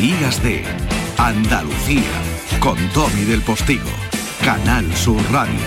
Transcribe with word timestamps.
Días 0.00 0.40
de 0.44 0.62
Andalucía 1.16 2.04
con 2.60 2.78
Tommy 2.90 3.24
del 3.24 3.42
Postigo, 3.42 3.90
Canal 4.44 4.94
Sur 4.94 5.20
Radio. 5.32 5.58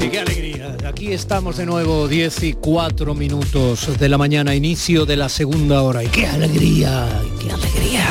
Y 0.00 0.08
qué 0.08 0.20
alegría. 0.20 0.74
Aquí 0.86 1.12
estamos 1.12 1.58
de 1.58 1.66
nuevo, 1.66 2.08
10 2.08 2.42
y 2.44 2.52
4 2.54 3.14
minutos 3.14 3.98
de 3.98 4.08
la 4.08 4.16
mañana, 4.16 4.54
inicio 4.54 5.04
de 5.04 5.18
la 5.18 5.28
segunda 5.28 5.82
hora. 5.82 6.02
Y 6.02 6.06
qué 6.06 6.26
alegría, 6.26 7.06
qué 7.42 7.52
alegría. 7.52 8.06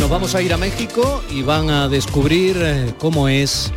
Nos 0.00 0.08
vamos 0.08 0.34
a 0.34 0.40
ir 0.40 0.54
a 0.54 0.56
México 0.56 1.22
y 1.30 1.42
van 1.42 1.68
a 1.68 1.86
descubrir 1.88 2.56
eh, 2.58 2.94
cómo 2.98 3.28
es 3.28 3.74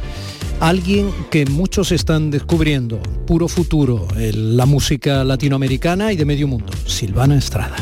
alguien 0.59 1.11
que 1.29 1.45
muchos 1.45 1.91
están 1.91 2.31
descubriendo, 2.31 2.99
puro 3.25 3.47
futuro, 3.47 4.07
en 4.17 4.57
la 4.57 4.65
música 4.65 5.23
latinoamericana 5.23 6.11
y 6.11 6.15
de 6.15 6.25
medio 6.25 6.47
mundo, 6.47 6.71
Silvana 6.85 7.37
Estrada. 7.37 7.77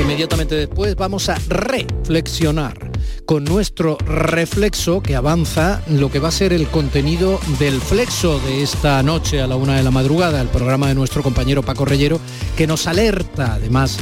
Inmediatamente 0.00 0.54
después 0.54 0.96
vamos 0.96 1.28
a 1.28 1.36
reflexionar 1.48 2.88
con 3.24 3.44
nuestro 3.44 3.98
reflexo 3.98 5.02
que 5.02 5.14
avanza 5.14 5.82
lo 5.86 6.10
que 6.10 6.18
va 6.18 6.28
a 6.28 6.32
ser 6.32 6.54
el 6.54 6.66
contenido 6.68 7.38
del 7.58 7.78
flexo 7.80 8.40
de 8.40 8.62
esta 8.62 9.02
noche 9.02 9.42
a 9.42 9.46
la 9.46 9.56
una 9.56 9.76
de 9.76 9.82
la 9.82 9.90
madrugada, 9.90 10.40
el 10.40 10.48
programa 10.48 10.88
de 10.88 10.94
nuestro 10.94 11.22
compañero 11.22 11.62
Paco 11.62 11.84
Reyero, 11.84 12.20
que 12.56 12.66
nos 12.66 12.86
alerta 12.86 13.54
además 13.54 13.98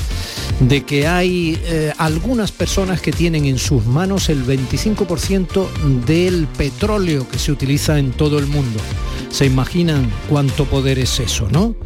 de 0.61 0.85
que 0.85 1.07
hay 1.07 1.59
eh, 1.65 1.93
algunas 1.99 2.51
personas 2.51 3.01
que 3.01 3.13
tienen 3.13 3.45
en 3.45 3.59
sus 3.59 3.85
manos 3.85 4.29
el 4.29 4.45
25% 4.45 5.69
del 6.07 6.47
petróleo 6.47 7.29
que 7.29 7.39
se 7.39 7.53
utiliza 7.53 7.99
en 7.99 8.13
todo 8.13 8.39
el 8.39 8.47
mundo. 8.47 8.81
¿Se 9.31 9.45
imaginan 9.45 10.11
cuánto 10.29 10.65
poder 10.65 10.99
es 10.99 11.21
eso, 11.21 11.49
no? 11.51 11.77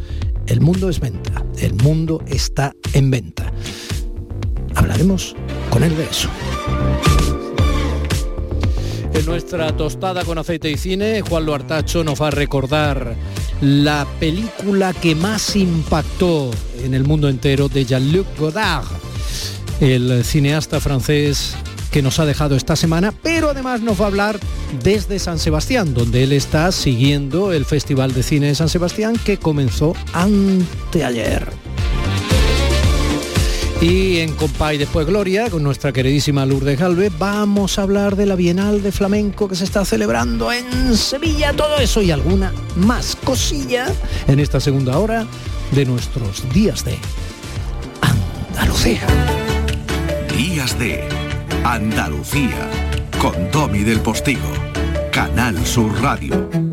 El 0.47 0.61
mundo 0.61 0.89
es 0.89 0.99
venta, 0.99 1.43
el 1.59 1.75
mundo 1.75 2.23
está 2.27 2.73
en 2.93 3.11
venta. 3.11 3.51
Hablaremos 4.75 5.35
con 5.69 5.83
él 5.83 5.95
de 5.97 6.03
eso. 6.05 6.29
En 9.13 9.25
nuestra 9.25 9.75
tostada 9.75 10.23
con 10.23 10.37
aceite 10.37 10.71
y 10.71 10.77
cine, 10.77 11.21
Juan 11.21 11.45
Loartacho 11.45 12.03
nos 12.03 12.21
va 12.21 12.29
a 12.29 12.31
recordar 12.31 13.15
la 13.61 14.07
película 14.19 14.93
que 14.93 15.15
más 15.15 15.55
impactó 15.55 16.51
en 16.83 16.93
el 16.93 17.03
mundo 17.03 17.29
entero 17.29 17.69
de 17.69 17.85
Jean-Luc 17.85 18.27
Godard, 18.37 18.85
el 19.79 20.23
cineasta 20.23 20.79
francés 20.79 21.55
que 21.91 22.01
nos 22.01 22.19
ha 22.19 22.25
dejado 22.25 22.55
esta 22.55 22.75
semana, 22.75 23.11
pero 23.11 23.51
además 23.51 23.81
nos 23.81 23.99
va 23.99 24.05
a 24.05 24.07
hablar 24.07 24.39
desde 24.83 25.19
San 25.19 25.37
Sebastián, 25.37 25.93
donde 25.93 26.23
él 26.23 26.31
está 26.31 26.71
siguiendo 26.71 27.51
el 27.51 27.65
Festival 27.65 28.13
de 28.13 28.23
Cine 28.23 28.47
de 28.47 28.55
San 28.55 28.69
Sebastián 28.69 29.15
que 29.23 29.37
comenzó 29.37 29.93
anteayer. 30.13 31.60
Y 33.81 34.19
en 34.19 34.35
Compay 34.35 34.77
después 34.77 35.07
Gloria, 35.07 35.49
con 35.49 35.63
nuestra 35.63 35.91
queridísima 35.91 36.45
Lourdes 36.45 36.79
Galvez, 36.79 37.11
vamos 37.17 37.79
a 37.79 37.81
hablar 37.81 38.15
de 38.15 38.27
la 38.27 38.35
Bienal 38.35 38.83
de 38.83 38.91
Flamenco 38.91 39.47
que 39.47 39.55
se 39.55 39.63
está 39.63 39.83
celebrando 39.85 40.51
en 40.51 40.95
Sevilla, 40.95 41.51
todo 41.53 41.77
eso 41.79 41.99
y 42.03 42.11
alguna 42.11 42.53
más 42.75 43.15
cosilla 43.15 43.87
en 44.27 44.39
esta 44.39 44.59
segunda 44.59 44.99
hora 44.99 45.25
de 45.71 45.85
nuestros 45.85 46.47
días 46.53 46.85
de 46.85 46.99
Andalucía. 48.53 49.01
Días 50.37 50.77
de 50.77 51.03
Andalucía 51.63 52.69
con 53.19 53.49
Tommy 53.49 53.79
del 53.79 53.99
Postigo, 53.99 54.51
Canal 55.11 55.65
Sur 55.65 55.91
Radio. 56.03 56.70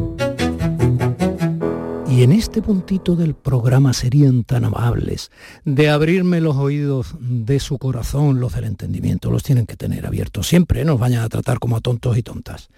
Y 2.19 2.25
en 2.25 2.33
este 2.33 2.63
puntito 2.63 3.15
del 3.15 3.37
programa 3.37 3.93
serían 3.93 4.43
tan 4.43 4.65
amables 4.65 5.31
de 5.65 5.89
abrirme 5.89 6.41
los 6.41 6.57
oídos 6.57 7.15
de 7.21 7.61
su 7.61 7.79
corazón, 7.79 8.41
los 8.41 8.55
del 8.55 8.65
entendimiento, 8.65 9.31
los 9.31 9.45
tienen 9.45 9.67
que 9.67 9.77
tener 9.77 10.05
abiertos 10.05 10.49
siempre, 10.49 10.85
no 10.85 10.95
nos 10.95 11.01
vayan 11.01 11.23
a 11.23 11.29
tratar 11.29 11.61
como 11.61 11.77
a 11.77 11.81
tontos 11.81 12.19
y 12.19 12.25
tontas. 12.25 12.71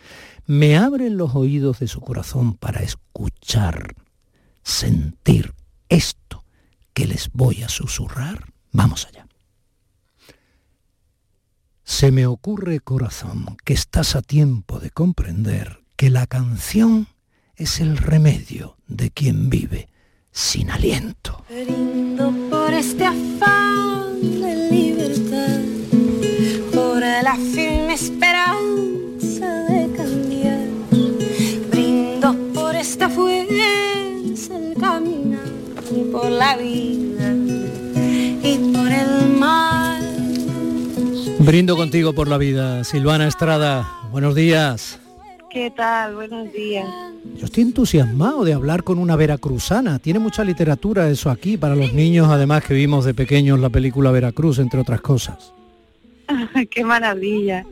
Me 0.45 0.77
abren 0.77 1.17
los 1.17 1.35
oídos 1.35 1.79
de 1.79 1.89
su 1.89 2.03
corazón 2.03 2.53
para 2.53 2.83
escuchar, 2.83 3.95
sentir 4.63 5.55
esto 5.89 6.45
que 6.93 7.07
les 7.07 7.33
voy 7.33 7.63
a 7.63 7.71
susurrar. 7.71 8.45
Vamos 8.73 9.07
allá. 9.07 9.27
Se 11.83 12.13
me 12.13 12.27
ocurre, 12.27 12.81
corazón, 12.81 13.57
que 13.65 13.73
estás 13.73 14.17
a 14.17 14.21
tiempo 14.21 14.81
de 14.81 14.91
comprender 14.91 15.81
que 15.97 16.11
la 16.11 16.27
canción 16.27 17.09
es 17.57 17.81
el 17.81 17.97
remedio 17.97 18.77
de 18.91 19.11
quien 19.11 19.49
vive 19.49 19.89
sin 20.33 20.71
aliento. 20.71 21.45
Brindo 21.49 22.35
por 22.51 22.75
este 22.75 23.07
afán 23.07 24.21
de 24.21 24.69
libertad, 24.71 25.61
por 26.75 27.01
la 27.01 27.37
firme 27.37 27.95
esperanza 27.95 29.65
de 29.69 29.93
cambiar. 29.97 30.67
Brindo 31.71 32.37
por 32.53 32.75
esta 32.77 33.09
fuerza 33.09 34.57
el 34.57 34.75
caminar 34.79 35.41
y 35.91 36.11
por 36.11 36.31
la 36.31 36.57
vida 36.57 37.33
y 38.43 38.73
por 38.73 38.91
el 38.93 39.29
mar. 39.39 40.03
Brindo 41.39 41.77
contigo 41.77 42.13
por 42.13 42.29
la 42.29 42.39
vida, 42.39 42.85
Silvana 42.85 43.27
Estrada. 43.27 43.89
Buenos 44.11 44.35
días. 44.35 44.99
¿Qué 45.51 45.73
tal? 45.73 46.15
Buenos 46.15 46.53
días. 46.53 46.89
Yo 47.37 47.45
estoy 47.45 47.65
entusiasmado 47.65 48.45
de 48.45 48.53
hablar 48.53 48.85
con 48.85 49.01
una 49.01 49.17
veracruzana. 49.17 49.99
Tiene 49.99 50.21
mucha 50.21 50.45
literatura 50.45 51.11
eso 51.11 51.29
aquí 51.29 51.57
para 51.57 51.75
los 51.75 51.93
niños, 51.93 52.29
además 52.29 52.65
que 52.65 52.73
vimos 52.73 53.05
de 53.05 53.15
pequeños 53.15 53.59
la 53.59 53.69
película 53.69 54.13
Veracruz, 54.13 54.61
entre 54.61 54.79
otras 54.79 55.01
cosas. 55.01 55.53
Qué 56.71 56.85
maravilla. 56.85 57.67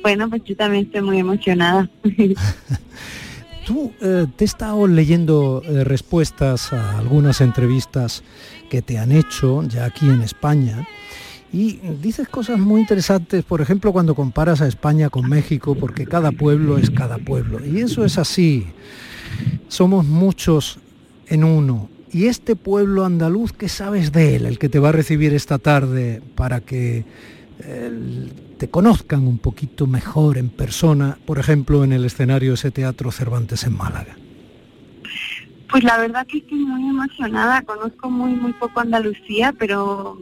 Bueno, 0.00 0.30
pues 0.30 0.44
yo 0.44 0.54
también 0.54 0.84
estoy 0.86 1.02
muy 1.02 1.18
emocionada. 1.18 1.90
Tú 3.66 3.92
eh, 4.00 4.26
te 4.36 4.44
he 4.44 4.46
estado 4.46 4.86
leyendo 4.86 5.60
eh, 5.64 5.82
respuestas 5.82 6.72
a 6.72 6.98
algunas 6.98 7.40
entrevistas 7.40 8.22
que 8.70 8.80
te 8.80 8.96
han 8.96 9.10
hecho 9.10 9.64
ya 9.64 9.86
aquí 9.86 10.06
en 10.06 10.22
España 10.22 10.86
y 11.52 11.78
dices 12.02 12.28
cosas 12.28 12.58
muy 12.58 12.80
interesantes, 12.80 13.44
por 13.44 13.60
ejemplo, 13.60 13.92
cuando 13.92 14.14
comparas 14.14 14.60
a 14.60 14.66
España 14.66 15.08
con 15.08 15.28
México, 15.28 15.74
porque 15.74 16.06
cada 16.06 16.30
pueblo 16.30 16.76
es 16.76 16.90
cada 16.90 17.18
pueblo. 17.18 17.64
Y 17.64 17.78
eso 17.80 18.04
es 18.04 18.18
así. 18.18 18.66
Somos 19.68 20.04
muchos 20.04 20.78
en 21.26 21.44
uno. 21.44 21.88
Y 22.12 22.26
este 22.26 22.56
pueblo 22.56 23.04
andaluz, 23.04 23.52
¿qué 23.52 23.68
sabes 23.68 24.12
de 24.12 24.36
él? 24.36 24.46
El 24.46 24.58
que 24.58 24.68
te 24.68 24.78
va 24.78 24.90
a 24.90 24.92
recibir 24.92 25.34
esta 25.34 25.58
tarde 25.58 26.22
para 26.34 26.60
que 26.60 27.04
eh, 27.60 28.28
te 28.58 28.68
conozcan 28.68 29.26
un 29.26 29.38
poquito 29.38 29.86
mejor 29.86 30.36
en 30.36 30.50
persona, 30.50 31.18
por 31.24 31.38
ejemplo, 31.38 31.84
en 31.84 31.92
el 31.92 32.04
escenario 32.04 32.50
de 32.50 32.54
ese 32.54 32.70
teatro 32.70 33.10
Cervantes 33.10 33.64
en 33.64 33.76
Málaga. 33.76 34.16
Pues 35.70 35.84
la 35.84 35.98
verdad 35.98 36.26
que 36.26 36.38
estoy 36.38 36.58
muy 36.58 36.88
emocionada. 36.88 37.62
Conozco 37.62 38.10
muy, 38.10 38.32
muy 38.32 38.52
poco 38.54 38.80
Andalucía, 38.80 39.54
pero 39.58 40.18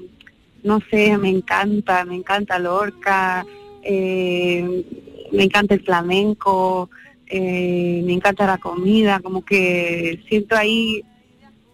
no 0.62 0.81
sé, 0.91 1.17
me 1.19 1.28
encanta, 1.28 2.05
me 2.05 2.17
encanta 2.17 2.59
Lorca, 2.59 3.47
eh, 3.83 4.84
me 5.33 5.44
encanta 5.44 5.75
el 5.75 5.83
flamenco, 5.83 6.91
eh, 7.27 8.03
me 8.05 8.12
encanta 8.12 8.47
la 8.47 8.59
comida, 8.59 9.21
como 9.21 9.44
que 9.44 10.21
siento 10.28 10.56
ahí, 10.56 11.03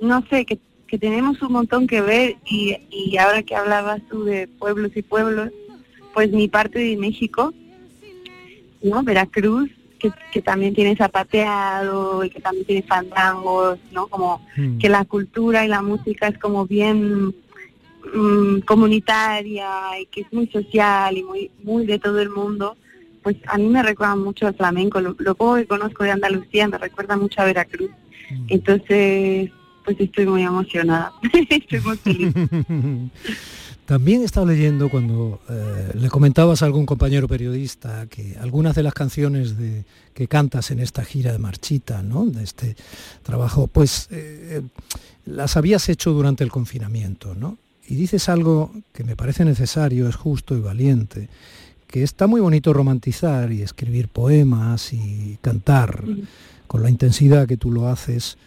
no 0.01 0.25
sé, 0.29 0.45
que, 0.45 0.59
tenemos 1.01 1.41
un 1.41 1.53
montón 1.53 1.87
que 1.87 2.03
ver 2.03 2.37
y, 2.45 2.77
y 2.91 3.17
ahora 3.17 3.43
que 3.43 3.57
hablabas 3.57 4.03
tú 4.11 4.25
de 4.25 4.47
pueblos 4.47 4.91
y 4.95 5.01
pueblos, 5.01 5.51
pues 6.13 6.31
mi 6.33 6.49
parte 6.49 6.81
de 6.81 6.99
México, 6.99 7.55
¿no? 8.83 9.03
Veracruz, 9.03 9.71
que, 9.99 10.13
que, 10.33 10.43
también 10.43 10.75
tiene 10.75 10.95
zapateado 10.95 12.25
y 12.25 12.29
que 12.29 12.41
también 12.41 12.67
tiene 12.67 12.83
fandangos, 12.83 13.79
¿no? 13.91 14.07
Como 14.09 14.47
mm. 14.55 14.77
que 14.77 14.91
la 14.91 15.07
cultura 15.07 15.65
y 15.65 15.69
la 15.69 15.81
música 15.81 16.29
es 16.29 16.37
como 16.39 16.67
bien 16.67 17.35
Mm, 18.05 18.61
comunitaria 18.61 19.99
y 20.01 20.07
que 20.07 20.23
es 20.23 20.33
muy 20.33 20.49
social 20.49 21.17
y 21.17 21.23
muy 21.23 21.51
muy 21.63 21.87
de 21.87 22.01
todo 22.01 22.21
el 22.21 22.31
mundo, 22.31 22.77
pues 23.23 23.37
a 23.47 23.57
mí 23.57 23.69
me 23.69 23.83
recuerda 23.83 24.17
mucho 24.17 24.47
al 24.47 24.55
flamenco. 24.55 25.01
Lo, 25.01 25.15
poco 25.15 25.55
que 25.55 25.67
conozco 25.67 26.03
de 26.03 26.11
Andalucía 26.11 26.67
me 26.67 26.79
recuerda 26.79 27.17
mucho 27.17 27.41
a 27.41 27.45
Veracruz. 27.45 27.91
Mm. 28.31 28.47
Entonces, 28.49 29.51
pues 29.85 30.01
estoy 30.01 30.27
muy 30.27 30.43
emocionada. 30.43 31.13
estoy 31.49 31.81
muy 31.81 31.97
feliz. 31.99 32.35
También 33.87 34.23
he 34.23 34.25
estado 34.25 34.47
leyendo 34.47 34.89
cuando 34.89 35.41
eh, 35.49 35.93
le 35.95 36.09
comentabas 36.09 36.63
a 36.63 36.67
algún 36.67 36.87
compañero 36.87 37.29
periodista 37.29 38.07
que 38.07 38.37
algunas 38.41 38.75
de 38.75 38.83
las 38.83 38.95
canciones 38.95 39.59
de, 39.59 39.85
que 40.15 40.29
cantas 40.29 40.71
en 40.71 40.81
esta 40.81 41.05
gira 41.05 41.33
de 41.33 41.39
Marchita, 41.39 42.03
¿no? 42.03 42.27
de 42.27 42.43
este 42.43 42.77
trabajo, 43.23 43.67
pues 43.67 44.09
eh, 44.11 44.63
las 45.25 45.57
habías 45.57 45.89
hecho 45.89 46.13
durante 46.13 46.43
el 46.45 46.51
confinamiento, 46.51 47.35
¿no? 47.35 47.59
Y 47.93 47.95
dices 47.95 48.31
algo 48.31 48.73
que 48.95 49.05
me 49.05 49.17
parece 49.17 49.45
necesario, 49.45 50.09
es 50.09 50.17
justo 50.17 50.57
y 50.57 50.61
valiente, 50.61 51.29
que 51.87 52.03
está 52.03 52.27
muy 52.27 52.41
bonito 52.41 52.73
romantizar 52.73 53.53
y 53.53 53.61
escribir 53.61 54.09
poemas 54.09 54.95
y 54.95 55.37
cantar 55.43 56.03
con 56.67 56.83
la 56.83 56.89
intensidad 56.89 57.47
que 57.47 57.59
tú 57.59 57.71
lo 57.71 57.89
haces 57.89 58.39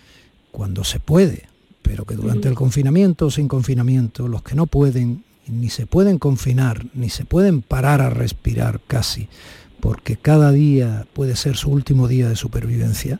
cuando 0.49 0.83
se 0.83 0.99
puede, 0.99 1.43
pero 1.83 2.05
que 2.05 2.15
durante 2.15 2.47
el 2.47 2.55
confinamiento 2.55 3.27
o 3.27 3.29
sin 3.29 3.47
confinamiento, 3.47 4.27
los 4.27 4.41
que 4.41 4.55
no 4.55 4.65
pueden, 4.65 5.23
ni 5.47 5.69
se 5.69 5.85
pueden 5.85 6.17
confinar, 6.17 6.83
ni 6.95 7.11
se 7.11 7.23
pueden 7.23 7.61
parar 7.61 8.01
a 8.01 8.09
respirar 8.09 8.81
casi, 8.87 9.27
porque 9.79 10.17
cada 10.17 10.51
día 10.53 11.05
puede 11.13 11.35
ser 11.35 11.55
su 11.55 11.69
último 11.69 12.07
día 12.07 12.29
de 12.29 12.35
supervivencia, 12.35 13.19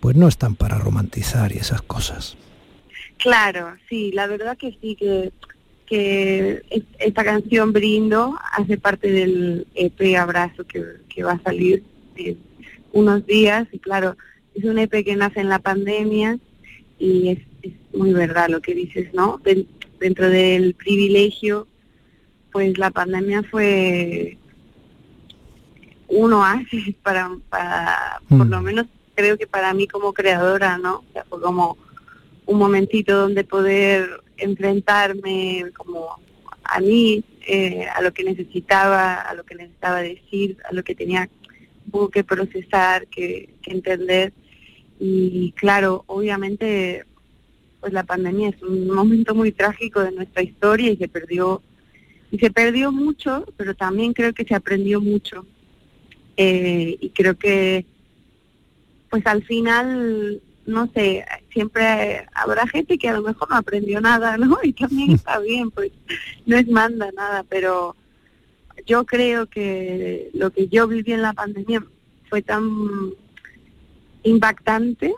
pues 0.00 0.16
no 0.16 0.26
están 0.26 0.56
para 0.56 0.78
romantizar 0.78 1.52
y 1.52 1.58
esas 1.58 1.82
cosas. 1.82 2.36
Claro, 3.18 3.76
sí, 3.88 4.10
la 4.10 4.26
verdad 4.26 4.58
que 4.58 4.76
sí, 4.80 4.96
que, 4.96 5.32
que 5.92 6.62
esta 7.00 7.22
canción 7.22 7.74
Brindo 7.74 8.38
hace 8.52 8.78
parte 8.78 9.10
del 9.10 9.66
EP 9.74 10.16
Abrazo 10.16 10.64
que, 10.64 10.82
que 11.10 11.22
va 11.22 11.32
a 11.32 11.42
salir 11.42 11.82
en 12.16 12.38
unos 12.94 13.26
días 13.26 13.68
y 13.72 13.78
claro, 13.78 14.16
es 14.54 14.64
un 14.64 14.78
EP 14.78 15.04
que 15.04 15.16
nace 15.16 15.40
en 15.40 15.50
la 15.50 15.58
pandemia 15.58 16.38
y 16.98 17.28
es, 17.28 17.38
muy 17.92 18.14
verdad 18.14 18.48
lo 18.48 18.62
que 18.62 18.74
dices, 18.74 19.12
¿no? 19.12 19.38
dentro 20.00 20.30
del 20.30 20.72
privilegio, 20.72 21.68
pues 22.52 22.78
la 22.78 22.90
pandemia 22.90 23.42
fue 23.42 24.38
un 26.08 26.32
oasis 26.32 26.94
para, 27.02 27.30
para 27.50 28.22
por 28.30 28.46
lo 28.46 28.62
mm. 28.62 28.64
menos 28.64 28.86
creo 29.14 29.36
que 29.36 29.46
para 29.46 29.74
mí 29.74 29.86
como 29.86 30.14
creadora, 30.14 30.78
¿no? 30.78 31.00
O 31.00 31.04
sea, 31.12 31.24
fue 31.28 31.38
como 31.42 31.76
un 32.46 32.58
momentito 32.58 33.16
donde 33.16 33.44
poder 33.44 34.22
enfrentarme 34.36 35.66
como 35.76 36.20
a 36.64 36.80
mí, 36.80 37.24
eh, 37.46 37.86
a 37.94 38.02
lo 38.02 38.12
que 38.12 38.24
necesitaba, 38.24 39.14
a 39.14 39.34
lo 39.34 39.44
que 39.44 39.54
necesitaba 39.54 40.00
decir, 40.00 40.56
a 40.68 40.74
lo 40.74 40.82
que 40.82 40.94
tenía 40.94 41.28
que 42.12 42.24
procesar, 42.24 43.06
que, 43.08 43.50
que 43.62 43.72
entender. 43.72 44.32
Y 44.98 45.52
claro, 45.52 46.04
obviamente, 46.06 47.04
pues 47.80 47.92
la 47.92 48.04
pandemia 48.04 48.50
es 48.50 48.62
un 48.62 48.88
momento 48.88 49.34
muy 49.34 49.52
trágico 49.52 50.00
de 50.00 50.12
nuestra 50.12 50.42
historia 50.42 50.90
y 50.90 50.96
se 50.96 51.08
perdió 51.08 51.62
y 52.30 52.38
se 52.38 52.50
perdió 52.50 52.90
mucho, 52.90 53.44
pero 53.58 53.74
también 53.74 54.14
creo 54.14 54.32
que 54.32 54.44
se 54.44 54.54
aprendió 54.54 55.02
mucho. 55.02 55.44
Eh, 56.38 56.96
y 56.98 57.10
creo 57.10 57.36
que, 57.36 57.84
pues 59.10 59.26
al 59.26 59.44
final 59.44 60.40
no 60.66 60.88
sé, 60.94 61.24
siempre 61.52 62.26
habrá 62.34 62.66
gente 62.66 62.98
que 62.98 63.08
a 63.08 63.14
lo 63.14 63.22
mejor 63.22 63.50
no 63.50 63.56
aprendió 63.56 64.00
nada, 64.00 64.36
¿no? 64.36 64.58
Y 64.62 64.72
también 64.72 65.12
está 65.12 65.38
bien, 65.40 65.70
pues 65.70 65.92
no 66.46 66.56
es 66.56 66.68
manda 66.68 67.10
nada, 67.12 67.44
pero 67.48 67.96
yo 68.86 69.04
creo 69.04 69.46
que 69.46 70.30
lo 70.34 70.50
que 70.50 70.68
yo 70.68 70.88
viví 70.88 71.12
en 71.12 71.22
la 71.22 71.32
pandemia 71.32 71.84
fue 72.28 72.42
tan 72.42 72.64
impactante 74.22 75.14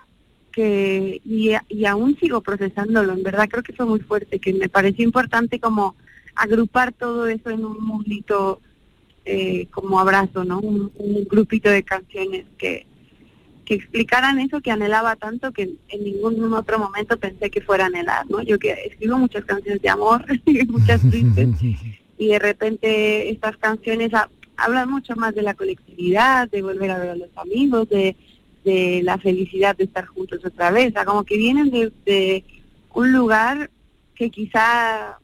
que 0.50 1.20
y, 1.24 1.52
y 1.68 1.84
aún 1.84 2.16
sigo 2.18 2.40
procesándolo, 2.40 3.12
en 3.12 3.22
verdad 3.22 3.48
creo 3.50 3.62
que 3.62 3.72
fue 3.72 3.86
muy 3.86 4.00
fuerte, 4.00 4.38
que 4.38 4.52
me 4.52 4.68
pareció 4.68 5.04
importante 5.04 5.60
como 5.60 5.96
agrupar 6.34 6.92
todo 6.92 7.26
eso 7.26 7.50
en 7.50 7.64
un 7.64 7.84
mundito 7.84 8.60
eh, 9.24 9.66
como 9.70 10.00
abrazo, 10.00 10.44
¿no? 10.44 10.60
un 10.60 11.24
grupito 11.28 11.70
de 11.70 11.82
canciones 11.82 12.44
que 12.58 12.86
que 13.64 13.74
explicaran 13.74 14.38
eso 14.38 14.60
que 14.60 14.70
anhelaba 14.70 15.16
tanto 15.16 15.52
que 15.52 15.74
en 15.88 16.04
ningún 16.04 16.52
otro 16.52 16.78
momento 16.78 17.18
pensé 17.18 17.50
que 17.50 17.60
fuera 17.60 17.84
a 17.84 17.86
anhelar, 17.88 18.28
¿no? 18.28 18.42
Yo 18.42 18.58
que 18.58 18.72
escribo 18.86 19.18
muchas 19.18 19.44
canciones 19.44 19.80
de 19.80 19.88
amor, 19.88 20.24
muchas 20.68 21.00
tristes, 21.00 21.48
y 22.18 22.26
de 22.28 22.38
repente 22.38 23.30
estas 23.30 23.56
canciones 23.56 24.12
hablan 24.56 24.90
mucho 24.90 25.16
más 25.16 25.34
de 25.34 25.42
la 25.42 25.54
colectividad, 25.54 26.48
de 26.48 26.62
volver 26.62 26.90
a 26.90 26.98
ver 26.98 27.10
a 27.10 27.16
los 27.16 27.36
amigos, 27.36 27.88
de, 27.88 28.16
de 28.64 29.00
la 29.02 29.18
felicidad 29.18 29.76
de 29.76 29.84
estar 29.84 30.06
juntos 30.06 30.44
otra 30.44 30.70
vez, 30.70 30.90
o 30.90 30.92
sea, 30.92 31.04
como 31.04 31.24
que 31.24 31.36
vienen 31.36 31.70
de, 31.70 31.92
de 32.04 32.44
un 32.92 33.12
lugar 33.12 33.70
que 34.14 34.30
quizá, 34.30 35.18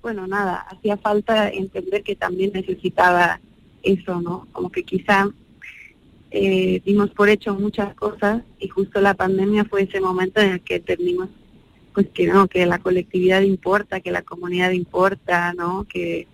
bueno, 0.00 0.26
nada, 0.26 0.66
hacía 0.70 0.96
falta 0.96 1.50
entender 1.50 2.02
que 2.02 2.16
también 2.16 2.52
necesitaba 2.54 3.40
eso, 3.82 4.20
¿no? 4.20 4.46
Como 4.52 4.70
que 4.70 4.84
quizá 4.84 5.28
eh, 6.34 6.80
dimos 6.84 7.10
por 7.10 7.28
hecho 7.28 7.54
muchas 7.54 7.94
cosas 7.94 8.42
y 8.58 8.68
justo 8.68 9.02
la 9.02 9.12
pandemia 9.12 9.66
fue 9.66 9.82
ese 9.82 10.00
momento 10.00 10.40
en 10.40 10.52
el 10.52 10.60
que 10.62 10.80
terminamos 10.80 11.28
pues 11.92 12.06
que 12.14 12.26
no, 12.26 12.48
que 12.48 12.64
la 12.64 12.78
colectividad 12.78 13.42
importa, 13.42 14.00
que 14.00 14.12
la 14.12 14.22
comunidad 14.22 14.70
importa, 14.70 15.52
¿no? 15.52 15.84
Que, 15.84 16.26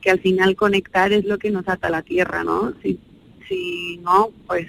que 0.00 0.10
al 0.10 0.18
final 0.18 0.56
conectar 0.56 1.12
es 1.12 1.24
lo 1.24 1.38
que 1.38 1.52
nos 1.52 1.68
ata 1.68 1.86
a 1.86 1.90
la 1.90 2.02
tierra, 2.02 2.42
¿no? 2.42 2.74
Si, 2.82 2.98
si 3.48 4.00
no, 4.02 4.30
pues 4.48 4.66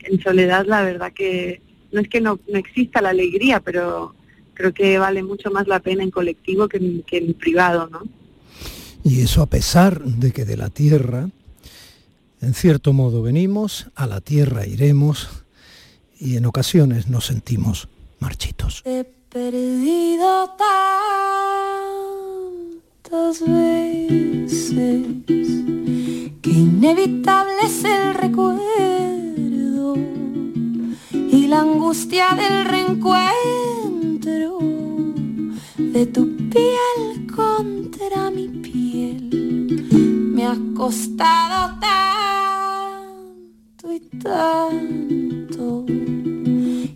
en 0.00 0.20
soledad 0.20 0.66
la 0.66 0.82
verdad 0.82 1.12
que 1.12 1.60
no 1.92 2.00
es 2.00 2.08
que 2.08 2.20
no, 2.20 2.40
no 2.48 2.58
exista 2.58 3.00
la 3.00 3.10
alegría, 3.10 3.60
pero 3.60 4.16
creo 4.54 4.74
que 4.74 4.98
vale 4.98 5.22
mucho 5.22 5.52
más 5.52 5.68
la 5.68 5.78
pena 5.78 6.02
en 6.02 6.10
colectivo 6.10 6.66
que 6.66 7.04
que 7.06 7.18
en 7.18 7.34
privado, 7.34 7.88
¿no? 7.88 8.02
Y 9.04 9.20
eso 9.20 9.42
a 9.42 9.46
pesar 9.46 10.02
de 10.02 10.32
que 10.32 10.44
de 10.44 10.56
la 10.56 10.70
tierra 10.70 11.28
en 12.42 12.54
cierto 12.54 12.92
modo 12.92 13.22
venimos, 13.22 13.86
a 13.94 14.06
la 14.06 14.20
tierra 14.20 14.66
iremos 14.66 15.28
y 16.18 16.36
en 16.36 16.44
ocasiones 16.44 17.08
nos 17.08 17.26
sentimos 17.26 17.88
marchitos. 18.18 18.82
He 18.84 19.04
perdido 19.04 20.50
tantas 23.04 23.40
veces 23.40 25.06
que 26.42 26.50
inevitable 26.50 27.52
es 27.64 27.84
el 27.84 28.14
recuerdo 28.14 29.96
y 31.12 31.46
la 31.46 31.60
angustia 31.60 32.30
del 32.34 32.64
reencuentro 32.64 34.58
de 35.78 36.06
tu 36.06 36.36
piel 36.50 37.26
contra 37.34 38.30
mi 38.32 38.48
piel 38.48 39.81
me 40.42 40.48
ha 40.48 40.56
costado 40.74 41.78
tanto 41.78 42.02
tanto 44.22 45.84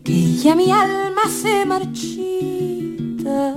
que 0.02 0.36
ya 0.36 0.56
mi 0.56 0.72
alma 0.72 1.28
se 1.28 1.64
marchita 1.64 3.54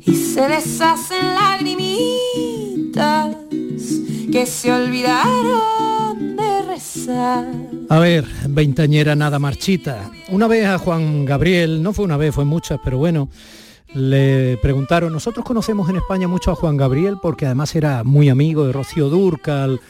y 0.00 0.14
se 0.14 0.48
deshacen 0.48 1.34
lagrimitas 1.34 3.36
que 4.32 4.46
se 4.46 4.72
olvidaron 4.72 6.36
de 6.36 6.62
rezar. 6.62 7.46
A 7.88 8.00
ver, 8.00 8.26
veintañera 8.48 9.14
nada 9.14 9.38
marchita. 9.38 10.10
Una 10.28 10.48
vez 10.48 10.66
a 10.66 10.78
Juan 10.78 11.24
Gabriel, 11.24 11.80
no 11.82 11.92
fue 11.92 12.04
una 12.04 12.16
vez, 12.16 12.34
fue 12.34 12.44
muchas, 12.44 12.80
pero 12.82 12.98
bueno, 12.98 13.28
le 13.94 14.58
preguntaron, 14.62 15.12
nosotros 15.12 15.44
conocemos 15.44 15.88
en 15.90 15.96
España 15.96 16.26
mucho 16.26 16.50
a 16.50 16.54
Juan 16.54 16.76
Gabriel 16.76 17.16
porque 17.20 17.46
además 17.46 17.74
era 17.74 18.04
muy 18.04 18.30
amigo 18.30 18.66
de 18.66 18.72
Rocío 18.72 19.10
Durcal, 19.10 19.80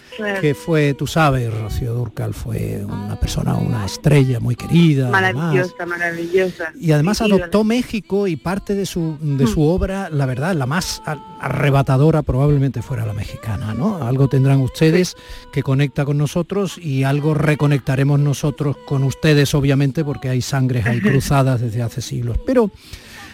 que 0.41 0.55
fue, 0.55 0.95
tú 0.95 1.07
sabes, 1.07 1.53
Rocío 1.53 1.95
Durcal 1.95 2.35
fue 2.35 2.85
una 2.85 3.19
persona, 3.19 3.55
una 3.55 3.87
estrella 3.87 4.41
muy 4.41 4.57
querida. 4.57 5.09
Maravillosa, 5.09 5.87
maravillosa. 5.87 6.73
Y 6.79 6.91
además 6.93 7.23
adoptó 7.23 7.63
México 7.63 8.27
y 8.27 8.37
parte 8.37 8.75
de 8.75 8.87
su, 8.87 9.17
de 9.21 9.47
su 9.47 9.61
mm. 9.61 9.69
obra, 9.69 10.11
la 10.11 10.27
verdad, 10.27 10.55
la 10.55 10.67
más 10.67 11.01
arrebatadora 11.41 12.23
probablemente 12.23 12.83
fuera 12.83 13.07
la 13.07 13.13
mexicana, 13.13 13.73
¿no? 13.73 14.03
Algo 14.03 14.29
tendrán 14.29 14.61
ustedes 14.61 15.17
que 15.53 15.63
conecta 15.63 16.05
con 16.05 16.19
nosotros 16.19 16.77
y 16.77 17.05
algo 17.05 17.35
reconectaremos 17.35 18.19
nosotros 18.19 18.77
con 18.85 19.05
ustedes, 19.05 19.55
obviamente, 19.55 20.05
porque 20.05 20.29
hay 20.29 20.43
sangres 20.43 20.87
ahí 20.87 21.01
cruzadas 21.03 21.61
desde 21.61 21.83
hace 21.83 22.03
siglos. 22.03 22.39
Pero 22.45 22.71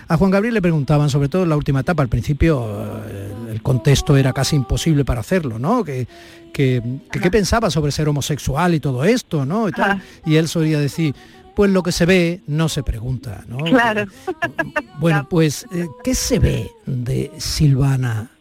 a 0.08 0.16
Juan 0.16 0.30
Gabriel 0.30 0.54
le 0.54 0.62
preguntaban, 0.62 1.10
sobre 1.10 1.28
todo 1.28 1.42
en 1.42 1.50
la 1.50 1.56
última 1.56 1.80
etapa, 1.80 2.02
al 2.02 2.08
principio 2.08 3.02
eh, 3.06 3.32
el 3.50 3.62
contexto 3.62 4.16
era 4.16 4.32
casi 4.32 4.56
imposible 4.56 5.04
para 5.04 5.20
hacerlo, 5.20 5.58
¿no? 5.58 5.84
Que, 5.84 6.06
qué 6.52 7.30
pensaba 7.30 7.70
sobre 7.70 7.92
ser 7.92 8.08
homosexual 8.08 8.74
y 8.74 8.80
todo 8.80 9.04
esto, 9.04 9.44
¿no? 9.44 9.68
Y, 10.24 10.36
él 10.36 10.48
solía 10.48 10.80
decir, 10.80 11.14
pues 11.54 11.70
lo 11.70 11.82
que 11.82 11.92
se 11.92 12.06
ve 12.06 12.40
no 12.46 12.68
se 12.68 12.82
pregunta, 12.82 13.44
¿no? 13.46 13.58
Claro. 13.58 14.06
Bueno, 14.98 15.28
pues, 15.30 15.64
eh, 15.70 15.86
¿qué 16.02 16.12
se 16.12 16.40
ve 16.40 16.72
de 16.84 17.30
Silvana 17.38 18.32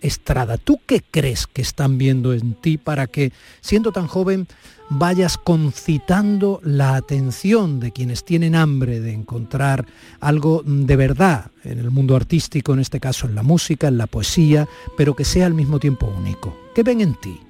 Estrada? 0.00 0.56
¿Tú 0.56 0.80
qué 0.86 1.02
crees 1.10 1.46
que 1.46 1.60
están 1.60 1.98
viendo 1.98 2.32
en 2.32 2.54
ti 2.54 2.78
para 2.78 3.06
que, 3.06 3.32
siendo 3.60 3.92
tan 3.92 4.06
joven, 4.06 4.46
vayas 4.88 5.36
concitando 5.38 6.60
la 6.62 6.96
atención 6.96 7.80
de 7.80 7.92
quienes 7.92 8.24
tienen 8.24 8.54
hambre 8.54 9.00
de 9.00 9.12
encontrar 9.12 9.86
algo 10.20 10.62
de 10.64 10.96
verdad 10.96 11.50
en 11.64 11.78
el 11.78 11.90
mundo 11.90 12.16
artístico, 12.16 12.72
en 12.72 12.80
este 12.80 13.00
caso 13.00 13.26
en 13.26 13.34
la 13.34 13.42
música, 13.42 13.88
en 13.88 13.98
la 13.98 14.06
poesía, 14.06 14.68
pero 14.96 15.14
que 15.14 15.24
sea 15.24 15.46
al 15.46 15.54
mismo 15.54 15.78
tiempo 15.78 16.06
único. 16.06 16.56
¿Qué 16.74 16.82
ven 16.82 17.00
en 17.00 17.14
ti? 17.14 17.40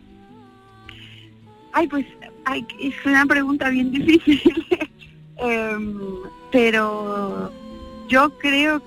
Ay, 1.73 1.87
pues 1.89 2.07
es 2.81 2.95
una 3.05 3.27
pregunta 3.27 3.69
bien 3.69 3.91
difícil, 3.93 4.65
em, 5.37 5.99
pero 6.51 7.53
yo 8.09 8.31
creo 8.39 8.83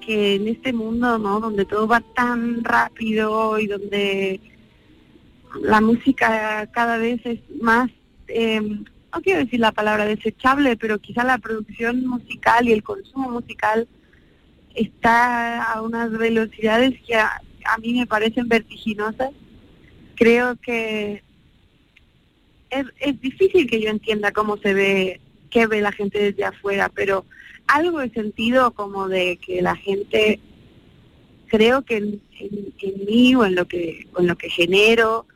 que 0.00 0.34
en 0.34 0.48
este 0.48 0.72
mundo, 0.72 1.16
¿no? 1.16 1.40
Donde 1.40 1.64
todo 1.64 1.86
va 1.86 2.00
tan 2.00 2.64
rápido 2.64 3.58
y 3.58 3.66
donde 3.66 4.40
la 5.60 5.80
música 5.80 6.66
cada 6.72 6.96
vez 6.96 7.20
es 7.24 7.40
más 7.60 7.90
em, 8.28 8.84
no 9.14 9.20
quiero 9.20 9.40
decir 9.40 9.60
la 9.60 9.72
palabra 9.72 10.06
desechable, 10.06 10.76
pero 10.76 10.98
quizá 10.98 11.22
la 11.22 11.38
producción 11.38 12.06
musical 12.06 12.66
y 12.66 12.72
el 12.72 12.82
consumo 12.82 13.30
musical 13.30 13.86
está 14.74 15.62
a 15.64 15.82
unas 15.82 16.10
velocidades 16.12 16.98
que 17.06 17.16
a, 17.16 17.40
mí 17.80 17.92
me 17.92 18.06
parecen 18.06 18.48
vertiginosas. 18.48 19.30
Creo 20.14 20.56
que 20.56 21.22
es, 22.70 22.86
es 23.00 23.20
difícil 23.20 23.68
que 23.68 23.82
yo 23.82 23.90
entienda 23.90 24.32
cómo 24.32 24.56
se 24.56 24.72
ve, 24.72 25.20
qué 25.50 25.66
ve 25.66 25.82
la 25.82 25.92
gente 25.92 26.18
desde 26.18 26.44
afuera, 26.44 26.88
pero 26.88 27.26
algo 27.66 28.00
de 28.00 28.10
sentido 28.10 28.72
como 28.72 29.08
de 29.08 29.36
que 29.36 29.60
la 29.60 29.76
gente 29.76 30.40
creo 31.48 31.82
que 31.82 31.98
en, 31.98 32.22
mí 33.06 33.34
o 33.34 33.44
en 33.44 33.54
lo 33.54 33.68
que 33.68 34.06
en 34.18 34.26
lo 34.26 34.36
que 34.36 34.48
genero 34.48 35.26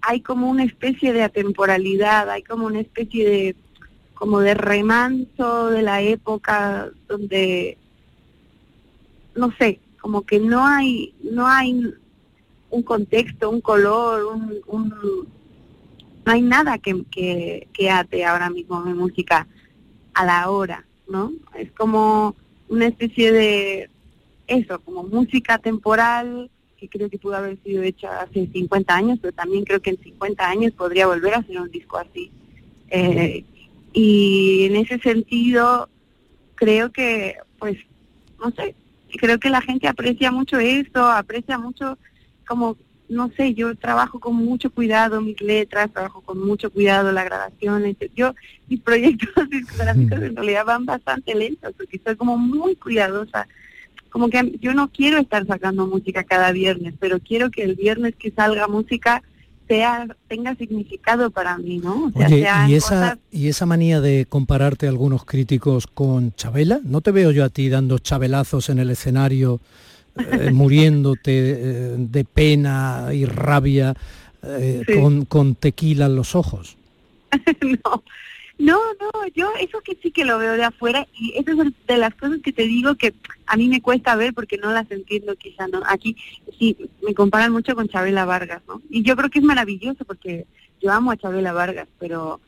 hay 0.00 0.20
como 0.20 0.48
una 0.48 0.64
especie 0.64 1.12
de 1.12 1.22
atemporalidad, 1.22 2.30
hay 2.30 2.42
como 2.42 2.66
una 2.66 2.80
especie 2.80 3.28
de 3.28 3.56
como 4.14 4.40
de 4.40 4.54
remanso 4.54 5.70
de 5.70 5.82
la 5.82 6.02
época 6.02 6.90
donde 7.06 7.78
no 9.36 9.52
sé, 9.58 9.80
como 10.00 10.22
que 10.22 10.40
no 10.40 10.66
hay 10.66 11.14
no 11.22 11.46
hay 11.46 11.94
un 12.70 12.82
contexto, 12.82 13.50
un 13.50 13.60
color, 13.60 14.24
un, 14.66 15.28
no 16.24 16.32
hay 16.32 16.42
nada 16.42 16.78
que, 16.78 17.04
que, 17.10 17.68
que 17.72 17.90
ate 17.90 18.24
ahora 18.24 18.50
mismo 18.50 18.80
mi 18.82 18.92
música 18.92 19.46
a 20.14 20.24
la 20.24 20.50
hora, 20.50 20.84
¿no? 21.08 21.32
Es 21.56 21.72
como 21.72 22.36
una 22.68 22.86
especie 22.86 23.32
de 23.32 23.90
eso, 24.46 24.80
como 24.80 25.04
música 25.04 25.58
temporal, 25.58 26.50
que 26.78 26.88
creo 26.88 27.10
que 27.10 27.18
pudo 27.18 27.36
haber 27.36 27.58
sido 27.62 27.82
hecha 27.82 28.20
hace 28.20 28.46
50 28.46 28.94
años, 28.94 29.18
pero 29.20 29.32
también 29.34 29.64
creo 29.64 29.80
que 29.80 29.90
en 29.90 29.98
50 29.98 30.48
años 30.48 30.72
podría 30.72 31.06
volver 31.06 31.34
a 31.34 31.38
hacer 31.38 31.60
un 31.60 31.70
disco 31.70 31.98
así. 31.98 32.30
Eh, 32.90 33.44
y 33.92 34.66
en 34.66 34.76
ese 34.76 34.98
sentido, 34.98 35.88
creo 36.54 36.90
que, 36.92 37.36
pues, 37.58 37.76
no 38.38 38.50
sé, 38.52 38.74
creo 39.18 39.38
que 39.38 39.50
la 39.50 39.60
gente 39.60 39.88
aprecia 39.88 40.30
mucho 40.30 40.58
esto, 40.58 41.04
aprecia 41.06 41.58
mucho 41.58 41.98
como, 42.46 42.76
no 43.08 43.30
sé, 43.36 43.54
yo 43.54 43.74
trabajo 43.74 44.20
con 44.20 44.36
mucho 44.36 44.70
cuidado 44.70 45.20
mis 45.20 45.40
letras, 45.40 45.92
trabajo 45.92 46.20
con 46.20 46.38
mucho 46.38 46.70
cuidado 46.70 47.10
la 47.10 47.24
grabación, 47.24 47.84
yo, 48.14 48.34
mis 48.68 48.80
proyectos 48.80 49.48
discográficos 49.50 50.22
en 50.22 50.36
realidad 50.36 50.64
van 50.64 50.86
bastante 50.86 51.34
lentos, 51.34 51.74
porque 51.76 52.00
soy 52.04 52.16
como 52.16 52.38
muy 52.38 52.76
cuidadosa 52.76 53.48
como 54.10 54.28
que 54.28 54.58
yo 54.60 54.74
no 54.74 54.90
quiero 54.90 55.18
estar 55.18 55.46
sacando 55.46 55.86
música 55.86 56.24
cada 56.24 56.52
viernes, 56.52 56.94
pero 56.98 57.20
quiero 57.20 57.50
que 57.50 57.62
el 57.62 57.74
viernes 57.74 58.14
que 58.16 58.30
salga 58.30 58.68
música 58.68 59.22
sea 59.68 60.06
tenga 60.28 60.54
significado 60.56 61.30
para 61.30 61.58
mí, 61.58 61.78
¿no? 61.78 62.10
Oye, 62.14 62.46
y 62.68 62.74
esa 62.74 63.18
y 63.30 63.48
esa 63.48 63.66
manía 63.66 64.00
de 64.00 64.26
compararte 64.26 64.86
a 64.86 64.88
algunos 64.88 65.24
críticos 65.24 65.86
con 65.86 66.32
Chabela, 66.34 66.80
no 66.82 67.02
te 67.02 67.12
veo 67.12 67.30
yo 67.30 67.44
a 67.44 67.50
ti 67.50 67.68
dando 67.68 67.98
chabelazos 67.98 68.70
en 68.70 68.78
el 68.78 68.90
escenario, 68.90 69.60
eh, 70.16 70.50
muriéndote 70.52 71.30
eh, 71.30 71.94
de 71.98 72.24
pena 72.24 73.08
y 73.12 73.26
rabia 73.26 73.94
eh, 74.42 74.82
con, 75.00 75.26
con 75.26 75.54
tequila 75.54 76.06
en 76.06 76.16
los 76.16 76.34
ojos. 76.34 76.76
no, 77.84 78.02
no, 78.58 78.78
no, 79.00 79.10
yo 79.34 79.52
eso 79.60 79.80
que 79.80 79.96
sí 80.02 80.10
que 80.10 80.24
lo 80.24 80.38
veo 80.38 80.54
de 80.54 80.64
afuera 80.64 81.06
y 81.14 81.32
eso 81.36 81.62
es 81.62 81.72
de 81.86 81.96
las 81.96 82.12
cosas 82.14 82.40
que 82.42 82.52
te 82.52 82.64
digo 82.64 82.96
que 82.96 83.14
a 83.46 83.56
mí 83.56 83.68
me 83.68 83.80
cuesta 83.80 84.16
ver 84.16 84.34
porque 84.34 84.58
no 84.58 84.72
las 84.72 84.90
entiendo 84.90 85.36
quizá, 85.36 85.68
¿no? 85.68 85.80
Aquí 85.86 86.16
sí 86.58 86.76
me 87.06 87.14
comparan 87.14 87.52
mucho 87.52 87.76
con 87.76 87.88
Chabela 87.88 88.24
Vargas, 88.24 88.62
¿no? 88.66 88.82
Y 88.90 89.04
yo 89.04 89.16
creo 89.16 89.30
que 89.30 89.38
es 89.38 89.44
maravilloso 89.44 90.04
porque 90.04 90.46
yo 90.80 90.92
amo 90.92 91.12
a 91.12 91.16
Chabela 91.16 91.52
Vargas, 91.52 91.86
pero 92.00 92.40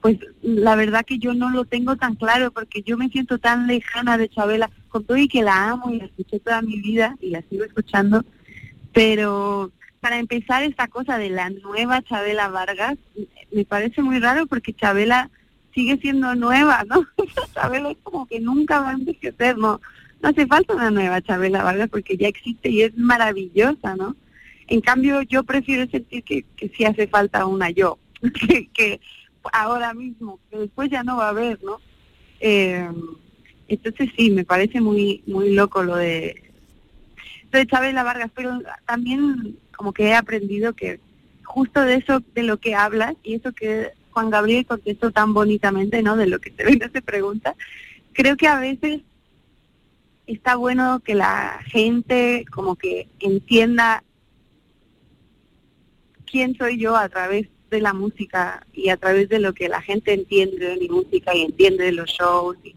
pues 0.00 0.18
la 0.40 0.76
verdad 0.76 1.04
que 1.04 1.18
yo 1.18 1.34
no 1.34 1.50
lo 1.50 1.66
tengo 1.66 1.94
tan 1.96 2.14
claro 2.14 2.52
porque 2.52 2.80
yo 2.80 2.96
me 2.96 3.10
siento 3.10 3.38
tan 3.38 3.66
lejana 3.66 4.16
de 4.16 4.30
Chabela, 4.30 4.70
con 4.88 5.04
todo 5.04 5.18
y 5.18 5.28
que 5.28 5.42
la 5.42 5.68
amo 5.68 5.92
y 5.92 5.98
la 5.98 6.06
escuché 6.06 6.40
toda 6.40 6.62
mi 6.62 6.80
vida 6.80 7.16
y 7.20 7.30
la 7.30 7.42
sigo 7.50 7.64
escuchando, 7.64 8.24
pero 8.94 9.70
para 10.00 10.18
empezar 10.18 10.62
esta 10.62 10.88
cosa 10.88 11.18
de 11.18 11.28
la 11.28 11.50
nueva 11.50 12.00
Chabela 12.00 12.48
Vargas 12.48 12.96
me 13.52 13.66
parece 13.66 14.00
muy 14.00 14.20
raro 14.20 14.46
porque 14.46 14.72
Chabela 14.72 15.28
sigue 15.74 15.98
siendo 15.98 16.34
nueva, 16.34 16.84
¿no? 16.88 17.06
Chabela 17.54 17.90
es 17.90 17.98
como 18.02 18.26
que 18.26 18.40
nunca 18.40 18.80
va 18.80 18.90
a 18.90 18.94
envejecer, 18.94 19.56
¿no? 19.58 19.80
No 20.22 20.28
hace 20.28 20.46
falta 20.46 20.74
una 20.74 20.90
nueva 20.90 21.22
Chabela 21.22 21.62
Vargas 21.62 21.88
porque 21.88 22.16
ya 22.16 22.28
existe 22.28 22.68
y 22.68 22.82
es 22.82 22.96
maravillosa, 22.96 23.96
¿no? 23.96 24.16
En 24.66 24.80
cambio, 24.80 25.22
yo 25.22 25.42
prefiero 25.42 25.90
sentir 25.90 26.22
que, 26.22 26.44
que 26.56 26.68
sí 26.68 26.84
hace 26.84 27.08
falta 27.08 27.46
una 27.46 27.70
yo, 27.70 27.98
que, 28.74 29.00
ahora 29.52 29.94
mismo, 29.94 30.38
que 30.50 30.58
después 30.58 30.90
ya 30.90 31.02
no 31.02 31.16
va 31.16 31.26
a 31.26 31.30
haber, 31.30 31.62
¿no? 31.64 31.80
Eh, 32.40 32.88
entonces 33.68 34.10
sí, 34.16 34.30
me 34.30 34.44
parece 34.44 34.80
muy 34.80 35.22
muy 35.26 35.52
loco 35.54 35.82
lo 35.82 35.96
de, 35.96 36.52
lo 37.52 37.58
de 37.58 37.66
Chabela 37.66 38.02
Vargas, 38.02 38.30
pero 38.34 38.60
también 38.86 39.56
como 39.76 39.92
que 39.92 40.08
he 40.08 40.14
aprendido 40.14 40.74
que 40.74 41.00
justo 41.44 41.80
de 41.80 41.96
eso, 41.96 42.22
de 42.34 42.42
lo 42.42 42.58
que 42.58 42.74
hablas 42.74 43.14
y 43.22 43.34
eso 43.34 43.52
que 43.52 43.92
Juan 44.12 44.30
Gabriel 44.30 44.66
contestó 44.66 45.10
tan 45.10 45.34
bonitamente, 45.34 46.02
¿no? 46.02 46.16
De 46.16 46.26
lo 46.26 46.38
que 46.40 46.52
se 46.52 46.64
ve 46.64 46.90
se 46.92 47.02
pregunta. 47.02 47.54
Creo 48.12 48.36
que 48.36 48.48
a 48.48 48.58
veces 48.58 49.00
está 50.26 50.56
bueno 50.56 51.00
que 51.00 51.14
la 51.14 51.60
gente 51.66 52.44
como 52.50 52.76
que 52.76 53.08
entienda 53.18 54.04
quién 56.30 56.56
soy 56.56 56.78
yo 56.78 56.96
a 56.96 57.08
través 57.08 57.48
de 57.70 57.80
la 57.80 57.92
música 57.92 58.66
y 58.72 58.88
a 58.88 58.96
través 58.96 59.28
de 59.28 59.38
lo 59.38 59.52
que 59.52 59.68
la 59.68 59.80
gente 59.80 60.12
entiende 60.12 60.68
de 60.68 60.76
mi 60.76 60.88
música 60.88 61.34
y 61.34 61.42
entiende 61.42 61.84
de 61.84 61.92
los 61.92 62.10
shows. 62.10 62.56
Y, 62.64 62.74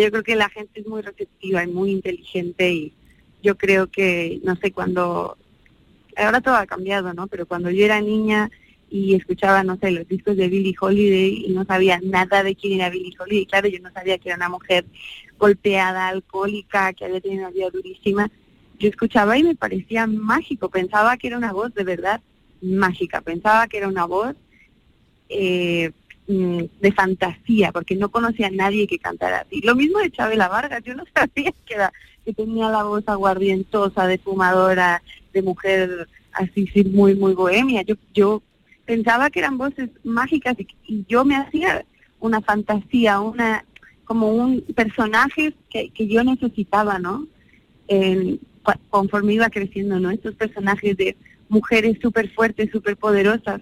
yo 0.00 0.10
creo 0.10 0.22
que 0.22 0.36
la 0.36 0.48
gente 0.48 0.80
es 0.80 0.86
muy 0.86 1.00
receptiva 1.02 1.62
y 1.62 1.68
muy 1.68 1.92
inteligente 1.92 2.72
y 2.72 2.92
yo 3.42 3.56
creo 3.56 3.86
que, 3.86 4.40
no 4.42 4.56
sé, 4.56 4.72
cuando, 4.72 5.36
ahora 6.16 6.40
todo 6.40 6.56
ha 6.56 6.66
cambiado, 6.66 7.14
¿no? 7.14 7.28
Pero 7.28 7.46
cuando 7.46 7.70
yo 7.70 7.84
era 7.84 8.00
niña 8.00 8.50
y 8.96 9.14
escuchaba, 9.14 9.62
no 9.62 9.76
sé, 9.76 9.90
los 9.90 10.08
discos 10.08 10.36
de 10.36 10.48
Billie 10.48 10.74
Holiday 10.78 11.44
y 11.46 11.52
no 11.52 11.64
sabía 11.64 12.00
nada 12.02 12.42
de 12.42 12.54
quién 12.54 12.80
era 12.80 12.88
Billie 12.88 13.14
Holiday. 13.18 13.46
Claro, 13.46 13.68
yo 13.68 13.78
no 13.80 13.90
sabía 13.92 14.16
que 14.18 14.30
era 14.30 14.36
una 14.36 14.48
mujer 14.48 14.86
golpeada, 15.38 16.08
alcohólica, 16.08 16.94
que 16.94 17.04
había 17.04 17.20
tenido 17.20 17.42
una 17.42 17.50
vida 17.50 17.68
durísima. 17.70 18.30
Yo 18.78 18.88
escuchaba 18.88 19.36
y 19.36 19.42
me 19.42 19.54
parecía 19.54 20.06
mágico, 20.06 20.70
pensaba 20.70 21.16
que 21.18 21.26
era 21.26 21.36
una 21.36 21.52
voz 21.52 21.74
de 21.74 21.84
verdad 21.84 22.20
mágica, 22.62 23.20
pensaba 23.20 23.66
que 23.68 23.78
era 23.78 23.88
una 23.88 24.06
voz 24.06 24.34
eh, 25.28 25.90
mm, 26.26 26.62
de 26.80 26.92
fantasía, 26.92 27.72
porque 27.72 27.96
no 27.96 28.08
conocía 28.08 28.46
a 28.46 28.50
nadie 28.50 28.86
que 28.86 28.98
cantara 28.98 29.40
así. 29.40 29.60
Lo 29.60 29.74
mismo 29.74 29.98
de 29.98 30.10
Chabela 30.10 30.48
Vargas, 30.48 30.82
yo 30.84 30.94
no 30.94 31.04
sabía 31.14 31.52
que, 31.66 31.74
era, 31.74 31.92
que 32.24 32.32
tenía 32.32 32.70
la 32.70 32.84
voz 32.84 33.04
aguardientosa, 33.06 34.06
de 34.06 34.16
fumadora, 34.18 35.02
de 35.34 35.42
mujer 35.42 36.08
así, 36.32 36.66
sí, 36.68 36.84
muy, 36.84 37.14
muy 37.14 37.34
bohemia. 37.34 37.82
Yo, 37.82 37.96
yo 38.14 38.42
pensaba 38.86 39.30
que 39.30 39.40
eran 39.40 39.58
voces 39.58 39.90
mágicas 40.04 40.56
y, 40.58 41.04
yo 41.08 41.24
me 41.24 41.36
hacía 41.36 41.84
una 42.20 42.40
fantasía, 42.40 43.20
una 43.20 43.64
como 44.04 44.30
un 44.30 44.62
personaje 44.74 45.52
que, 45.68 45.90
que 45.90 46.06
yo 46.06 46.22
necesitaba, 46.24 46.98
¿no? 46.98 47.26
conforme 48.90 49.34
iba 49.34 49.48
creciendo, 49.50 50.00
¿no? 50.00 50.10
Estos 50.10 50.34
personajes 50.34 50.96
de 50.96 51.16
mujeres 51.48 51.98
súper 52.02 52.30
fuertes, 52.30 52.70
súper 52.72 52.96
poderosas. 52.96 53.60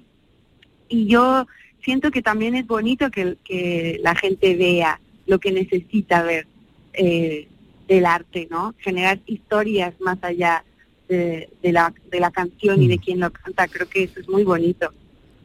Y 0.89 1.07
yo 1.07 1.47
siento 1.83 2.11
que 2.11 2.23
también 2.23 2.55
es 2.55 2.67
bonito 2.67 3.11
que, 3.11 3.37
que 3.45 4.01
la 4.03 4.15
gente 4.15 4.57
vea 4.57 5.01
lo 5.27 5.39
que 5.39 5.53
necesita 5.53 6.23
ver 6.23 6.47
eh, 6.95 7.49
del 7.89 8.07
arte, 8.07 8.49
¿no? 8.51 8.75
Generar 8.79 9.21
historias 9.27 9.95
más 10.01 10.19
allá 10.23 10.65
de, 11.09 11.51
de, 11.63 11.73
la, 11.73 11.93
de 12.11 12.21
la 12.21 12.31
canción 12.31 12.83
y 12.83 12.89
de 12.89 12.97
mm. 12.97 13.01
quien 13.01 13.21
lo 13.21 13.31
canta. 13.31 13.69
Creo 13.69 13.89
que 13.89 14.05
eso 14.05 14.21
es 14.21 14.29
muy 14.29 14.45
bonito. 14.45 14.93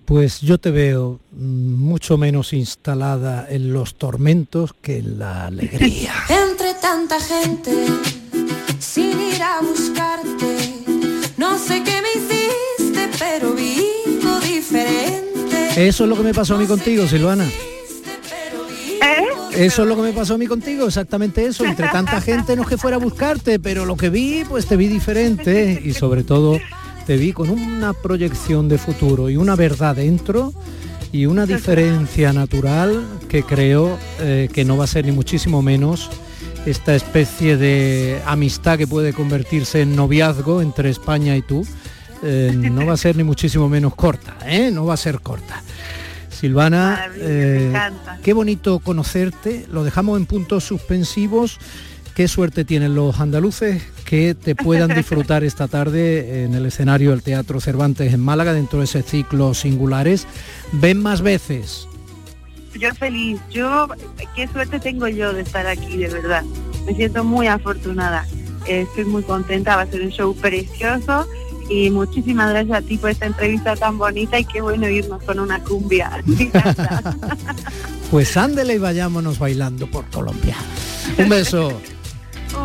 Pues 0.10 0.42
yo 0.42 0.58
te 0.58 0.72
veo 0.72 1.20
mucho 1.34 2.18
menos 2.18 2.52
instalada 2.54 3.46
en 3.48 3.72
los 3.72 3.94
tormentos 3.94 4.74
que 4.82 4.98
en 4.98 5.20
la 5.20 5.46
alegría. 5.46 6.12
Entre 6.50 6.74
tanta 6.82 7.20
gente, 7.20 7.72
sin 8.80 9.22
ir 9.22 9.40
a 9.40 9.62
buscarte, 9.62 10.58
no 11.38 11.60
sé 11.60 11.84
qué 11.84 12.02
me 12.02 12.10
hiciste, 12.16 13.08
pero 13.20 13.54
vivo 13.54 14.40
diferente. 14.40 15.88
Eso 15.88 16.06
es 16.06 16.10
lo 16.10 16.16
que 16.16 16.24
me 16.24 16.34
pasó 16.34 16.56
a 16.56 16.58
mí 16.58 16.66
contigo, 16.66 17.08
Silvana. 17.08 17.46
¿Eh? 17.46 19.28
Eso 19.54 19.84
es 19.84 19.88
lo 19.88 19.96
que 19.96 20.02
me 20.02 20.14
pasó 20.14 20.34
a 20.34 20.38
mí 20.40 20.48
contigo, 20.48 20.88
exactamente 20.88 21.46
eso. 21.46 21.66
Entre 21.66 21.88
tanta 21.88 22.20
gente 22.20 22.56
no 22.56 22.64
es 22.64 22.68
que 22.68 22.78
fuera 22.78 22.98
a 22.98 23.00
buscarte, 23.00 23.60
pero 23.60 23.86
lo 23.86 23.96
que 23.96 24.10
vi, 24.10 24.44
pues 24.50 24.66
te 24.66 24.76
vi 24.76 24.88
diferente 24.88 25.80
y 25.86 25.94
sobre 25.94 26.24
todo 26.24 26.60
te 27.10 27.18
vi 27.18 27.34
con 27.34 27.50
una 27.50 27.94
proyección 27.94 28.70
de 28.70 28.78
futuro 28.78 29.32
y 29.32 29.36
una 29.36 29.56
verdad 29.56 29.96
dentro 29.96 30.54
y 31.12 31.26
una 31.26 31.48
diferencia 31.48 32.32
natural 32.34 33.04
que 33.28 33.42
creo 33.42 33.98
eh, 34.20 34.48
que 34.54 34.64
no 34.64 34.78
va 34.78 34.84
a 34.84 34.88
ser 34.88 35.06
ni 35.06 35.12
muchísimo 35.12 35.64
menos 35.64 36.12
esta 36.68 36.94
especie 36.94 37.58
de 37.58 38.22
amistad 38.28 38.78
que 38.78 38.86
puede 38.86 39.14
convertirse 39.14 39.82
en 39.82 39.96
noviazgo 39.96 40.62
entre 40.62 40.92
España 40.92 41.36
y 41.36 41.42
tú. 41.42 41.66
Eh, 42.22 42.54
no 42.56 42.86
va 42.86 42.94
a 42.94 42.98
ser 42.98 43.16
ni 43.16 43.24
muchísimo 43.24 43.68
menos 43.68 43.96
corta, 43.96 44.38
¿eh? 44.46 44.70
no 44.70 44.86
va 44.86 44.94
a 44.94 44.98
ser 44.98 45.20
corta. 45.22 45.64
Silvana, 46.30 47.08
eh, 47.16 47.74
qué 48.22 48.34
bonito 48.34 48.78
conocerte, 48.78 49.66
lo 49.72 49.84
dejamos 49.84 50.20
en 50.20 50.28
puntos 50.28 50.64
suspensivos. 50.64 51.58
Qué 52.20 52.28
suerte 52.28 52.66
tienen 52.66 52.96
los 52.96 53.22
andaluces 53.22 53.82
que 54.04 54.36
te 54.36 54.54
puedan 54.54 54.94
disfrutar 54.94 55.46
esta 55.46 55.70
tarde 55.70 56.44
en 56.44 56.54
el 56.54 56.66
escenario 56.66 57.12
del 57.12 57.24
Teatro 57.24 57.62
Cervantes 57.62 58.14
en 58.14 58.20
Málaga 58.20 58.52
dentro 58.52 58.80
de 58.80 58.86
ese 58.86 59.04
ciclo 59.04 59.54
singulares. 59.54 60.28
Ven 60.74 61.02
más 61.02 61.22
veces. 61.22 61.88
Yo 62.78 62.94
feliz, 62.96 63.40
yo 63.50 63.88
qué 64.36 64.50
suerte 64.50 64.82
tengo 64.82 65.08
yo 65.08 65.32
de 65.32 65.44
estar 65.44 65.66
aquí, 65.66 65.96
de 65.96 66.10
verdad. 66.10 66.44
Me 66.86 66.94
siento 66.94 67.24
muy 67.24 67.48
afortunada. 67.48 68.28
estoy 68.68 69.06
muy 69.06 69.24
contenta, 69.24 69.78
va 69.78 69.84
a 69.84 69.88
ser 69.88 70.02
un 70.02 70.10
show 70.10 70.36
precioso 70.36 71.26
y 71.70 71.90
muchísimas 71.90 72.50
gracias 72.50 72.80
a 72.80 72.86
ti 72.86 72.98
por 72.98 73.12
esta 73.12 73.28
entrevista 73.28 73.78
tan 73.78 73.98
bonita 73.98 74.38
y 74.38 74.44
qué 74.44 74.60
bueno 74.60 74.90
irnos 74.90 75.24
con 75.24 75.40
una 75.40 75.64
cumbia. 75.64 76.22
pues 78.12 78.36
ándele 78.36 78.76
y 78.76 78.78
vayámonos 78.78 79.40
bailando 79.40 79.90
por 79.90 80.04
Colombia. 80.10 80.58
Un 81.18 81.30
beso. 81.30 81.80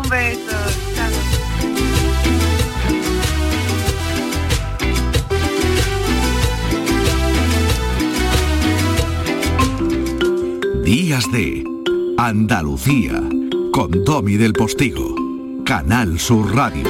Un 0.05 0.09
beso. 0.09 0.41
Días 10.83 11.31
de 11.31 11.63
Andalucía 12.17 13.21
con 13.71 14.03
Tommy 14.03 14.35
del 14.37 14.53
Postigo, 14.53 15.15
Canal 15.65 16.19
Sur 16.19 16.55
Radio. 16.55 16.83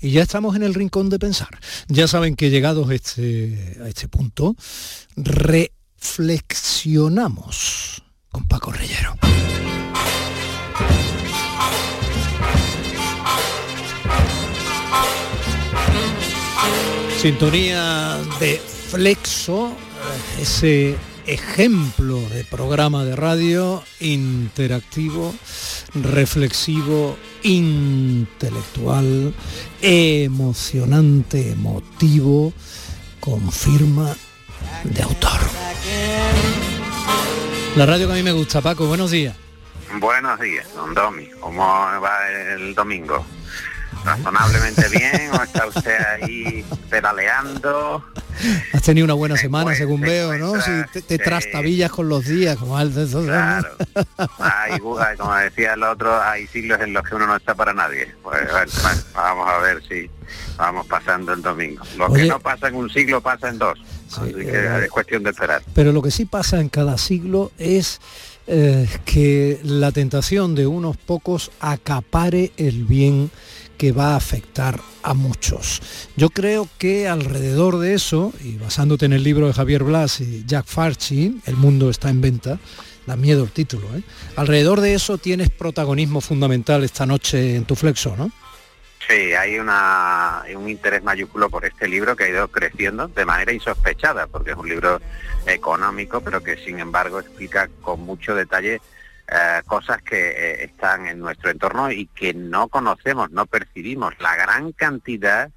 Y 0.00 0.10
ya 0.10 0.22
estamos 0.22 0.54
en 0.56 0.62
el 0.62 0.74
rincón 0.74 1.08
de 1.08 1.18
pensar. 1.18 1.58
Ya 1.88 2.06
saben 2.06 2.36
que 2.36 2.50
llegados 2.50 2.90
este, 2.90 3.78
a 3.82 3.88
este 3.88 4.08
punto, 4.08 4.54
reflexionamos 5.16 8.02
con 8.30 8.46
Paco 8.46 8.72
Reyero. 8.72 9.14
Sintonía 17.20 18.16
de 18.38 18.58
Flexo, 18.58 19.72
ese 20.40 20.96
ejemplo 21.26 22.20
de 22.30 22.44
programa 22.44 23.04
de 23.04 23.16
radio 23.16 23.82
interactivo, 24.00 25.34
reflexivo, 25.94 27.16
intelectual, 27.42 29.34
emocionante, 29.82 31.50
emotivo, 31.50 32.52
con 33.20 33.50
firma 33.50 34.16
de 34.84 35.02
autor. 35.02 35.40
La 37.76 37.86
radio 37.86 38.06
que 38.06 38.12
a 38.12 38.16
mí 38.16 38.22
me 38.22 38.32
gusta, 38.32 38.60
Paco, 38.60 38.86
buenos 38.86 39.10
días. 39.10 39.36
Buenos 39.98 40.38
días, 40.40 40.66
don 40.74 40.94
Domi. 40.94 41.28
¿Cómo 41.40 41.64
va 41.64 42.28
el 42.30 42.74
domingo? 42.74 43.24
razonablemente 44.04 44.88
bien 44.90 45.30
o 45.32 45.42
está 45.42 45.66
usted 45.66 45.98
ahí 46.00 46.64
pedaleando. 46.90 48.04
Has 48.72 48.82
tenido 48.82 49.04
una 49.04 49.14
buena 49.14 49.36
semana, 49.36 49.74
según 49.74 50.00
veo, 50.00 50.38
¿no? 50.38 50.60
Si 50.60 51.00
te, 51.02 51.18
trastabillas 51.18 51.90
con 51.90 52.08
los 52.08 52.24
días, 52.24 52.56
como 52.56 52.78
al 52.78 52.92
Claro. 52.92 53.76
Hay, 54.38 54.78
como 54.78 55.34
decía 55.34 55.74
el 55.74 55.82
otro, 55.82 56.22
hay 56.22 56.46
siglos 56.46 56.80
en 56.80 56.92
los 56.92 57.02
que 57.02 57.16
uno 57.16 57.26
no 57.26 57.36
está 57.36 57.54
para 57.56 57.72
nadie. 57.72 58.14
Pues 58.22 58.38
vamos 59.12 59.48
a 59.48 59.58
ver 59.58 59.82
si 59.88 60.08
vamos 60.56 60.86
pasando 60.86 61.32
el 61.32 61.42
domingo. 61.42 61.82
Lo 61.96 62.12
que 62.12 62.26
no 62.26 62.38
pasa 62.38 62.68
en 62.68 62.76
un 62.76 62.88
siglo 62.90 63.20
pasa 63.20 63.48
en 63.48 63.58
dos. 63.58 63.78
Eh, 64.26 64.82
es 64.84 64.90
cuestión 64.90 65.22
de 65.22 65.30
esperar. 65.30 65.62
Pero 65.74 65.92
lo 65.92 66.02
que 66.02 66.10
sí 66.10 66.24
pasa 66.24 66.60
en 66.60 66.68
cada 66.68 66.98
siglo 66.98 67.52
es 67.58 68.00
eh, 68.46 68.88
que 69.04 69.60
la 69.62 69.92
tentación 69.92 70.54
de 70.54 70.66
unos 70.66 70.96
pocos 70.96 71.50
acapare 71.60 72.52
el 72.56 72.84
bien 72.84 73.30
que 73.76 73.92
va 73.92 74.14
a 74.14 74.16
afectar 74.16 74.80
a 75.02 75.14
muchos. 75.14 75.80
Yo 76.16 76.30
creo 76.30 76.68
que 76.78 77.08
alrededor 77.08 77.78
de 77.78 77.94
eso, 77.94 78.32
y 78.42 78.56
basándote 78.56 79.06
en 79.06 79.12
el 79.12 79.22
libro 79.22 79.46
de 79.46 79.52
Javier 79.52 79.84
Blas 79.84 80.20
y 80.20 80.44
Jack 80.46 80.66
Farchi, 80.66 81.40
El 81.46 81.56
mundo 81.56 81.88
está 81.90 82.10
en 82.10 82.20
venta, 82.20 82.58
da 83.06 83.16
miedo 83.16 83.44
el 83.44 83.50
título, 83.50 83.86
¿eh? 83.96 84.02
alrededor 84.36 84.80
de 84.80 84.94
eso 84.94 85.16
tienes 85.16 85.48
protagonismo 85.50 86.20
fundamental 86.20 86.84
esta 86.84 87.06
noche 87.06 87.54
en 87.54 87.64
tu 87.64 87.74
flexo, 87.76 88.14
¿no? 88.16 88.30
Sí, 89.08 89.32
hay 89.32 89.58
un 89.58 90.68
interés 90.68 91.02
mayúsculo 91.02 91.48
por 91.48 91.64
este 91.64 91.88
libro 91.88 92.14
que 92.14 92.24
ha 92.24 92.28
ido 92.28 92.48
creciendo 92.48 93.08
de 93.08 93.24
manera 93.24 93.54
insospechada, 93.54 94.26
porque 94.26 94.50
es 94.50 94.56
un 94.56 94.68
libro 94.68 95.00
económico, 95.46 96.20
pero 96.20 96.42
que 96.42 96.58
sin 96.58 96.78
embargo 96.78 97.18
explica 97.18 97.70
con 97.80 98.00
mucho 98.00 98.34
detalle 98.34 98.82
eh, 99.30 99.62
cosas 99.66 100.02
que 100.02 100.28
eh, 100.28 100.64
están 100.64 101.06
en 101.06 101.20
nuestro 101.20 101.50
entorno 101.50 101.90
y 101.90 102.04
que 102.08 102.34
no 102.34 102.68
conocemos, 102.68 103.30
no 103.30 103.46
percibimos. 103.46 104.12
La 104.20 104.36
gran 104.36 104.72
cantidad 104.72 105.50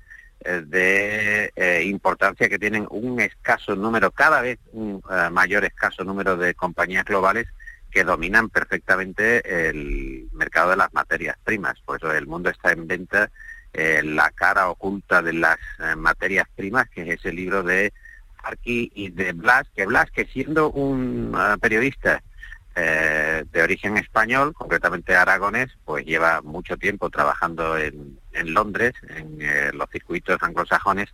eh, 0.46 0.64
de 0.66 1.84
importancia 1.84 2.48
que 2.48 2.58
tienen 2.58 2.88
un 2.90 3.20
escaso 3.20 3.76
número, 3.76 4.12
cada 4.12 4.40
vez 4.40 4.60
un 4.72 5.04
mayor 5.32 5.66
escaso 5.66 6.06
número 6.06 6.38
de 6.38 6.54
compañías 6.54 7.04
globales 7.04 7.48
que 7.92 8.04
dominan 8.04 8.50
perfectamente 8.50 9.70
el 9.70 10.30
mercado 10.34 10.72
de 10.72 10.78
las 10.78 10.94
materias 10.94 11.38
primas. 11.44 11.80
Por 11.86 11.98
eso 11.98 12.12
el 12.14 12.28
mundo 12.28 12.50
está 12.50 12.72
en 12.72 12.88
venta 12.88 13.30
la 13.74 14.30
cara 14.32 14.70
oculta 14.70 15.22
de 15.22 15.32
las 15.32 15.58
materias 15.96 16.46
primas, 16.56 16.90
que 16.90 17.04
es 17.04 17.20
ese 17.20 17.32
libro 17.32 17.64
de 17.64 17.94
Arqui 18.44 18.92
y 18.94 19.10
de 19.10 19.32
Blas, 19.34 19.68
que 19.76 19.86
Blas, 19.86 20.12
que 20.12 20.26
siendo 20.26 20.72
un 20.72 21.38
periodista 21.62 22.22
eh, 22.76 23.44
de 23.52 23.64
origen 23.64 23.98
español, 23.98 24.54
concretamente 24.54 25.16
aragonés, 25.16 25.70
pues 25.84 26.06
lleva 26.06 26.42
mucho 26.42 26.78
tiempo 26.78 27.10
trabajando 27.10 27.78
en, 27.78 28.18
Londres, 28.46 28.94
en 29.10 29.42
eh, 29.42 29.72
los 29.74 29.90
circuitos 29.90 30.38
anglosajones, 30.42 31.10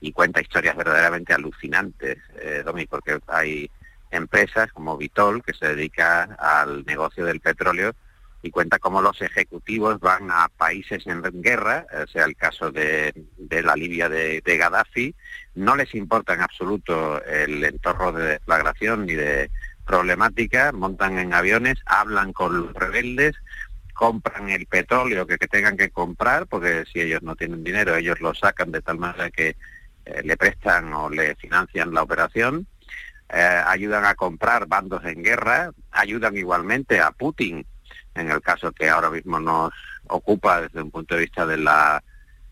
y 0.00 0.12
cuenta 0.12 0.40
historias 0.40 0.76
verdaderamente 0.76 1.34
alucinantes, 1.34 2.18
eh, 2.40 2.62
Domi, 2.64 2.86
porque 2.86 3.18
hay 3.26 3.70
empresas 4.10 4.72
como 4.72 4.96
Vitol, 4.96 5.42
que 5.42 5.54
se 5.54 5.74
dedica 5.74 6.24
al 6.38 6.84
negocio 6.84 7.24
del 7.24 7.40
petróleo, 7.40 7.94
y 8.42 8.50
cuenta 8.50 8.78
cómo 8.78 9.02
los 9.02 9.20
ejecutivos 9.20 10.00
van 10.00 10.30
a 10.30 10.48
países 10.48 11.06
en 11.06 11.22
guerra, 11.42 11.86
sea 12.10 12.24
el 12.24 12.36
caso 12.36 12.70
de, 12.70 13.12
la 13.50 13.76
Libia 13.76 14.08
de, 14.08 14.40
de 14.40 14.56
Gaddafi, 14.56 15.14
no 15.54 15.76
les 15.76 15.94
importa 15.94 16.34
en 16.34 16.40
absoluto 16.40 17.22
el 17.24 17.62
entorno 17.64 18.12
de 18.12 18.24
deflagración 18.24 19.04
ni 19.04 19.14
de 19.14 19.50
problemática, 19.84 20.72
montan 20.72 21.18
en 21.18 21.34
aviones, 21.34 21.78
hablan 21.84 22.32
con 22.32 22.56
los 22.56 22.72
rebeldes, 22.72 23.34
compran 24.00 24.48
el 24.48 24.64
petróleo 24.66 25.26
que, 25.26 25.36
tengan 25.36 25.76
que 25.76 25.90
comprar, 25.90 26.46
porque 26.46 26.84
si 26.90 27.00
ellos 27.00 27.22
no 27.22 27.36
tienen 27.36 27.62
dinero, 27.62 27.96
ellos 27.96 28.20
lo 28.20 28.32
sacan 28.34 28.72
de 28.72 28.80
tal 28.80 28.98
manera 28.98 29.30
que 29.30 29.56
eh, 30.06 30.22
le 30.24 30.36
prestan 30.38 30.94
o 30.94 31.10
le 31.10 31.34
financian 31.34 31.92
la 31.92 32.02
operación, 32.02 32.66
eh, 33.32 33.62
ayudan 33.66 34.04
a 34.04 34.14
comprar 34.14 34.66
bandos 34.66 35.04
en 35.04 35.22
guerra, 35.22 35.72
ayudan 35.92 36.36
igualmente 36.36 37.00
a 37.00 37.12
Putin, 37.12 37.64
en 38.14 38.30
el 38.30 38.40
caso 38.40 38.72
que 38.72 38.88
ahora 38.88 39.10
mismo 39.10 39.38
nos 39.38 39.72
ocupa 40.08 40.62
desde 40.62 40.82
un 40.82 40.90
punto 40.90 41.14
de 41.14 41.20
vista 41.20 41.46
de 41.46 41.56
la 41.56 42.02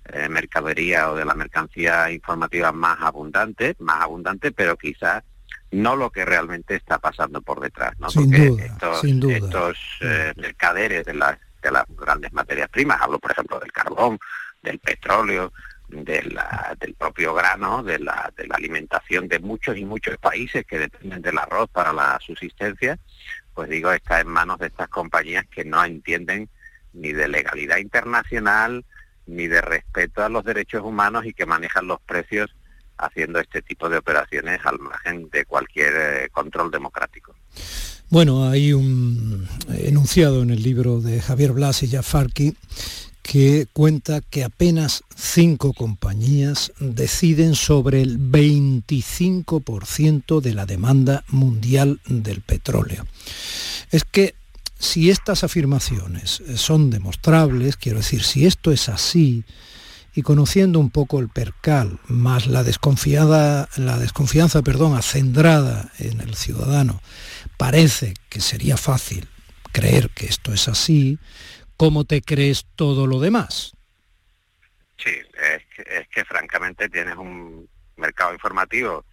eh, 0.04 0.28
mercadería 0.28 1.10
o 1.10 1.16
de 1.16 1.24
la 1.24 1.34
mercancía 1.34 2.10
informativa 2.10 2.70
más 2.72 2.98
abundante, 3.00 3.74
más 3.80 4.02
abundante, 4.02 4.52
pero 4.52 4.76
quizás 4.76 5.24
no 5.70 5.96
lo 5.96 6.10
que 6.10 6.24
realmente 6.24 6.76
está 6.76 6.98
pasando 6.98 7.42
por 7.42 7.60
detrás, 7.60 7.98
¿no? 7.98 8.08
Porque 8.14 8.54
estos, 9.34 9.80
eh, 10.00 10.32
mercaderes 10.36 11.04
de 11.04 11.14
las, 11.14 11.38
de 11.60 11.70
las 11.70 11.84
grandes 11.88 12.32
materias 12.32 12.68
primas, 12.70 13.02
hablo 13.02 13.18
por 13.18 13.32
ejemplo 13.32 13.58
del 13.58 13.72
carbón, 13.72 14.18
del 14.62 14.78
petróleo, 14.78 15.52
de 15.88 16.22
la, 16.22 16.76
del 16.78 16.94
propio 16.94 17.34
grano, 17.34 17.82
de 17.82 17.98
la, 17.98 18.32
de 18.36 18.46
la 18.46 18.56
alimentación 18.56 19.28
de 19.28 19.38
muchos 19.38 19.76
y 19.76 19.84
muchos 19.84 20.16
países 20.18 20.64
que 20.66 20.78
dependen 20.78 21.22
del 21.22 21.38
arroz 21.38 21.68
para 21.70 21.92
la 21.92 22.18
subsistencia, 22.24 22.98
pues 23.54 23.68
digo, 23.68 23.90
está 23.92 24.20
en 24.20 24.28
manos 24.28 24.58
de 24.58 24.66
estas 24.66 24.88
compañías 24.88 25.44
que 25.46 25.64
no 25.64 25.84
entienden 25.84 26.48
ni 26.92 27.12
de 27.12 27.28
legalidad 27.28 27.78
internacional, 27.78 28.84
ni 29.26 29.46
de 29.46 29.60
respeto 29.60 30.24
a 30.24 30.28
los 30.28 30.44
derechos 30.44 30.82
humanos 30.82 31.26
y 31.26 31.32
que 31.32 31.46
manejan 31.46 31.86
los 31.86 32.00
precios 32.00 32.54
haciendo 32.96 33.38
este 33.38 33.62
tipo 33.62 33.88
de 33.88 33.98
operaciones 33.98 34.60
al 34.64 34.78
margen 34.78 35.28
de 35.30 35.44
cualquier 35.44 35.94
eh, 35.96 36.28
control 36.30 36.70
democrático. 36.70 37.34
Bueno, 38.10 38.48
hay 38.48 38.72
un 38.72 39.46
enunciado 39.68 40.42
en 40.42 40.50
el 40.50 40.62
libro 40.62 41.00
de 41.00 41.20
Javier 41.20 41.52
Blas 41.52 41.82
y 41.82 41.88
Jafarki 41.88 42.56
que 43.28 43.68
cuenta 43.74 44.22
que 44.22 44.42
apenas 44.42 45.04
cinco 45.14 45.74
compañías 45.74 46.72
deciden 46.80 47.54
sobre 47.54 48.00
el 48.00 48.18
25% 48.18 50.40
de 50.40 50.54
la 50.54 50.64
demanda 50.64 51.24
mundial 51.28 52.00
del 52.06 52.40
petróleo. 52.40 53.06
Es 53.90 54.04
que 54.04 54.34
si 54.78 55.10
estas 55.10 55.44
afirmaciones 55.44 56.42
son 56.54 56.88
demostrables, 56.88 57.76
quiero 57.76 57.98
decir, 57.98 58.24
si 58.24 58.46
esto 58.46 58.72
es 58.72 58.88
así, 58.88 59.44
y 60.14 60.22
conociendo 60.22 60.80
un 60.80 60.88
poco 60.88 61.18
el 61.18 61.28
percal, 61.28 62.00
más 62.06 62.46
la 62.46 62.64
desconfiada, 62.64 63.68
la 63.76 63.98
desconfianza, 63.98 64.62
perdón, 64.62 64.96
acendrada 64.96 65.92
en 65.98 66.22
el 66.22 66.34
ciudadano, 66.34 67.02
parece 67.58 68.14
que 68.30 68.40
sería 68.40 68.78
fácil 68.78 69.28
creer 69.70 70.08
que 70.10 70.24
esto 70.24 70.54
es 70.54 70.66
así, 70.66 71.18
¿cómo 71.78 72.04
te 72.04 72.20
crees 72.20 72.66
todo 72.74 73.06
lo 73.06 73.20
demás? 73.20 73.72
Sí, 74.98 75.12
es 75.86 76.08
que, 76.08 76.24
francamente 76.24 76.88
tienes 76.88 77.16
un 77.16 77.68
mercado 77.96 78.32
informativo 78.34 79.04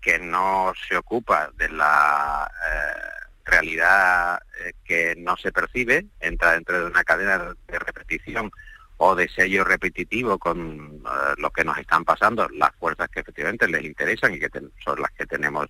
que 0.00 0.18
no 0.18 0.72
se 0.88 0.96
ocupa 0.96 1.50
de 1.56 1.68
la 1.68 2.50
eh, 2.50 3.28
realidad 3.44 4.40
eh, 4.64 4.72
que 4.84 5.14
no 5.16 5.36
se 5.36 5.52
percibe, 5.52 6.06
entra 6.18 6.52
dentro 6.52 6.80
de 6.80 6.86
una 6.86 7.04
cadena 7.04 7.54
de 7.68 7.78
repetición 7.78 8.50
o 8.96 9.14
de 9.14 9.28
sello 9.28 9.64
repetitivo 9.64 10.38
con 10.38 11.02
eh, 11.04 11.34
lo 11.36 11.50
que 11.50 11.64
nos 11.64 11.76
están 11.76 12.04
pasando, 12.04 12.48
las 12.48 12.74
fuerzas 12.76 13.10
que 13.10 13.20
efectivamente 13.20 13.68
les 13.68 13.84
interesan 13.84 14.32
y 14.34 14.38
que 14.38 14.48
son 14.82 15.00
las 15.00 15.10
que 15.12 15.26
tenemos, 15.26 15.68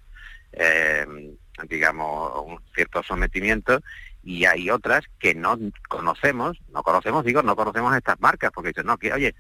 digamos, 1.68 2.44
un 2.46 2.60
cierto 2.74 3.02
sometimiento, 3.02 3.80
y 4.24 4.46
hay 4.46 4.70
otras 4.70 5.04
que 5.18 5.34
no 5.34 5.58
conocemos, 5.88 6.58
no 6.72 6.82
conocemos, 6.82 7.24
digo, 7.24 7.42
no 7.42 7.56
conocemos 7.56 7.94
estas 7.94 8.18
marcas, 8.20 8.50
porque 8.52 8.68
dicen, 8.68 8.86
no, 8.86 8.96
que 8.96 9.12
oye, 9.12 9.34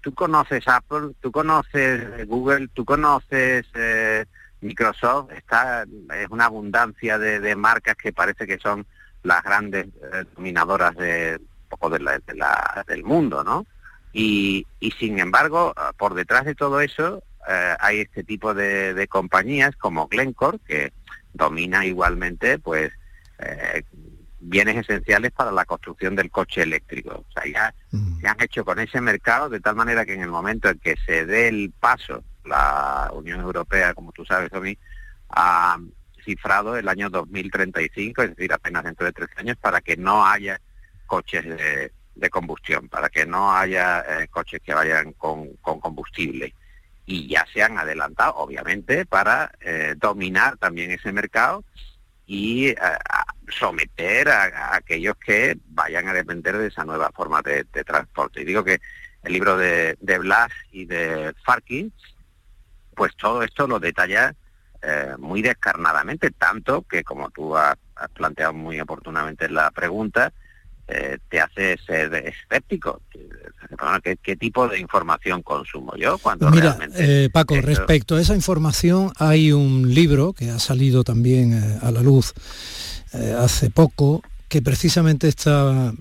tú 0.00 0.14
conoces 0.14 0.66
Apple, 0.66 1.10
tú 1.20 1.30
conoces 1.30 2.26
Google, 2.26 2.68
tú 2.68 2.84
conoces 2.84 3.66
eh, 3.74 4.24
Microsoft, 4.62 5.32
está 5.32 5.84
es 6.16 6.28
una 6.30 6.46
abundancia 6.46 7.18
de, 7.18 7.54
marcas 7.56 7.96
que 7.96 8.12
parece 8.12 8.46
que 8.46 8.58
son 8.58 8.86
las 9.22 9.42
grandes 9.42 9.86
eh, 9.86 10.24
dominadoras 10.34 10.96
de 10.96 11.38
poco 11.68 11.90
de 11.90 12.00
la, 12.00 12.84
del 12.88 13.04
mundo, 13.04 13.44
¿no? 13.44 13.66
Y, 14.12 14.66
y, 14.80 14.90
sin 14.92 15.20
embargo, 15.20 15.72
por 15.96 16.14
detrás 16.14 16.44
de 16.44 16.56
todo 16.56 16.80
eso 16.80 17.22
eh, 17.48 17.76
hay 17.78 18.00
este 18.00 18.24
tipo 18.24 18.54
de, 18.54 18.92
de, 18.92 19.06
compañías 19.06 19.76
como 19.76 20.08
Glencore 20.08 20.58
que 20.66 20.92
domina 21.32 21.86
igualmente, 21.86 22.58
pues 22.58 22.90
bienes 24.40 24.76
esenciales 24.76 25.32
para 25.32 25.52
la 25.52 25.64
construcción 25.64 26.16
del 26.16 26.30
coche 26.30 26.62
eléctrico. 26.62 27.24
O 27.28 27.32
sea, 27.32 27.50
ya 27.50 27.74
mm. 27.92 28.20
se 28.20 28.28
han 28.28 28.40
hecho 28.40 28.64
con 28.64 28.78
ese 28.78 29.00
mercado 29.00 29.48
de 29.48 29.60
tal 29.60 29.76
manera 29.76 30.04
que 30.04 30.14
en 30.14 30.22
el 30.22 30.30
momento 30.30 30.68
en 30.68 30.78
que 30.78 30.96
se 31.06 31.26
dé 31.26 31.48
el 31.48 31.72
paso, 31.78 32.24
la 32.44 33.10
Unión 33.12 33.40
Europea, 33.40 33.94
como 33.94 34.12
tú 34.12 34.24
sabes, 34.24 34.50
Tommy, 34.50 34.76
ha 35.28 35.78
cifrado 36.24 36.76
el 36.76 36.88
año 36.88 37.10
2035, 37.10 38.22
es 38.22 38.30
decir, 38.30 38.52
apenas 38.52 38.84
dentro 38.84 39.06
de 39.06 39.12
tres 39.12 39.28
años, 39.36 39.56
para 39.58 39.80
que 39.80 39.96
no 39.96 40.26
haya 40.26 40.60
coches 41.06 41.44
de, 41.44 42.30
combustión, 42.30 42.88
para 42.88 43.08
que 43.08 43.26
no 43.26 43.52
haya 43.52 44.00
eh, 44.00 44.28
coches 44.28 44.60
que 44.64 44.74
vayan 44.74 45.12
con, 45.14 45.48
combustible. 45.56 46.54
Y 47.06 47.26
ya 47.26 47.46
se 47.52 47.62
han 47.62 47.78
adelantado, 47.78 48.36
obviamente, 48.36 49.06
para 49.06 49.50
eh, 49.60 49.94
dominar 49.96 50.56
también 50.58 50.90
ese 50.90 51.12
mercado 51.12 51.64
y 52.26 52.68
eh, 52.68 52.76
someter 53.52 54.28
a, 54.28 54.74
aquellos 54.76 55.16
que 55.16 55.58
vayan 55.68 56.08
a 56.08 56.12
depender 56.12 56.56
de 56.58 56.68
esa 56.68 56.84
nueva 56.84 57.10
forma 57.12 57.42
de, 57.42 57.64
transporte. 57.84 58.42
Y 58.42 58.44
digo 58.44 58.64
que 58.64 58.80
el 59.22 59.32
libro 59.32 59.56
de, 59.56 59.96
Blas 60.18 60.50
y 60.72 60.86
de 60.86 61.34
Farkin, 61.44 61.92
pues 62.94 63.16
todo 63.16 63.42
esto 63.42 63.66
lo 63.66 63.78
detalla 63.78 64.34
eh, 64.82 65.14
muy 65.18 65.42
descarnadamente, 65.42 66.30
tanto 66.30 66.82
que 66.82 67.04
como 67.04 67.30
tú 67.30 67.56
has 67.56 67.76
planteado 68.14 68.52
muy 68.52 68.80
oportunamente 68.80 69.46
en 69.46 69.54
la 69.54 69.70
pregunta, 69.70 70.32
eh, 70.92 71.18
te 71.28 71.40
hace 71.40 71.78
ser 71.86 72.12
escéptico. 72.14 73.00
¿Qué, 74.02 74.36
tipo 74.36 74.66
de 74.66 74.80
información 74.80 75.42
consumo 75.42 75.94
yo 75.96 76.18
cuando 76.18 76.50
Mira, 76.50 76.76
eh, 76.96 77.28
Paco, 77.32 77.60
respecto 77.60 78.16
a 78.16 78.20
esa 78.20 78.34
información 78.34 79.12
hay 79.16 79.52
un 79.52 79.94
libro 79.94 80.32
que 80.32 80.50
ha 80.50 80.58
salido 80.58 81.04
también 81.04 81.52
eh, 81.52 81.78
a 81.80 81.92
la 81.92 82.00
luz 82.00 82.34
hace 83.12 83.70
poco, 83.70 84.22
que 84.48 84.62
precisamente 84.62 85.28
está 85.28 85.92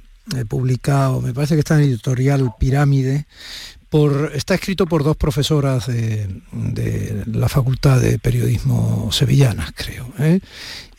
publicado, 0.48 1.22
me 1.22 1.34
parece 1.34 1.56
que 1.56 1.62
está 1.62 1.76
en 1.76 1.90
editorial 1.90 2.54
Pirámide, 2.60 3.26
por, 3.90 4.32
está 4.36 4.54
escrito 4.54 4.86
por 4.86 5.04
dos 5.04 5.18
profesoras 5.18 5.88
de, 5.88 6.30
la 7.26 7.50
Facultad 7.50 8.00
de 8.00 8.20
Periodismo 8.20 9.12
Sevillanas, 9.12 9.72
creo. 9.76 10.14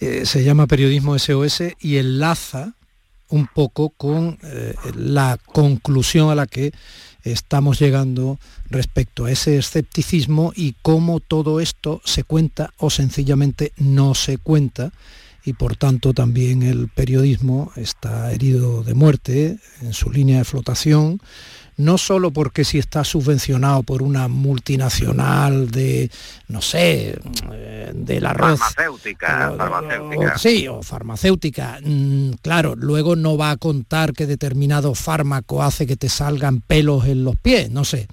se 0.00 0.44
llama 0.44 0.66
Periodismo 0.66 1.16
SOS 1.16 1.62
y 1.80 1.98
enlaza 1.98 2.74
un 3.30 3.46
poco 3.46 3.90
con 3.90 4.38
eh, 4.42 4.74
la 4.94 5.38
conclusión 5.46 6.30
a 6.30 6.34
la 6.34 6.46
que 6.46 6.72
estamos 7.22 7.78
llegando 7.78 8.38
respecto 8.68 9.24
a 9.24 9.30
ese 9.30 9.56
escepticismo 9.56 10.52
y 10.54 10.74
cómo 10.82 11.20
todo 11.20 11.60
esto 11.60 12.00
se 12.04 12.24
cuenta 12.24 12.72
o 12.78 12.90
sencillamente 12.90 13.72
no 13.76 14.14
se 14.14 14.38
cuenta 14.38 14.92
y 15.44 15.54
por 15.54 15.76
tanto 15.76 16.12
también 16.12 16.62
el 16.62 16.88
periodismo 16.88 17.72
está 17.76 18.32
herido 18.32 18.82
de 18.82 18.94
muerte 18.94 19.58
en 19.80 19.92
su 19.92 20.10
línea 20.10 20.38
de 20.38 20.44
flotación 20.44 21.20
no 21.80 21.98
solo 21.98 22.30
porque 22.30 22.64
si 22.64 22.78
está 22.78 23.04
subvencionado 23.04 23.82
por 23.82 24.02
una 24.02 24.28
multinacional 24.28 25.70
de, 25.70 26.10
no 26.48 26.62
sé, 26.62 27.18
eh, 27.52 27.92
del 27.94 28.26
arroz. 28.26 28.58
Farmacéutica, 28.58 29.54
farmacéutica. 29.56 30.38
sí, 30.38 30.68
o 30.68 30.82
farmacéutica. 30.82 31.78
Mm, 31.84 32.32
claro, 32.42 32.76
luego 32.76 33.16
no 33.16 33.36
va 33.36 33.50
a 33.50 33.56
contar 33.56 34.12
que 34.12 34.26
determinado 34.26 34.94
fármaco 34.94 35.62
hace 35.62 35.86
que 35.86 35.96
te 35.96 36.08
salgan 36.08 36.60
pelos 36.60 37.06
en 37.06 37.24
los 37.24 37.36
pies, 37.36 37.70
no 37.70 37.84
sé. 37.84 38.06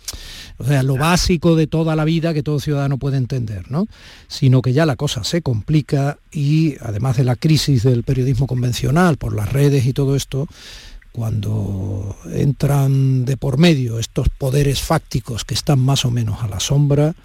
O 0.57 0.63
sea, 0.63 0.81
lo 0.81 0.97
básico 0.97 1.55
de 1.55 1.67
toda 1.67 1.95
la 1.95 2.05
vida 2.05 2.33
que 2.33 2.43
todo 2.43 2.59
ciudadano 2.59 2.97
puede 2.97 3.17
entender, 3.17 3.69
¿no? 3.69 3.87
Sino 4.27 4.61
que 4.61 4.73
ya 4.73 4.85
la 4.85 4.95
cosa 4.95 5.23
se 5.23 5.41
complica 5.41 6.17
y 6.31 6.75
además 6.81 7.17
de 7.17 7.23
la 7.25 7.35
crisis 7.35 7.83
del 7.83 8.03
periodismo 8.03 8.47
convencional 8.47 9.17
por 9.17 9.35
las 9.35 9.51
redes 9.51 9.85
y 9.85 9.93
todo 9.93 10.15
esto, 10.15 10.47
cuando 11.17 12.15
entran 12.31 13.25
de 13.25 13.37
por 13.37 13.57
medio 13.57 13.97
estos 13.97 14.29
poderes 14.29 14.83
fácticos 14.83 15.45
que 15.45 15.55
están 15.55 15.79
más 15.79 16.05
o 16.05 16.11
menos 16.11 16.43
a 16.43 16.47
la 16.47 16.59
sombra, 16.59 17.15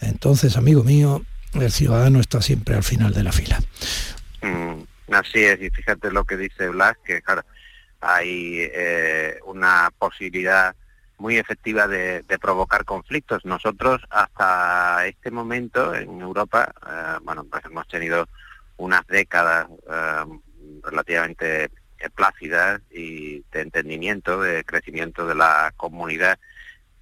entonces, 0.00 0.56
amigo 0.56 0.82
mío, 0.82 1.22
el 1.54 1.70
ciudadano 1.70 2.18
está 2.18 2.42
siempre 2.42 2.74
al 2.74 2.82
final 2.82 3.14
de 3.14 3.22
la 3.22 3.30
fila. 3.30 3.60
Mm, 4.42 5.12
así 5.12 5.44
es, 5.44 5.62
y 5.62 5.70
fíjate 5.70 6.10
lo 6.10 6.24
que 6.24 6.36
dice 6.36 6.68
Blas, 6.70 6.96
que 7.04 7.22
hay 8.00 8.68
eh, 8.74 9.38
una 9.46 9.92
posibilidad 9.96 10.74
muy 11.18 11.36
efectiva 11.36 11.86
de, 11.86 12.24
provocar 12.42 12.84
conflictos. 12.84 13.44
Nosotros 13.44 14.02
hasta 14.10 15.06
este 15.06 15.30
momento 15.30 15.94
en 15.94 16.20
Europa, 16.20 16.74
eh, 16.84 17.18
bueno, 17.22 17.44
pues 17.44 17.64
hemos 17.64 17.86
tenido 17.86 18.28
unas 18.76 19.06
décadas 19.06 19.68
eh, 19.88 20.24
relativamente 20.82 21.70
plácidas 22.10 22.80
y 22.90 23.44
de 23.52 23.60
entendimiento, 23.60 24.40
de 24.40 24.64
crecimiento 24.64 25.26
de 25.26 25.34
la 25.34 25.72
comunidad, 25.76 26.38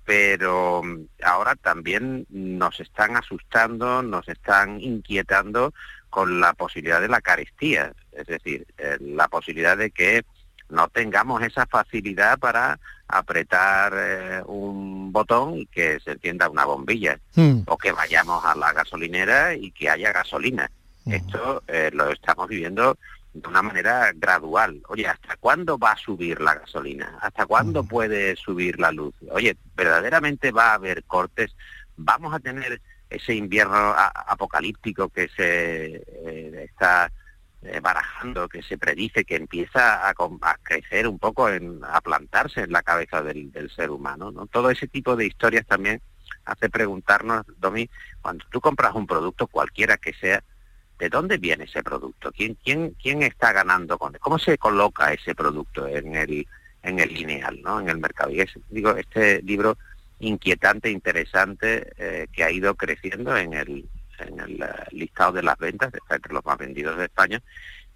pero 0.04 0.82
mm, 0.82 1.06
ahora 1.24 1.54
también 1.56 2.26
nos 2.30 2.80
están 2.80 3.16
asustando, 3.16 4.02
nos 4.02 4.28
están 4.28 4.80
inquietando 4.80 5.72
con 6.10 6.40
la 6.40 6.52
posibilidad 6.52 7.00
de 7.00 7.08
la 7.08 7.20
carestía, 7.20 7.92
es 8.12 8.26
decir, 8.26 8.66
eh, 8.76 8.98
la 9.00 9.28
posibilidad 9.28 9.76
de 9.76 9.90
que 9.90 10.24
no 10.68 10.88
tengamos 10.88 11.42
esa 11.42 11.66
facilidad 11.66 12.38
para 12.38 12.78
apretar 13.08 13.92
eh, 13.96 14.42
un 14.46 15.12
botón 15.12 15.58
y 15.58 15.66
que 15.66 16.00
se 16.00 16.12
encienda 16.12 16.48
una 16.48 16.64
bombilla, 16.64 17.18
hmm. 17.34 17.60
o 17.66 17.76
que 17.76 17.92
vayamos 17.92 18.44
a 18.44 18.54
la 18.54 18.72
gasolinera 18.72 19.54
y 19.54 19.70
que 19.70 19.90
haya 19.90 20.12
gasolina. 20.12 20.70
Hmm. 21.04 21.12
Esto 21.12 21.62
eh, 21.66 21.90
lo 21.92 22.10
estamos 22.10 22.48
viviendo 22.48 22.96
de 23.32 23.48
una 23.48 23.62
manera 23.62 24.12
gradual. 24.14 24.82
Oye, 24.88 25.06
¿hasta 25.06 25.36
cuándo 25.36 25.78
va 25.78 25.92
a 25.92 25.96
subir 25.96 26.40
la 26.40 26.54
gasolina? 26.54 27.18
¿Hasta 27.20 27.46
cuándo 27.46 27.84
puede 27.84 28.36
subir 28.36 28.78
la 28.78 28.92
luz? 28.92 29.14
Oye, 29.30 29.56
¿verdaderamente 29.74 30.52
va 30.52 30.70
a 30.70 30.74
haber 30.74 31.04
cortes? 31.04 31.54
¿Vamos 31.96 32.34
a 32.34 32.40
tener 32.40 32.80
ese 33.08 33.34
invierno 33.34 33.94
apocalíptico 33.96 35.08
que 35.08 35.28
se 35.28 36.02
eh, 36.06 36.64
está 36.64 37.10
eh, 37.62 37.80
barajando, 37.80 38.48
que 38.48 38.62
se 38.62 38.76
predice, 38.76 39.24
que 39.24 39.36
empieza 39.36 40.08
a, 40.08 40.14
crecer 40.62 41.06
un 41.06 41.18
poco, 41.18 41.48
en, 41.48 41.80
a 41.84 42.00
plantarse 42.00 42.62
en 42.62 42.72
la 42.72 42.82
cabeza 42.82 43.22
del, 43.22 43.70
ser 43.74 43.90
humano? 43.90 44.30
¿no? 44.30 44.46
Todo 44.46 44.70
ese 44.70 44.88
tipo 44.88 45.16
de 45.16 45.26
historias 45.26 45.66
también 45.66 46.00
hace 46.44 46.68
preguntarnos, 46.68 47.44
Domi, 47.58 47.88
cuando 48.20 48.44
tú 48.50 48.60
compras 48.60 48.94
un 48.94 49.06
producto, 49.06 49.46
cualquiera 49.46 49.96
que 49.96 50.12
sea, 50.14 50.42
¿De 51.02 51.08
dónde 51.08 51.36
viene 51.36 51.64
ese 51.64 51.82
producto? 51.82 52.30
¿Quién, 52.30 52.56
quién, 52.62 52.94
quién 53.02 53.24
está 53.24 53.52
ganando 53.52 53.98
con 53.98 54.14
él? 54.14 54.20
¿Cómo 54.20 54.38
se 54.38 54.56
coloca 54.56 55.12
ese 55.12 55.34
producto 55.34 55.88
en 55.88 56.14
el, 56.14 56.46
en 56.80 57.00
el 57.00 57.12
lineal, 57.12 57.60
¿no? 57.60 57.80
en 57.80 57.88
el 57.88 57.98
mercado? 57.98 58.30
Y 58.30 58.40
es, 58.40 58.52
digo, 58.68 58.94
este 58.94 59.42
libro 59.42 59.76
inquietante, 60.20 60.92
interesante, 60.92 61.92
eh, 61.98 62.28
que 62.32 62.44
ha 62.44 62.52
ido 62.52 62.76
creciendo 62.76 63.36
en 63.36 63.52
el, 63.52 63.88
en 64.20 64.38
el 64.38 64.62
eh, 64.62 64.66
listado 64.92 65.32
de 65.32 65.42
las 65.42 65.58
ventas, 65.58 65.92
está 65.92 66.14
entre 66.14 66.34
los 66.34 66.44
más 66.44 66.56
vendidos 66.56 66.96
de 66.96 67.06
España, 67.06 67.42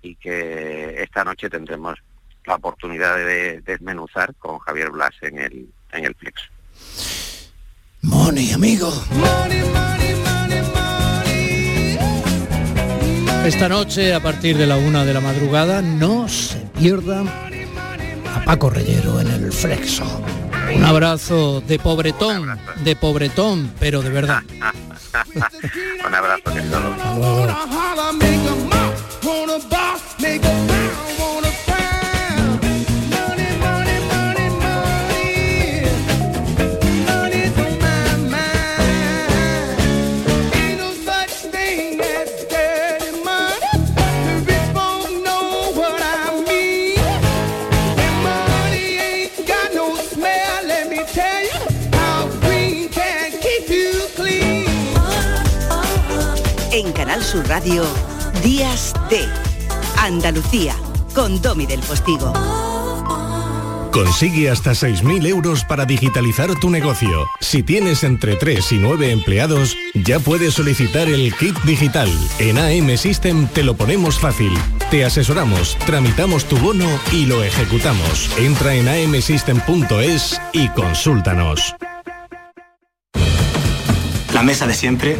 y 0.02 0.16
que 0.16 1.00
esta 1.00 1.22
noche 1.22 1.48
tendremos 1.48 1.96
la 2.44 2.56
oportunidad 2.56 3.14
de 3.18 3.60
desmenuzar 3.60 4.34
con 4.34 4.58
Javier 4.58 4.90
Blas 4.90 5.14
en 5.20 5.38
el, 5.38 5.68
en 5.92 6.06
el 6.06 6.14
Flexo. 6.16 6.46
Money, 8.02 8.50
amigo. 8.50 8.90
Esta 13.44 13.68
noche, 13.68 14.14
a 14.14 14.20
partir 14.20 14.56
de 14.56 14.66
la 14.66 14.76
una 14.76 15.04
de 15.04 15.14
la 15.14 15.20
madrugada, 15.20 15.82
no 15.82 16.28
se 16.28 16.58
pierdan 16.78 17.28
a 17.28 18.44
Paco 18.44 18.70
Reyero 18.70 19.20
en 19.20 19.28
el 19.28 19.52
Flexo. 19.52 20.04
Un 20.74 20.84
abrazo 20.84 21.60
de 21.60 21.78
pobretón, 21.78 22.58
de 22.84 22.96
pobretón, 22.96 23.72
pero 23.78 24.02
de 24.02 24.10
verdad. 24.10 24.42
Un 26.06 26.14
abrazo 26.14 26.42
que 26.52 26.62
solo. 26.68 26.96
Sur 57.36 57.48
Radio, 57.48 57.84
Días 58.42 58.94
de 59.10 59.20
Andalucía, 59.98 60.74
con 61.14 61.42
Domi 61.42 61.66
del 61.66 61.80
Postigo. 61.80 62.32
Consigue 63.92 64.48
hasta 64.48 64.70
6.000 64.70 65.26
euros 65.26 65.62
para 65.62 65.84
digitalizar 65.84 66.54
tu 66.58 66.70
negocio. 66.70 67.26
Si 67.40 67.62
tienes 67.62 68.04
entre 68.04 68.36
3 68.36 68.72
y 68.72 68.78
9 68.78 69.10
empleados, 69.10 69.76
ya 69.92 70.18
puedes 70.18 70.54
solicitar 70.54 71.08
el 71.08 71.34
kit 71.34 71.54
digital. 71.64 72.08
En 72.38 72.56
AM 72.56 72.96
System 72.96 73.48
te 73.48 73.62
lo 73.62 73.76
ponemos 73.76 74.18
fácil. 74.18 74.52
Te 74.90 75.04
asesoramos, 75.04 75.76
tramitamos 75.84 76.46
tu 76.46 76.56
bono 76.56 76.88
y 77.12 77.26
lo 77.26 77.44
ejecutamos. 77.44 78.30
Entra 78.38 78.74
en 78.76 78.88
amsystem.es 78.88 80.40
y 80.54 80.70
consúltanos. 80.70 81.76
La 84.32 84.42
mesa 84.42 84.66
de 84.66 84.72
siempre. 84.72 85.18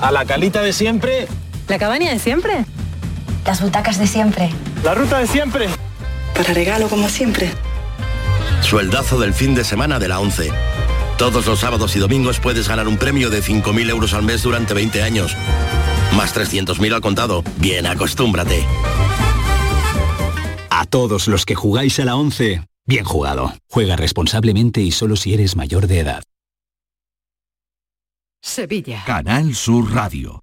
A 0.00 0.10
la 0.10 0.24
calita 0.24 0.62
de 0.62 0.72
siempre. 0.72 1.28
La 1.72 1.78
cabaña 1.78 2.10
de 2.10 2.18
siempre. 2.18 2.66
Las 3.46 3.62
butacas 3.62 3.98
de 3.98 4.06
siempre. 4.06 4.50
La 4.84 4.92
ruta 4.92 5.20
de 5.20 5.26
siempre. 5.26 5.68
Para 6.34 6.52
regalo 6.52 6.86
como 6.86 7.08
siempre. 7.08 7.50
Sueldazo 8.60 9.18
del 9.18 9.32
fin 9.32 9.54
de 9.54 9.64
semana 9.64 9.98
de 9.98 10.06
la 10.06 10.20
11. 10.20 10.50
Todos 11.16 11.46
los 11.46 11.60
sábados 11.60 11.96
y 11.96 11.98
domingos 11.98 12.40
puedes 12.40 12.68
ganar 12.68 12.88
un 12.88 12.98
premio 12.98 13.30
de 13.30 13.42
5.000 13.42 13.88
euros 13.88 14.12
al 14.12 14.22
mes 14.22 14.42
durante 14.42 14.74
20 14.74 15.02
años. 15.02 15.34
Más 16.14 16.36
300.000 16.36 16.92
al 16.92 17.00
contado. 17.00 17.42
Bien, 17.56 17.86
acostúmbrate. 17.86 18.66
A 20.68 20.84
todos 20.84 21.26
los 21.26 21.46
que 21.46 21.54
jugáis 21.54 21.98
a 22.00 22.04
la 22.04 22.16
11, 22.16 22.66
bien 22.84 23.04
jugado. 23.06 23.54
Juega 23.70 23.96
responsablemente 23.96 24.82
y 24.82 24.90
solo 24.90 25.16
si 25.16 25.32
eres 25.32 25.56
mayor 25.56 25.86
de 25.86 26.00
edad. 26.00 26.22
Sevilla. 28.42 29.04
Canal 29.06 29.54
Sur 29.54 29.90
Radio. 29.94 30.42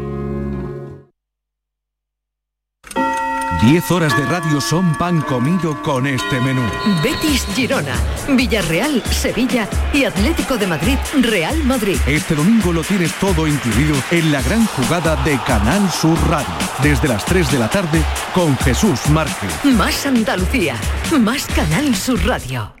10 3.61 3.91
horas 3.91 4.17
de 4.17 4.25
radio 4.25 4.59
son 4.59 4.95
pan 4.95 5.21
comido 5.21 5.79
con 5.83 6.07
este 6.07 6.41
menú. 6.41 6.63
Betis 7.03 7.45
Girona, 7.53 7.93
Villarreal 8.29 9.03
Sevilla 9.11 9.67
y 9.93 10.03
Atlético 10.03 10.57
de 10.57 10.65
Madrid 10.65 10.97
Real 11.21 11.63
Madrid. 11.65 11.97
Este 12.07 12.33
domingo 12.33 12.73
lo 12.73 12.83
tienes 12.83 13.13
todo 13.19 13.47
incluido 13.47 13.95
en 14.09 14.31
la 14.31 14.41
gran 14.41 14.65
jugada 14.65 15.15
de 15.23 15.37
Canal 15.45 15.91
Sur 15.91 16.17
Radio. 16.27 16.49
Desde 16.81 17.07
las 17.07 17.23
3 17.25 17.51
de 17.51 17.59
la 17.59 17.69
tarde 17.69 18.01
con 18.33 18.57
Jesús 18.57 19.07
Márquez. 19.09 19.51
Más 19.63 20.07
Andalucía, 20.07 20.75
más 21.19 21.45
Canal 21.45 21.95
Sur 21.95 22.25
Radio. 22.25 22.80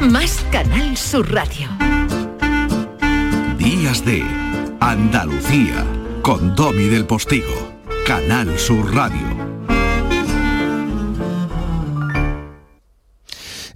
más 0.00 0.44
Canal 0.50 0.96
Sur 0.96 1.32
Radio. 1.32 1.68
Días 3.58 4.04
de 4.04 4.22
Andalucía 4.80 5.86
con 6.22 6.54
Domi 6.54 6.84
del 6.84 7.06
Postigo. 7.06 7.72
Canal 8.06 8.58
Sur 8.58 8.94
Radio. 8.94 9.20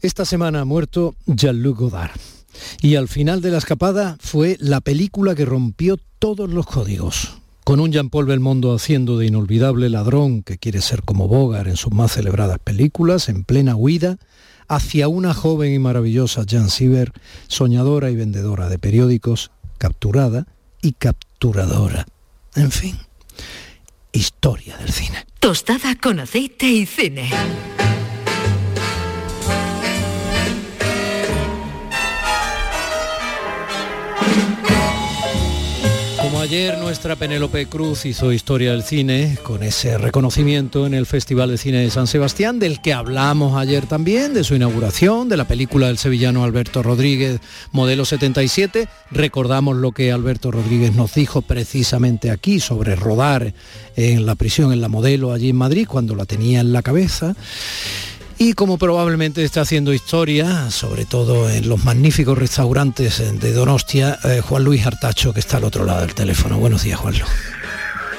Esta 0.01 0.25
semana 0.25 0.61
ha 0.61 0.65
muerto 0.65 1.15
Jean-Luc 1.27 1.79
Godard. 1.79 2.13
Y 2.81 2.97
al 2.97 3.09
final 3.09 3.41
de 3.41 3.51
la 3.51 3.59
escapada 3.59 4.17
fue 4.21 4.57
la 4.61 4.81
película 4.81 5.35
que 5.35 5.45
rompió 5.45 5.97
todos 6.19 6.51
los 6.51 6.67
códigos. 6.67 7.39
Con 7.65 7.81
un 7.81 7.93
Jean-Paul 7.93 8.27
Belmondo 8.27 8.75
haciendo 8.75 9.17
de 9.17 9.27
inolvidable 9.27 9.89
ladrón 9.89 10.43
que 10.43 10.59
quiere 10.59 10.83
ser 10.83 11.03
como 11.03 11.29
Bogart 11.29 11.69
en 11.69 11.77
sus 11.77 11.93
más 11.93 12.13
celebradas 12.13 12.59
películas, 12.59 13.31
en 13.31 13.45
plena 13.45 13.75
huida, 13.75 14.19
hacia 14.69 15.09
una 15.09 15.35
joven 15.35 15.73
y 15.73 15.79
maravillosa 15.79 16.45
Jan 16.49 16.71
Siever, 16.71 17.13
soñadora 17.49 18.11
y 18.11 18.17
vendedora 18.17 18.69
de 18.69 18.79
periódicos, 18.79 19.51
capturada 19.79 20.47
y 20.83 20.93
capturadora. 20.93 22.07
En 22.55 22.71
fin, 22.71 22.99
historia 24.13 24.77
del 24.79 24.91
cine. 24.91 25.27
Tostada 25.41 25.95
con 25.97 26.21
aceite 26.21 26.67
y 26.67 26.87
cine. 26.87 27.31
Ayer 36.45 36.77
nuestra 36.77 37.17
Penélope 37.17 37.65
Cruz 37.65 38.05
hizo 38.05 38.31
historia 38.31 38.73
del 38.73 38.83
cine 38.83 39.39
con 39.43 39.63
ese 39.63 39.97
reconocimiento 39.97 40.87
en 40.87 40.93
el 40.93 41.07
Festival 41.07 41.49
de 41.49 41.57
Cine 41.57 41.79
de 41.79 41.91
San 41.91 42.07
Sebastián, 42.07 42.59
del 42.59 42.83
que 42.83 42.93
hablamos 42.93 43.57
ayer 43.57 43.87
también, 43.87 44.35
de 44.35 44.45
su 44.45 44.55
inauguración, 44.55 45.31
de 45.31 45.39
la 45.39 45.49
película 45.49 45.87
del 45.87 45.97
sevillano 45.97 46.45
Alberto 46.45 46.83
Rodríguez, 46.83 47.41
modelo 47.73 48.05
77, 48.05 48.89
recordamos 49.11 49.77
lo 49.77 49.93
que 49.93 50.13
Alberto 50.13 50.51
Rodríguez 50.51 50.95
nos 50.95 51.15
dijo 51.15 51.41
precisamente 51.41 52.31
aquí 52.31 52.61
sobre 52.61 52.95
rodar 52.95 53.55
en 53.97 54.27
la 54.27 54.35
prisión 54.35 54.71
en 54.71 54.83
la 54.83 54.89
modelo 54.89 55.33
allí 55.33 55.49
en 55.49 55.57
Madrid, 55.57 55.87
cuando 55.89 56.15
la 56.15 56.27
tenía 56.27 56.61
en 56.61 56.75
la 56.75 56.83
cabeza. 56.83 57.35
Y 58.39 58.55
como 58.55 58.79
probablemente 58.79 59.45
está 59.45 59.61
haciendo 59.61 59.93
historia, 59.93 60.71
sobre 60.71 61.05
todo 61.05 61.49
en 61.49 61.69
los 61.69 61.85
magníficos 61.85 62.37
restaurantes 62.37 63.23
de 63.41 63.53
Donostia, 63.53 64.19
eh, 64.25 64.41
Juan 64.41 64.65
Luis 64.65 64.87
Artacho, 64.87 65.33
que 65.33 65.41
está 65.41 65.59
al 65.59 65.65
otro 65.65 65.85
lado 65.85 66.01
del 66.01 66.15
teléfono. 66.15 66.59
Buenos 66.59 66.83
días, 66.83 66.99
Juan 66.99 67.15
Luis. 67.15 67.25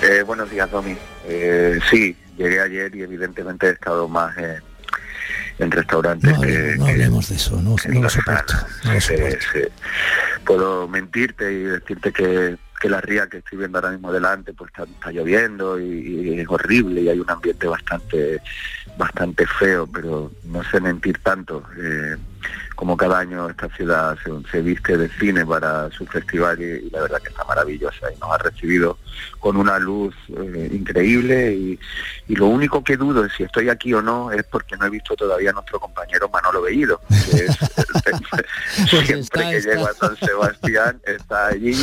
Eh, 0.02 0.24
buenos 0.24 0.50
días, 0.50 0.72
Domi. 0.72 0.96
Eh, 1.28 1.80
sí, 1.90 2.16
llegué 2.38 2.62
ayer 2.62 2.96
y 2.96 3.02
evidentemente 3.02 3.68
he 3.68 3.72
estado 3.72 4.08
más 4.08 4.38
en, 4.38 4.62
en 5.60 5.72
restaurantes. 5.72 6.32
No, 6.32 6.38
hablemos, 6.38 6.78
no 6.78 6.86
hablemos 6.88 7.30
de 7.30 7.36
eso, 7.36 7.62
no, 7.62 7.76
no 7.88 8.02
lo 8.02 8.10
soporto. 8.10 8.54
No 8.84 8.94
lo 8.94 9.02
soporto. 9.02 9.46
Puedo 10.46 10.88
mentirte 10.88 11.52
y 11.52 11.64
decirte 11.64 12.12
que, 12.14 12.58
que 12.80 12.90
la 12.90 13.02
ría 13.02 13.28
que 13.28 13.38
estoy 13.38 13.60
viendo 13.60 13.78
ahora 13.78 13.92
mismo 13.92 14.12
delante 14.12 14.54
pues 14.54 14.70
está, 14.72 14.84
está 14.84 15.12
lloviendo 15.12 15.80
y, 15.80 16.40
es 16.40 16.48
horrible 16.50 17.02
y 17.02 17.10
hay 17.10 17.20
un 17.20 17.30
ambiente 17.30 17.68
bastante 17.68 18.42
bastante 18.98 19.46
feo, 19.46 19.88
pero 19.88 20.32
no 20.44 20.64
sé 20.64 20.80
mentir 20.80 21.18
tanto. 21.20 21.64
Eh, 21.78 22.16
como 22.76 22.98
cada 22.98 23.20
año 23.20 23.50
esta 23.50 23.70
ciudad 23.70 24.18
se, 24.24 24.32
se 24.52 24.62
viste 24.62 24.98
de 24.98 25.10
cine 25.10 25.46
para 25.46 25.90
su 25.92 26.06
festival 26.06 26.62
y, 26.62 26.88
y 26.88 26.90
la 26.90 27.02
verdad 27.02 27.22
que 27.22 27.30
está 27.30 27.44
maravillosa 27.46 28.12
y 28.14 28.20
nos 28.20 28.32
ha 28.32 28.38
recibido 28.38 28.98
con 29.46 29.58
una 29.58 29.78
luz 29.78 30.16
eh, 30.36 30.72
increíble 30.74 31.54
y, 31.54 31.80
y 32.28 32.36
lo 32.36 32.48
único 32.48 32.84
que 32.84 32.98
dudo 32.98 33.22
de 33.22 33.30
si 33.30 33.44
estoy 33.44 33.70
aquí 33.70 33.94
o 33.94 34.02
no 34.02 34.32
es 34.32 34.44
porque 34.44 34.76
no 34.76 34.88
he 34.88 34.90
visto 34.90 35.16
todavía 35.16 35.52
a 35.52 35.54
nuestro 35.54 35.80
compañero 35.80 36.28
Manolo 36.30 36.64
Bellido, 36.64 37.00
que 37.30 37.46
es 37.46 37.58
el- 38.08 39.06
siempre 39.06 39.50
que 39.52 39.62
llego 39.62 39.88
a 39.88 39.94
San 39.94 40.18
Sebastián 40.18 41.00
está 41.06 41.50
allí 41.50 41.76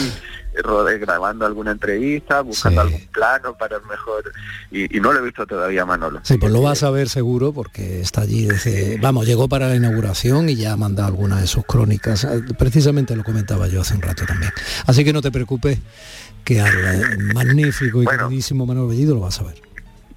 rode- 0.65 0.99
grabando 0.99 1.47
alguna 1.47 1.71
entrevista, 1.71 2.41
buscando 2.41 2.81
algún 2.81 3.07
plano 3.13 3.57
para 3.57 3.77
el 3.77 3.83
mejor 3.85 4.25
y, 4.73 4.97
y 4.97 5.01
no 5.01 5.13
lo 5.13 5.21
he 5.21 5.23
visto 5.23 5.47
todavía 5.47 5.85
Manolo. 5.87 6.19
Sí, 6.25 6.39
pues 6.39 6.51
lo 6.51 6.63
vas 6.63 6.83
a 6.83 6.91
ver 6.91 7.09
seguro 7.09 7.53
porque 7.53 8.01
está 8.01 8.23
allí 8.23 8.47
desde, 8.47 8.99
vamos, 8.99 9.25
llegó 9.25 9.49
para 9.49 9.69
la 9.69 9.77
inauguración 9.77 10.49
y 10.49 10.57
ya 10.57 10.73
ha 10.73 10.77
mandado 10.77 11.07
alguna 11.11 11.41
de 11.41 11.47
sus 11.47 11.65
crónicas. 11.65 12.25
Eh, 12.25 12.43
Precisamente 12.59 13.15
lo 13.15 13.23
comentaba 13.23 13.69
yo 13.69 13.83
hace 13.83 13.95
un 13.95 14.03
rato 14.03 14.25
también. 14.27 14.51
Así 14.85 15.05
que 15.05 15.13
no 15.13 15.23
te 15.23 15.31
preocupes 15.31 15.79
que 16.45 16.61
al 16.61 16.73
eh, 16.73 17.19
magnífico 17.35 18.03
y 18.03 18.07
queridísimo 18.07 18.67
Manuel 18.67 18.89
Bellido 18.89 19.15
lo 19.15 19.21
vas 19.21 19.41
a 19.41 19.45
ver. 19.45 19.61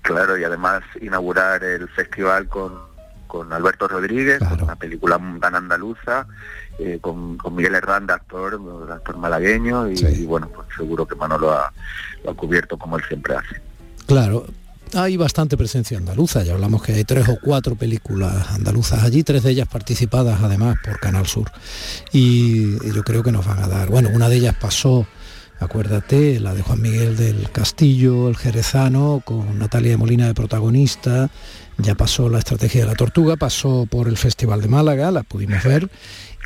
Claro, 0.02 0.38
y 0.38 0.44
además 0.44 0.84
inaugurar 1.02 1.64
el 1.64 1.88
festival 1.90 2.48
con, 2.48 2.74
con 3.28 3.52
Alberto 3.52 3.88
Rodríguez, 3.88 4.40
con 4.40 4.62
una 4.62 4.76
película 4.76 5.20
tan 5.42 5.56
andaluza, 5.56 6.28
eh, 6.78 7.00
con, 7.02 7.38
con 7.38 7.56
Miguel 7.56 7.76
Herranda, 7.76 8.16
actor, 8.16 8.60
actor 8.92 9.18
malagueño, 9.18 9.90
y, 9.90 9.96
y 9.96 10.26
bueno, 10.26 10.50
pues 10.54 10.68
seguro 10.78 11.08
que 11.08 11.16
Manolo 11.16 11.54
ha, 11.54 11.72
lo 12.24 12.32
ha 12.32 12.36
cubierto 12.36 12.78
como 12.78 12.98
él 12.98 13.04
siempre 13.08 13.36
hace. 13.36 13.62
Claro, 14.06 14.46
hay 14.94 15.18
bastante 15.18 15.58
presencia 15.58 15.98
andaluza, 15.98 16.44
ya 16.44 16.54
hablamos 16.54 16.84
que 16.84 16.94
hay 16.94 17.04
tres 17.04 17.28
o 17.28 17.40
cuatro 17.42 17.76
películas 17.76 18.52
andaluzas 18.52 19.04
allí, 19.04 19.24
tres 19.24 19.44
de 19.44 19.52
ellas 19.52 19.68
participadas 19.68 20.42
además 20.42 20.78
por 20.84 21.00
Canal 21.00 21.26
Sur. 21.26 21.52
Y 22.12 22.78
yo 22.94 23.04
creo 23.04 23.24
que 23.24 23.32
nos 23.32 23.46
van 23.46 23.60
a 23.60 23.68
dar, 23.68 23.90
bueno, 23.90 24.10
una 24.14 24.30
de 24.30 24.36
ellas 24.36 24.56
pasó, 24.56 25.08
acuérdate, 25.60 26.40
la 26.40 26.54
de 26.54 26.62
Juan 26.62 26.82
Miguel 26.82 27.16
del 27.18 27.50
Castillo, 27.52 28.30
el 28.30 28.38
Jerezano, 28.38 29.22
con 29.24 29.60
Natalia 29.60 29.92
de 29.92 29.98
Molina 29.98 30.28
de 30.28 30.34
protagonista, 30.34 31.30
ya 31.78 31.96
pasó 31.96 32.30
la 32.30 32.40
estrategia 32.40 32.82
de 32.82 32.88
la 32.88 32.96
tortuga, 32.96 33.36
pasó 33.36 33.88
por 33.90 34.08
el 34.08 34.18
Festival 34.18 34.62
de 34.62 34.68
Málaga, 34.68 35.12
la 35.12 35.24
pudimos 35.24 35.64
ver, 35.64 35.90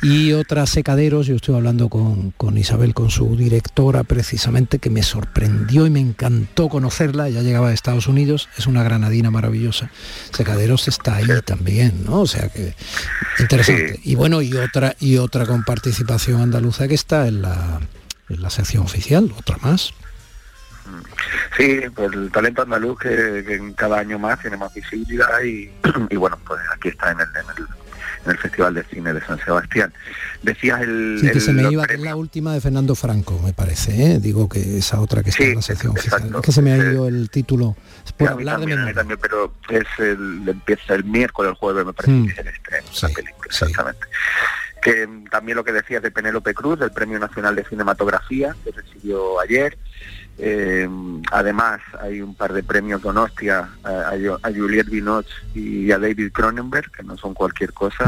y 0.02 0.32
otras 0.32 0.70
secaderos, 0.70 1.26
yo 1.26 1.36
estoy 1.36 1.54
hablando 1.54 1.88
con, 1.88 2.30
con 2.32 2.56
Isabel, 2.56 2.94
con 2.94 3.10
su 3.10 3.36
directora 3.36 4.02
precisamente, 4.02 4.78
que 4.78 4.88
me 4.88 5.02
sorprendió 5.02 5.86
y 5.86 5.90
me 5.90 6.00
encantó 6.00 6.68
conocerla, 6.68 7.28
ya 7.28 7.42
llegaba 7.42 7.68
de 7.68 7.74
Estados 7.74 8.06
Unidos, 8.06 8.48
es 8.56 8.66
una 8.66 8.82
granadina 8.82 9.30
maravillosa. 9.30 9.90
Secaderos 10.32 10.88
está 10.88 11.16
ahí 11.16 11.26
también, 11.44 12.04
¿no? 12.04 12.22
O 12.22 12.26
sea 12.26 12.48
que 12.48 12.74
interesante. 13.38 14.00
Y 14.02 14.14
bueno, 14.14 14.40
y 14.40 14.54
otra, 14.54 14.96
y 15.00 15.18
otra 15.18 15.44
con 15.46 15.64
participación 15.64 16.40
andaluza 16.40 16.88
que 16.88 16.94
está 16.94 17.28
en 17.28 17.42
la, 17.42 17.80
en 18.30 18.42
la 18.42 18.50
sección 18.50 18.84
oficial, 18.84 19.32
otra 19.38 19.56
más. 19.62 19.92
Sí, 21.56 21.82
pues 21.94 22.12
el 22.12 22.30
talento 22.32 22.62
andaluz 22.62 22.98
que, 22.98 23.08
que 23.08 23.72
cada 23.76 23.98
año 24.00 24.18
más 24.18 24.40
tiene 24.40 24.56
más 24.56 24.72
visibilidad 24.74 25.40
y, 25.42 25.70
y 26.10 26.16
bueno, 26.16 26.38
pues 26.46 26.60
aquí 26.74 26.88
está 26.88 27.12
en 27.12 27.20
el, 27.20 27.26
en 27.28 27.44
el 27.58 27.66
en 28.22 28.32
el 28.32 28.36
Festival 28.38 28.74
de 28.74 28.84
Cine 28.84 29.14
de 29.14 29.20
San 29.24 29.38
Sebastián. 29.42 29.94
Decías 30.42 30.82
el... 30.82 31.16
Sí, 31.18 31.26
que 31.28 31.32
el- 31.32 31.40
se 31.40 31.52
me 31.54 31.70
iba, 31.72 31.86
que 31.86 31.94
es 31.94 32.00
la 32.00 32.16
última 32.16 32.52
de 32.52 32.60
Fernando 32.60 32.94
Franco, 32.94 33.40
me 33.42 33.54
parece, 33.54 34.12
¿eh? 34.12 34.18
digo 34.20 34.46
que 34.46 34.76
esa 34.76 35.00
otra 35.00 35.22
que 35.22 35.30
está 35.30 35.42
en 35.44 35.54
la 35.54 35.62
sección 35.62 35.92
oficial. 35.96 36.30
Es 36.34 36.40
que 36.42 36.52
se 36.52 36.60
me 36.60 36.72
ha 36.72 36.76
ido 36.76 37.08
el 37.08 37.30
título 37.30 37.76
por 38.18 38.28
hablar 38.28 38.56
de 38.56 38.60
también, 38.60 38.78
memoria. 38.80 38.94
también, 38.94 39.18
pero 39.22 39.54
es 39.70 39.86
el, 39.98 40.42
empieza 40.46 40.94
el 40.96 41.04
miércoles, 41.04 41.52
el 41.52 41.56
jueves, 41.56 41.86
me 41.86 41.94
parece 41.94 42.12
Mm. 42.12 42.26
que 42.26 42.32
es 42.32 42.38
el 42.40 42.48
estreno 42.48 42.86
de 42.90 43.00
la 43.08 43.08
película, 43.14 43.46
exactamente. 43.46 44.06
Que 44.82 45.08
también 45.30 45.56
lo 45.56 45.64
que 45.64 45.72
decías 45.72 46.02
de 46.02 46.10
Penélope 46.10 46.54
Cruz, 46.54 46.78
del 46.78 46.90
Premio 46.92 47.18
Nacional 47.18 47.54
de 47.56 47.64
Cinematografía, 47.64 48.54
que 48.64 48.70
recibió 48.72 49.38
ayer. 49.40 49.76
Eh, 50.38 50.88
además, 51.32 51.80
hay 52.00 52.22
un 52.22 52.34
par 52.34 52.52
de 52.54 52.62
premios 52.62 53.02
Donostia 53.02 53.68
a, 53.84 53.88
a, 53.88 54.16
Ju- 54.16 54.38
a 54.42 54.48
Juliette 54.50 54.88
Binoche 54.88 55.28
y 55.54 55.90
a 55.92 55.98
David 55.98 56.32
Cronenberg, 56.32 56.90
que 56.92 57.02
no 57.02 57.16
son 57.18 57.34
cualquier 57.34 57.72
cosa. 57.74 58.04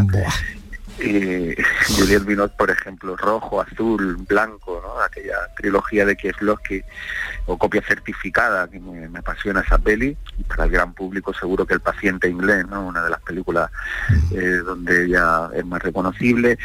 Eh, 0.98 1.56
Juliette 1.96 2.24
Binoche, 2.24 2.54
por 2.56 2.70
ejemplo, 2.70 3.16
rojo, 3.16 3.60
azul, 3.60 4.16
blanco, 4.28 4.80
¿no? 4.84 5.00
aquella 5.02 5.36
trilogía 5.56 6.04
de 6.06 6.16
Kieslowski 6.16 6.82
o 7.46 7.58
copia 7.58 7.82
certificada, 7.82 8.68
que 8.68 8.78
me, 8.78 9.08
me 9.08 9.18
apasiona 9.18 9.60
esa 9.60 9.78
peli, 9.78 10.16
y 10.38 10.42
para 10.44 10.64
el 10.64 10.70
gran 10.70 10.92
público 10.94 11.32
seguro 11.34 11.66
que 11.66 11.74
El 11.74 11.80
paciente 11.80 12.28
inglés, 12.28 12.66
¿no? 12.68 12.86
una 12.86 13.02
de 13.02 13.10
las 13.10 13.20
películas 13.22 13.70
eh, 14.32 14.60
donde 14.64 15.06
ella 15.06 15.48
es 15.54 15.64
más 15.66 15.82
reconocible, 15.82 16.58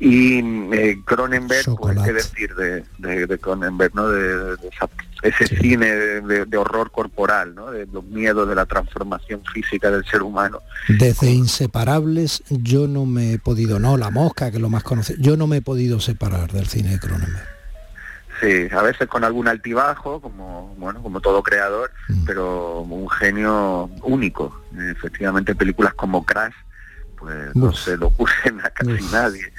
y 0.00 0.38
eh, 0.74 0.98
Cronenberg, 1.04 1.64
pues 1.76 1.98
qué 2.04 2.12
decir 2.12 2.54
de, 2.54 2.84
de, 2.98 3.26
de 3.26 3.38
Cronenberg, 3.38 3.94
¿no? 3.94 4.08
de, 4.08 4.56
de 4.56 4.68
esa- 4.68 4.88
ese 5.24 5.46
cine 5.46 5.86
de, 5.86 6.20
de- 6.20 6.44
de 6.46 6.56
horror 6.56 6.90
corporal, 6.92 7.54
¿no? 7.54 7.70
de 7.70 7.86
los 7.86 8.04
miedos 8.04 8.48
de 8.48 8.54
la 8.54 8.66
transformación 8.66 9.42
física 9.52 9.90
del 9.90 10.04
ser 10.04 10.22
humano. 10.22 10.60
Desde 10.88 11.30
Inseparables 11.32 12.42
yo 12.50 12.86
no 12.86 13.06
me 13.06 13.32
he 13.32 13.38
podido, 13.38 13.78
no, 13.80 13.96
La 13.96 14.10
Mosca, 14.10 14.50
que 14.50 14.58
es 14.58 14.62
lo 14.62 14.70
más 14.70 14.82
conocido, 14.84 15.18
yo 15.20 15.36
no 15.36 15.46
me 15.46 15.56
he 15.56 15.62
podido 15.62 15.98
separar 15.98 16.52
del 16.52 16.66
cine 16.66 16.90
de 16.90 16.98
Cronenberg. 17.00 17.48
Sí, 18.40 18.66
a 18.76 18.82
veces 18.82 19.08
con 19.08 19.22
algún 19.24 19.46
altibajo, 19.48 20.20
como 20.20 20.74
bueno, 20.76 21.00
como 21.02 21.20
todo 21.20 21.42
creador, 21.42 21.90
pero 22.26 22.80
un 22.80 23.08
genio 23.08 23.88
único. 24.02 24.60
Efectivamente, 24.90 25.54
películas 25.54 25.94
como 25.94 26.24
Crash, 26.24 26.52
pues 27.24 27.56
no 27.56 27.72
se 27.72 27.96
lo 27.96 28.06
ocurren 28.08 28.60
a 28.60 28.70
casi 28.70 29.02
nadie, 29.12 29.52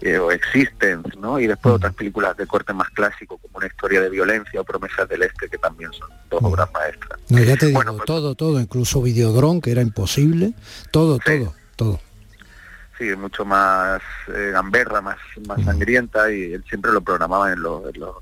eh, 0.00 0.18
o 0.18 0.30
Existence, 0.32 1.10
¿no? 1.18 1.38
Y 1.38 1.46
después 1.46 1.74
otras 1.74 1.94
películas 1.94 2.36
de 2.36 2.46
corte 2.46 2.72
más 2.72 2.88
clásico, 2.90 3.38
como 3.38 3.58
Una 3.58 3.66
historia 3.66 4.00
de 4.00 4.10
violencia 4.10 4.60
o 4.60 4.64
Promesas 4.64 5.08
del 5.08 5.22
Este, 5.22 5.48
que 5.48 5.58
también 5.58 5.92
son 5.92 6.08
dos 6.30 6.40
obras 6.42 6.68
maestras. 6.72 7.18
No, 7.28 7.38
ya 7.42 7.56
te 7.56 7.66
digo, 7.66 7.82
todo, 8.04 8.34
todo, 8.34 8.58
incluso 8.60 9.00
Videodrome, 9.02 9.60
que 9.60 9.70
era 9.72 9.82
imposible, 9.82 10.54
todo, 10.90 11.18
todo, 11.18 11.54
todo. 11.76 12.00
Sí, 12.98 13.14
mucho 13.16 13.44
más 13.44 14.00
eh, 14.28 14.50
gamberra, 14.52 15.00
más, 15.00 15.16
más 15.48 15.62
sangrienta 15.64 16.30
y 16.32 16.52
él 16.52 16.64
siempre 16.68 16.92
lo 16.92 17.00
programaba 17.00 17.52
en, 17.52 17.60
los- 17.62 17.82
en, 17.94 18.00
los- 18.00 18.16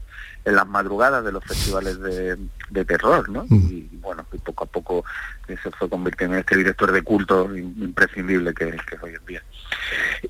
en 0.45 0.55
las 0.57 0.67
madrugadas 0.67 1.25
de 1.25 1.33
los 1.33 1.45
festivales 1.45 2.01
de, 2.01 2.37
de 2.71 2.85
terror, 2.85 3.29
¿no? 3.29 3.45
Y 3.51 3.89
bueno, 4.01 4.25
y 4.33 4.39
poco 4.39 4.65
a 4.65 4.67
poco 4.67 5.05
se 5.47 5.71
fue 5.73 5.89
convirtiendo 5.89 6.37
en 6.37 6.41
este 6.41 6.57
director 6.57 6.91
de 6.93 7.03
culto 7.03 7.49
im- 7.55 7.75
imprescindible 7.83 8.55
que, 8.55 8.71
que 8.89 8.95
es 8.97 9.03
hoy 9.03 9.15
en 9.15 9.27
día. 9.27 9.43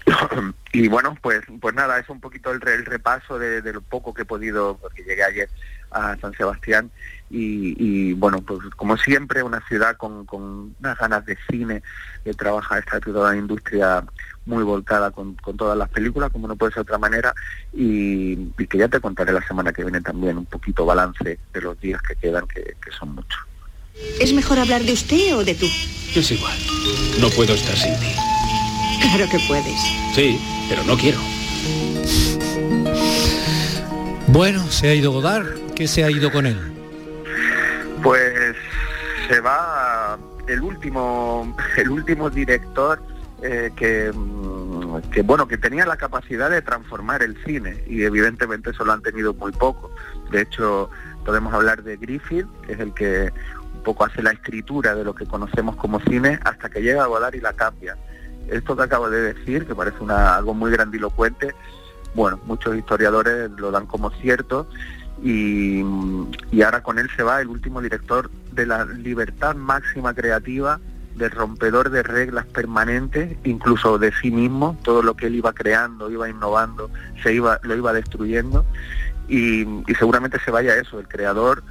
y 0.73 0.89
bueno, 0.89 1.17
pues 1.21 1.43
pues 1.61 1.75
nada, 1.75 1.99
es 1.99 2.09
un 2.09 2.21
poquito 2.21 2.51
el, 2.53 2.67
el 2.67 2.87
repaso 2.87 3.39
de, 3.39 3.63
de 3.63 3.73
lo 3.73 3.81
poco 3.83 4.13
que 4.15 4.23
he 4.23 4.27
podido, 4.27 4.77
porque 4.81 5.03
llegué 5.05 5.23
ayer 5.25 5.49
a 5.93 6.17
San 6.17 6.33
Sebastián 6.35 6.91
y, 7.31 7.75
y, 7.79 8.13
bueno, 8.15 8.41
pues 8.43 8.61
como 8.77 8.97
siempre 8.97 9.43
una 9.43 9.61
ciudad 9.69 9.97
con, 9.97 10.25
con 10.27 10.75
unas 10.81 10.99
ganas 10.99 11.25
de 11.27 11.37
cine, 11.49 11.83
que 12.25 12.35
trabaja 12.35 12.79
esta 12.79 12.99
toda 13.01 13.33
la 13.33 13.39
industria 13.39 14.05
muy 14.47 14.65
volcada 14.65 15.11
con, 15.11 15.35
con 15.35 15.57
todas 15.57 15.77
las 15.77 15.89
películas, 15.89 16.31
como 16.31 16.49
no 16.49 16.57
puede 16.57 16.73
ser 16.73 16.85
de 16.85 16.93
otra 16.93 16.99
manera, 16.99 17.35
y, 17.73 18.33
y 18.59 18.67
que 18.69 18.79
ya 18.79 18.89
te 18.89 19.01
contaré 19.01 19.33
la 19.33 19.47
semana 19.47 19.73
que 19.73 19.83
viene 19.83 20.01
también 20.01 20.39
un 20.39 20.47
poquito 20.47 20.85
balance 20.87 21.39
de 21.53 21.61
los 21.61 21.81
días 21.81 22.01
que 22.03 22.17
quedan, 22.17 22.47
que, 22.47 22.63
que 22.63 22.91
son 22.99 23.15
muchos. 23.15 23.41
¿Es 24.19 24.33
mejor 24.33 24.59
hablar 24.59 24.83
de 24.83 24.93
usted 24.93 25.37
o 25.37 25.45
de 25.45 25.55
tú? 25.55 25.67
Es 26.15 26.31
igual. 26.31 26.57
No 27.21 27.29
puedo 27.31 27.55
estar 27.55 27.77
sin 27.77 27.95
ti. 28.01 28.15
Claro 29.03 29.27
que 29.31 29.39
puedes. 29.47 29.81
Sí, 30.15 30.41
pero 30.69 30.85
no 30.85 30.97
quiero. 30.97 31.19
Bueno, 34.29 34.65
se 34.71 34.89
ha 34.89 34.95
ido 34.95 35.13
Godard, 35.13 35.49
¿qué 35.75 35.89
se 35.89 36.05
ha 36.05 36.11
ido 36.11 36.31
con 36.31 36.47
él? 36.47 36.57
Pues 38.03 38.57
se 39.29 39.41
va 39.41 40.19
el 40.47 40.61
último, 40.61 41.57
el 41.77 41.91
último 41.91 42.31
director 42.31 43.03
eh, 43.43 43.71
que, 43.75 44.13
mm, 44.13 45.11
que 45.11 45.23
bueno 45.23 45.49
que 45.49 45.57
tenía 45.57 45.87
la 45.87 45.97
capacidad 45.97 46.51
de 46.51 46.63
transformar 46.63 47.23
el 47.23 47.43
cine 47.45 47.83
y 47.87 48.03
evidentemente 48.03 48.71
eso 48.71 48.85
lo 48.85 48.93
han 48.93 49.03
tenido 49.03 49.33
muy 49.35 49.53
poco. 49.53 49.91
De 50.31 50.43
hecho, 50.43 50.91
podemos 51.25 51.53
hablar 51.55 51.83
de 51.83 51.97
Griffith, 51.97 52.47
que 52.67 52.73
es 52.75 52.81
el 52.81 52.93
que 52.93 53.33
un 53.75 53.83
poco 53.83 54.05
hace 54.05 54.23
la 54.23 54.33
escritura 54.33 54.95
de 54.95 55.05
lo 55.05 55.15
que 55.15 55.27
conocemos 55.27 55.77
como 55.77 56.01
cine 56.01 56.39
hasta 56.45 56.69
que 56.69 56.83
llega 56.83 57.05
a 57.05 57.07
Godard 57.07 57.35
y 57.35 57.41
la 57.41 57.53
cambia. 57.55 57.97
Esto 58.49 58.77
que 58.77 58.83
acabo 58.83 59.09
de 59.09 59.35
decir, 59.35 59.67
que 59.67 59.75
parece 59.75 59.99
una, 60.01 60.37
algo 60.37 60.55
muy 60.55 60.71
grandilocuente, 60.71 61.55
bueno, 62.15 62.41
muchos 62.45 62.77
historiadores 62.77 63.51
lo 63.53 63.71
dan 63.71 63.87
como 63.87 64.11
cierto 64.11 64.69
y, 65.23 65.83
y 66.51 66.63
ahora 66.63 66.83
con 66.83 66.99
él 66.99 67.09
se 67.17 67.23
va 67.23 67.41
el 67.41 67.49
último 67.49 67.81
director 67.81 68.31
de 68.53 68.67
la 68.67 68.85
libertad 68.85 69.55
máxima 69.55 70.13
creativa 70.13 70.81
del 71.21 71.31
rompedor 71.31 71.91
de 71.91 72.03
reglas 72.03 72.47
permanentes, 72.47 73.37
incluso 73.45 73.99
de 73.99 74.11
sí 74.21 74.31
mismo, 74.31 74.77
todo 74.83 75.03
lo 75.03 75.15
que 75.15 75.27
él 75.27 75.37
iba 75.37 75.53
creando, 75.53 76.11
iba 76.11 76.29
innovando, 76.29 76.91
se 77.23 77.35
iba, 77.35 77.61
lo 77.63 77.77
iba 77.77 77.93
destruyendo, 77.93 78.65
y, 79.29 79.65
seguramente 79.99 80.41
se 80.45 80.51
vaya 80.51 80.75
eso, 80.77 80.99
el 80.99 81.07
creador, 81.07 81.63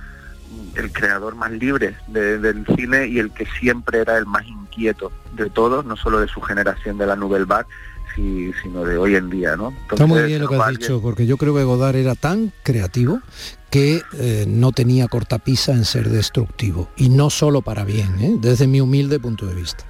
el 0.75 0.93
creador 0.93 1.35
más 1.35 1.51
libre 1.51 1.97
de- 2.07 2.37
del 2.39 2.65
cine 2.75 3.07
y 3.07 3.19
el 3.19 3.31
que 3.31 3.45
siempre 3.59 3.99
era 3.99 4.17
el 4.17 4.25
más 4.25 4.45
inquieto 4.45 5.11
de 5.33 5.49
todos, 5.49 5.83
no 5.83 5.97
solo 5.97 6.19
de 6.19 6.27
su 6.27 6.41
generación 6.41 6.97
de 6.97 7.07
la 7.07 7.15
Nouvelle 7.15 7.45
Vague, 7.45 7.67
si- 8.15 8.51
sino 8.61 8.83
de 8.83 8.97
hoy 8.97 9.15
en 9.15 9.29
día, 9.29 9.55
¿no? 9.55 9.73
Está 9.91 10.05
muy 10.05 10.21
bien 10.23 10.41
lo 10.41 10.49
que 10.49 10.55
has 10.55 10.69
dicho, 10.69 11.01
porque 11.01 11.25
yo 11.25 11.37
creo 11.37 11.55
que 11.55 11.63
Godard 11.63 11.95
era 11.95 12.15
tan 12.15 12.51
creativo 12.63 13.21
que 13.69 14.01
eh, 14.13 14.45
no 14.47 14.71
tenía 14.71 15.07
cortapisa 15.07 15.71
en 15.73 15.85
ser 15.85 16.09
destructivo. 16.09 16.89
Y 16.97 17.09
no 17.09 17.29
solo 17.29 17.61
para 17.61 17.83
bien, 17.85 18.19
¿eh? 18.19 18.35
desde 18.39 18.65
mi 18.67 18.81
humilde 18.81 19.19
punto 19.19 19.45
de 19.45 19.53
vista. 19.55 19.85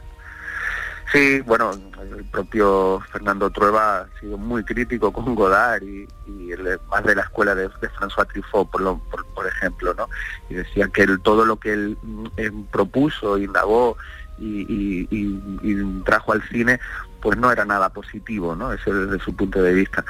Sí, 1.12 1.40
bueno, 1.42 1.72
el 2.16 2.24
propio 2.26 3.02
Fernando 3.12 3.50
Trueba 3.50 4.02
ha 4.02 4.20
sido 4.20 4.38
muy 4.38 4.64
crítico 4.64 5.12
con 5.12 5.34
Godard 5.34 5.82
y, 5.82 6.08
es 6.52 6.60
más 6.92 7.04
de 7.04 7.16
la 7.16 7.24
escuela 7.24 7.56
de, 7.56 7.64
de 7.64 7.90
François 8.00 8.28
Truffaut, 8.32 8.70
por, 8.70 8.82
lo- 8.82 9.00
por, 9.10 9.26
por 9.34 9.48
ejemplo, 9.48 9.94
¿no? 9.96 10.08
Y 10.52 10.56
decía 10.56 10.88
que 10.90 11.02
él- 11.04 11.20
todo 11.24 11.46
lo 11.46 11.56
que 11.58 11.74
él 11.74 11.98
mm, 12.04 12.26
eh, 12.38 12.52
propuso, 12.72 13.40
indagó 13.40 13.98
y, 14.38 14.62
y- 14.72 15.08
y- 15.10 15.60
y 15.64 16.02
trajo 16.06 16.34
al 16.34 16.44
cine, 16.50 16.80
pues 17.22 17.38
no 17.38 17.52
era 17.52 17.66
nada 17.66 17.90
positivo, 17.90 18.56
¿no? 18.56 18.72
Eso 18.74 18.94
desde 18.94 19.24
su 19.24 19.36
punto 19.36 19.62
de 19.62 19.74
vista. 19.74 20.04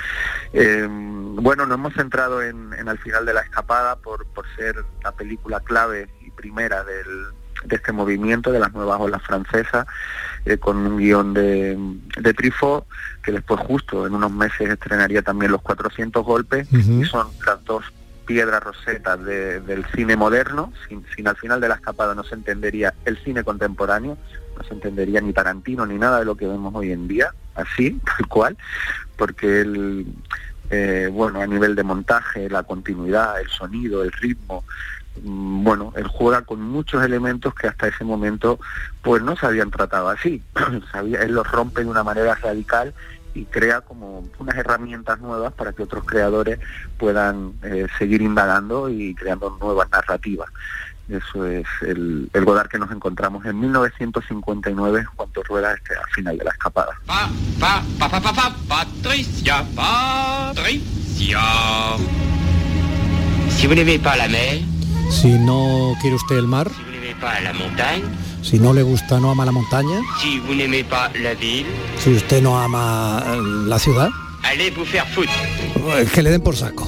Eh, 0.54 0.88
bueno, 0.90 1.66
nos 1.66 1.78
hemos 1.78 1.94
centrado 1.94 2.42
en, 2.42 2.74
en 2.74 2.88
Al 2.90 2.98
final 3.00 3.26
de 3.26 3.34
la 3.34 3.42
escapada 3.42 3.96
por, 3.96 4.26
por 4.28 4.46
ser 4.56 4.76
la 5.04 5.12
película 5.12 5.60
clave 5.60 6.10
y 6.22 6.32
primera 6.32 6.84
del, 6.84 7.28
de 7.66 7.76
este 7.76 7.92
movimiento 7.92 8.52
de 8.52 8.60
las 8.60 8.74
nuevas 8.74 9.00
olas 9.00 9.22
francesas, 9.24 9.86
eh, 10.46 10.58
con 10.58 10.78
un 10.78 10.98
guion 10.98 11.34
de, 11.34 11.78
de 12.20 12.34
que 13.24 13.32
después 13.32 13.60
justo 13.62 14.08
en 14.08 14.14
unos 14.16 14.32
meses 14.32 14.70
estrenaría 14.70 15.22
también 15.22 15.52
Los 15.52 15.62
400 15.62 16.24
golpes, 16.24 16.68
y 16.72 17.06
son 17.06 17.28
las 17.46 17.64
dos 17.66 17.84
piedras 18.26 18.62
rosetas 18.64 19.24
de- 19.26 19.60
del 19.62 19.84
cine 19.88 20.16
moderno, 20.16 20.72
sin, 20.88 21.04
sin 21.16 21.28
al 21.28 21.36
final 21.36 21.60
de 21.60 21.68
la 21.68 21.76
escapada 21.76 22.14
no 22.14 22.24
se 22.24 22.36
entendería 22.36 22.94
el 23.06 23.18
cine 23.24 23.44
contemporáneo, 23.44 24.18
no 24.60 24.66
se 24.66 24.74
entendería 24.74 25.22
ni 25.22 25.34
Tarantino 25.34 25.86
ni 25.86 25.98
nada 25.98 26.20
de 26.20 26.26
lo 26.26 26.36
que 26.36 26.48
vemos 26.48 26.74
hoy 26.76 26.92
en 26.92 27.08
día, 27.08 27.34
así, 27.56 28.00
tal 28.18 28.28
cual, 28.28 28.58
porque 29.18 29.62
él, 29.62 30.06
eh, 30.70 31.10
bueno, 31.12 31.42
a 31.42 31.48
nivel 31.48 31.76
de 31.76 31.84
montaje, 31.84 32.50
la 32.50 32.64
continuidad, 32.64 33.40
el 33.40 33.50
sonido, 33.50 34.04
el 34.04 34.12
ritmo, 34.12 34.66
mm, 35.24 35.64
bueno, 35.64 35.94
él 35.96 36.08
juega 36.08 36.42
con 36.42 36.62
muchos 36.62 37.04
elementos 37.04 37.56
que 37.56 37.68
hasta 37.68 37.88
ese 37.88 38.04
momento 38.04 38.60
pues 39.02 39.22
no 39.22 39.36
se 39.36 39.46
habían 39.46 39.72
tratado 39.72 40.10
así. 40.10 40.44
Él 41.20 41.32
los 41.32 41.50
rompe 41.50 41.84
de 41.84 41.90
una 41.90 42.04
manera 42.04 42.36
radical 42.36 42.94
y 43.34 43.46
crea 43.46 43.82
como 43.82 44.28
unas 44.40 44.56
herramientas 44.56 45.20
nuevas 45.20 45.54
para 45.54 45.72
que 45.72 45.84
otros 45.84 46.04
creadores 46.04 46.60
puedan 46.98 47.54
eh, 47.64 47.88
seguir 47.98 48.22
indagando 48.22 48.90
y 48.90 49.16
creando 49.16 49.58
nuevas 49.62 49.90
narrativas. 49.90 50.50
Eso 51.10 51.46
es 51.46 51.66
el, 51.82 52.30
el 52.34 52.46
Godard 52.46 52.70
que 52.70 52.78
nos 52.78 52.92
encontramos 52.92 53.44
en 53.46 53.60
1959 53.60 55.06
cuando 55.16 55.44
rueda 55.44 55.74
este 55.74 55.96
al 55.96 56.10
final 56.12 56.38
de 56.38 56.44
la 56.44 56.52
escapada. 56.52 56.92
Pa, 57.06 57.30
pa, 57.60 57.84
pa, 57.98 58.22
pa, 58.22 58.34
pa, 58.34 58.56
Patricia, 58.68 59.66
Patricia. 59.76 61.42
Si 63.50 63.68
vous 63.68 63.76
n'aimez 63.76 64.00
pas 64.00 64.16
la 64.16 64.28
mer, 64.28 64.62
Si 65.10 65.28
no 65.40 65.96
quiere 66.00 66.16
usted 66.16 66.38
el 66.38 66.48
mar, 66.48 66.68
si 66.70 66.84
vous 66.84 66.92
n'aimez 66.92 67.16
pas 67.20 67.42
la 67.42 67.52
montagne, 67.52 68.04
si 68.44 68.60
no 68.60 68.74
le 68.74 68.84
gusta, 68.84 69.20
no 69.20 69.32
ama 69.32 69.44
la 69.44 69.52
montaña, 69.52 70.00
si 70.22 70.40
vous 70.40 70.54
n'aimez 70.54 70.84
pas 70.84 71.10
la 71.20 71.34
ville, 71.34 71.66
si 71.98 72.12
usted 72.12 72.44
no 72.44 72.60
ama 72.60 73.24
eh, 73.26 73.40
la 73.66 73.80
ciudad, 73.80 74.10
allez 74.44 74.72
vous 74.72 74.86
faire 74.86 75.08
foutre. 75.08 75.32
que 76.14 76.22
le 76.22 76.30
den 76.32 76.42
por 76.42 76.56
saco. 76.56 76.88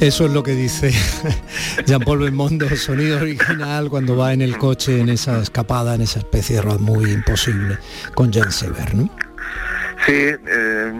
Eso 0.00 0.26
es 0.26 0.32
lo 0.32 0.42
que 0.42 0.52
dice 0.52 0.92
Jean-Paul 1.86 2.20
Belmondo, 2.20 2.68
sonido 2.76 3.18
original 3.18 3.88
cuando 3.90 4.16
va 4.16 4.32
en 4.32 4.42
el 4.42 4.56
coche 4.58 5.00
en 5.00 5.08
esa 5.08 5.40
escapada, 5.40 5.94
en 5.94 6.02
esa 6.02 6.20
especie 6.20 6.56
de 6.56 6.62
road 6.62 6.80
muy 6.80 7.10
imposible 7.10 7.78
con 8.14 8.32
Jan 8.32 8.50
Sever, 8.50 8.94
¿no? 8.94 9.10
Sí, 10.06 10.12
eh, 10.14 10.92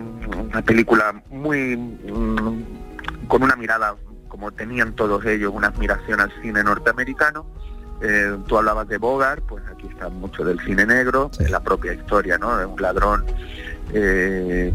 una 0.51 0.63
película 0.63 1.23
muy 1.31 1.77
mm, 1.77 3.27
con 3.27 3.43
una 3.43 3.57
mirada, 3.57 3.97
como 4.29 4.53
tenían 4.53 4.95
todos 4.95 5.25
ellos, 5.25 5.53
una 5.55 5.69
admiración 5.69 6.21
al 6.21 6.31
cine 6.43 6.63
norteamericano. 6.63 7.47
Eh, 8.03 8.37
tú 8.47 8.59
hablabas 8.59 8.89
de 8.89 8.99
Bogart, 8.99 9.43
pues 9.47 9.63
aquí 9.71 9.87
está 9.87 10.09
mucho 10.09 10.45
del 10.45 10.59
cine 10.61 10.87
negro, 10.87 11.31
la 11.39 11.61
propia 11.61 11.93
historia, 11.93 12.39
¿no? 12.39 12.57
De 12.57 12.67
un 12.67 12.81
ladrón 12.81 13.25
eh, 13.93 14.73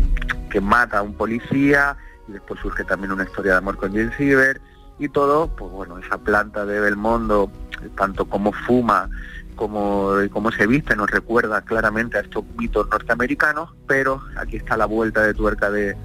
que 0.50 0.62
mata 0.62 1.00
a 1.00 1.02
un 1.02 1.14
policía 1.14 1.98
y 2.28 2.34
después 2.34 2.60
surge 2.60 2.84
también 2.84 3.12
una 3.12 3.24
historia 3.24 3.54
de 3.54 3.58
amor 3.58 3.78
con 3.78 3.94
Jane 3.94 4.16
Siever 4.16 4.62
y 5.00 5.10
todo, 5.10 5.48
pues 5.56 5.72
bueno, 5.72 5.98
esa 6.00 6.18
planta 6.18 6.66
de 6.66 6.80
Belmondo, 6.80 7.52
tanto 7.96 8.26
como 8.26 8.52
fuma 8.52 9.10
como 9.56 10.12
cómo 10.32 10.52
se 10.52 10.68
viste 10.68 10.98
nos 10.98 11.10
recuerda 11.10 11.62
claramente 11.62 12.18
a 12.18 12.22
estos 12.22 12.44
mitos 12.58 12.90
norteamericanos, 12.90 13.70
pero 13.88 14.22
aquí 14.36 14.58
está 14.58 14.76
la 14.76 14.86
vuelta 14.86 15.22
de 15.22 15.34
tuerca 15.34 15.72
de, 15.72 15.96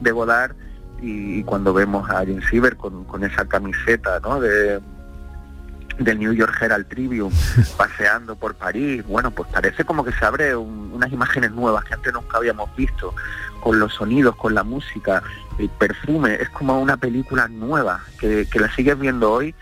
de 0.00 0.12
Godard 0.12 0.54
y, 1.00 1.42
cuando 1.42 1.74
vemos 1.74 2.08
a 2.10 2.18
Jane 2.18 2.46
Siever 2.48 2.76
con, 2.76 3.04
con 3.04 3.24
esa 3.24 3.44
camiseta 3.46 4.20
¿no? 4.20 4.40
Del 5.98 6.18
New 6.18 6.32
York 6.32 6.56
Herald 6.60 6.88
Tribune 6.88 7.34
paseando 7.76 8.36
por 8.36 8.54
París, 8.54 9.04
bueno, 9.06 9.30
pues 9.30 9.48
parece 9.52 9.84
como 9.84 10.04
que 10.04 10.12
se 10.12 10.24
abre 10.24 10.54
un- 10.56 10.90
unas 10.92 11.12
imágenes 11.12 11.50
nuevas 11.52 11.84
que 11.84 11.94
antes 11.94 12.12
nunca 12.12 12.38
habíamos 12.38 12.74
visto, 12.76 13.14
con 13.60 13.78
los 13.78 13.94
sonidos, 13.94 14.34
con 14.36 14.54
la 14.54 14.62
música, 14.64 15.22
el 15.58 15.68
perfume, 15.70 16.34
es 16.40 16.48
como 16.50 16.80
una 16.80 16.96
película 16.96 17.46
nueva 17.48 18.00
que, 18.18 18.46
que 18.50 18.58
la 18.58 18.72
sigues 18.74 18.98
viendo 18.98 19.30
hoy. 19.32 19.54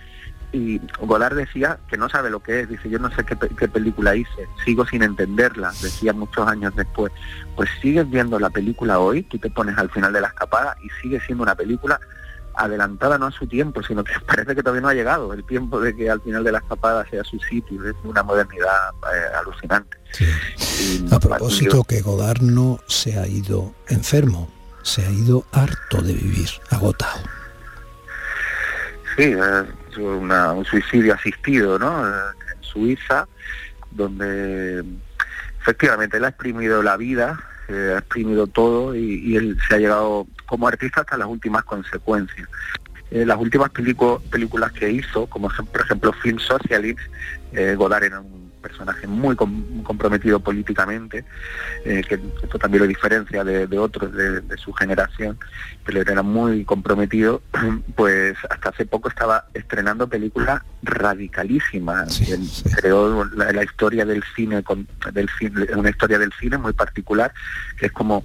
Y 0.53 0.81
Godard 1.01 1.37
decía 1.37 1.78
que 1.87 1.97
no 1.97 2.09
sabe 2.09 2.28
lo 2.28 2.41
que 2.41 2.61
es, 2.61 2.68
dice 2.68 2.91
yo 2.91 2.99
no 2.99 3.09
sé 3.14 3.24
qué, 3.24 3.37
qué 3.57 3.68
película 3.68 4.16
hice, 4.16 4.49
sigo 4.64 4.85
sin 4.85 5.05
entenderla, 5.05 5.68
decía 5.81 6.12
muchos 6.12 6.45
años 6.49 6.74
después. 6.74 7.12
Pues 7.55 7.70
sigues 7.81 8.09
viendo 8.11 8.37
la 8.41 8.51
película 8.51 8.99
hoy, 8.99 9.22
tú 9.22 9.39
te 9.39 9.49
pones 9.49 9.78
al 9.78 9.91
final 9.91 10.12
de 10.12 10.20
la 10.22 10.26
escapada 10.28 10.76
y 10.83 10.89
sigue 11.03 11.20
siendo 11.20 11.45
una 11.45 11.55
película 11.55 12.01
adelantada 12.65 13.19
no 13.19 13.27
a 13.27 13.31
su 13.33 13.47
tiempo, 13.47 13.83
sino 13.83 14.05
que 14.05 14.13
parece 14.27 14.55
que 14.55 14.63
todavía 14.63 14.83
no 14.83 14.89
ha 14.89 14.95
llegado 14.95 15.33
el 15.33 15.45
tiempo 15.45 15.81
de 15.81 15.95
que 15.97 16.11
al 16.11 16.21
final 16.21 16.45
de 16.45 16.53
la 16.53 16.59
escapada 16.59 17.07
sea 17.11 17.25
su 17.25 17.39
sitio, 17.41 17.85
es 17.89 17.95
una 18.05 18.23
modernidad 18.23 18.91
eh, 19.15 19.37
alucinante. 19.41 19.97
A 21.13 21.19
propósito 21.21 21.85
que 21.85 22.01
Godard 22.03 22.41
no 22.43 22.81
se 22.87 23.19
ha 23.19 23.27
ido 23.27 23.75
enfermo, 23.89 24.51
se 24.83 25.05
ha 25.05 25.11
ido 25.11 25.45
harto 25.53 26.03
de 26.03 26.15
vivir, 26.15 26.49
agotado. 26.71 27.21
Sí, 29.17 29.25
es 29.35 29.97
una- 29.99 30.53
un 30.53 30.65
suicidio 30.65 31.15
asistido, 31.15 31.79
¿no? 31.79 32.07
Eh, 32.09 32.13
En 32.57 32.63
Suiza, 32.63 33.27
donde 33.91 34.85
efectivamente 35.61 36.17
él 36.19 36.25
ha 36.25 36.29
exprimido 36.29 36.83
la 36.83 36.97
vida, 36.97 37.41
eh, 37.69 37.93
ha 37.97 37.99
exprimido 37.99 38.47
todo 38.47 38.95
y, 38.95 39.21
y 39.25 39.37
él 39.37 39.59
se 39.69 39.75
ha 39.75 39.79
llegado 39.79 40.27
como 40.51 40.67
artista 40.67 41.03
hasta 41.03 41.17
las 41.17 41.29
últimas 41.29 41.63
consecuencias. 41.63 42.49
Eh, 43.13 43.25
las 43.25 43.39
últimas 43.39 43.71
películas 43.71 44.73
que 44.73 44.91
hizo, 44.91 45.27
como 45.27 45.49
por 45.49 45.81
ejemplo 45.81 46.13
Film 46.13 46.41
Socialist, 46.41 46.99
eh, 47.53 47.77
Godard 47.77 48.03
era 48.03 48.19
un 48.19 48.50
personaje 48.61 49.07
muy 49.07 49.37
com- 49.37 49.83
comprometido 49.83 50.41
políticamente, 50.41 51.25
eh, 51.85 52.03
que 52.09 52.21
esto 52.43 52.59
también 52.59 52.83
lo 52.83 52.89
diferencia 52.89 53.45
de, 53.45 53.67
de 53.67 53.79
otros 53.79 54.13
de, 54.13 54.41
de 54.41 54.57
su 54.57 54.73
generación, 54.73 55.39
él 55.91 55.97
era 56.09 56.23
muy 56.23 56.65
comprometido, 56.65 57.43
pues 57.97 58.37
hasta 58.49 58.71
hace 58.71 58.87
poco 58.87 59.09
estaba 59.09 59.47
estrenando 59.55 60.09
películas 60.09 60.63
radicalísimas. 60.83 62.21
Él 62.29 62.49
creó 62.77 63.25
la, 63.35 63.53
la 63.53 63.65
historia 63.65 64.05
del 64.05 64.23
cine, 64.35 64.63
con, 64.63 64.87
del 65.13 65.29
cine, 65.39 65.67
una 65.77 65.91
historia 65.91 66.19
del 66.19 66.33
cine 66.39 66.59
muy 66.59 66.73
particular, 66.73 67.33
que 67.77 67.87
es 67.87 67.93
como 67.93 68.25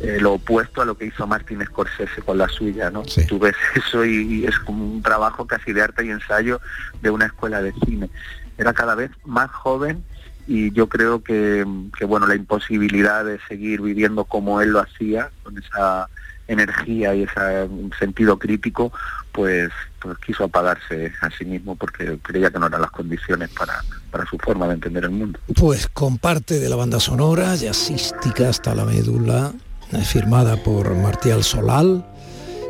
eh, 0.00 0.18
lo 0.20 0.34
opuesto 0.34 0.82
a 0.82 0.84
lo 0.84 0.96
que 0.96 1.06
hizo 1.06 1.26
Martin 1.26 1.64
Scorsese 1.64 2.22
con 2.22 2.38
la 2.38 2.48
suya, 2.48 2.90
¿no? 2.90 3.02
Tú 3.28 3.38
ves 3.38 3.54
eso 3.74 4.04
y, 4.04 4.40
y 4.40 4.44
es 4.46 4.58
como 4.58 4.84
un 4.84 5.02
trabajo 5.02 5.46
casi 5.46 5.72
de 5.72 5.82
arte 5.82 6.04
y 6.04 6.10
ensayo 6.10 6.60
de 7.00 7.10
una 7.10 7.26
escuela 7.26 7.62
de 7.62 7.72
cine. 7.86 8.10
Era 8.58 8.72
cada 8.72 8.94
vez 8.94 9.10
más 9.24 9.50
joven 9.50 10.04
y 10.46 10.72
yo 10.72 10.88
creo 10.88 11.22
que, 11.22 11.64
bueno, 12.06 12.26
la 12.26 12.34
imposibilidad 12.34 13.24
de 13.24 13.38
seguir 13.48 13.80
viviendo 13.80 14.24
como 14.24 14.60
él 14.60 14.70
lo 14.70 14.80
hacía, 14.80 15.30
con 15.42 15.56
esa 15.58 16.08
energía 16.46 17.14
y 17.14 17.22
ese 17.22 17.68
sentido 17.98 18.38
crítico, 18.38 18.92
pues, 19.32 19.70
pues 19.98 20.18
quiso 20.18 20.44
apagarse 20.44 21.12
a 21.22 21.30
sí 21.30 21.46
mismo 21.46 21.74
porque 21.74 22.18
creía 22.22 22.50
que 22.50 22.58
no 22.58 22.66
eran 22.66 22.82
las 22.82 22.90
condiciones 22.90 23.48
para, 23.50 23.82
para 24.10 24.26
su 24.26 24.36
forma 24.38 24.68
de 24.68 24.74
entender 24.74 25.04
el 25.04 25.10
mundo. 25.10 25.38
Pues 25.56 25.88
con 25.88 26.18
parte 26.18 26.60
de 26.60 26.68
la 26.68 26.76
banda 26.76 27.00
sonora, 27.00 27.54
jazzística 27.54 28.50
hasta 28.50 28.74
la 28.74 28.84
médula, 28.84 29.52
eh, 29.92 30.04
firmada 30.04 30.62
por 30.62 30.94
Martial 30.94 31.42
Solal, 31.42 32.04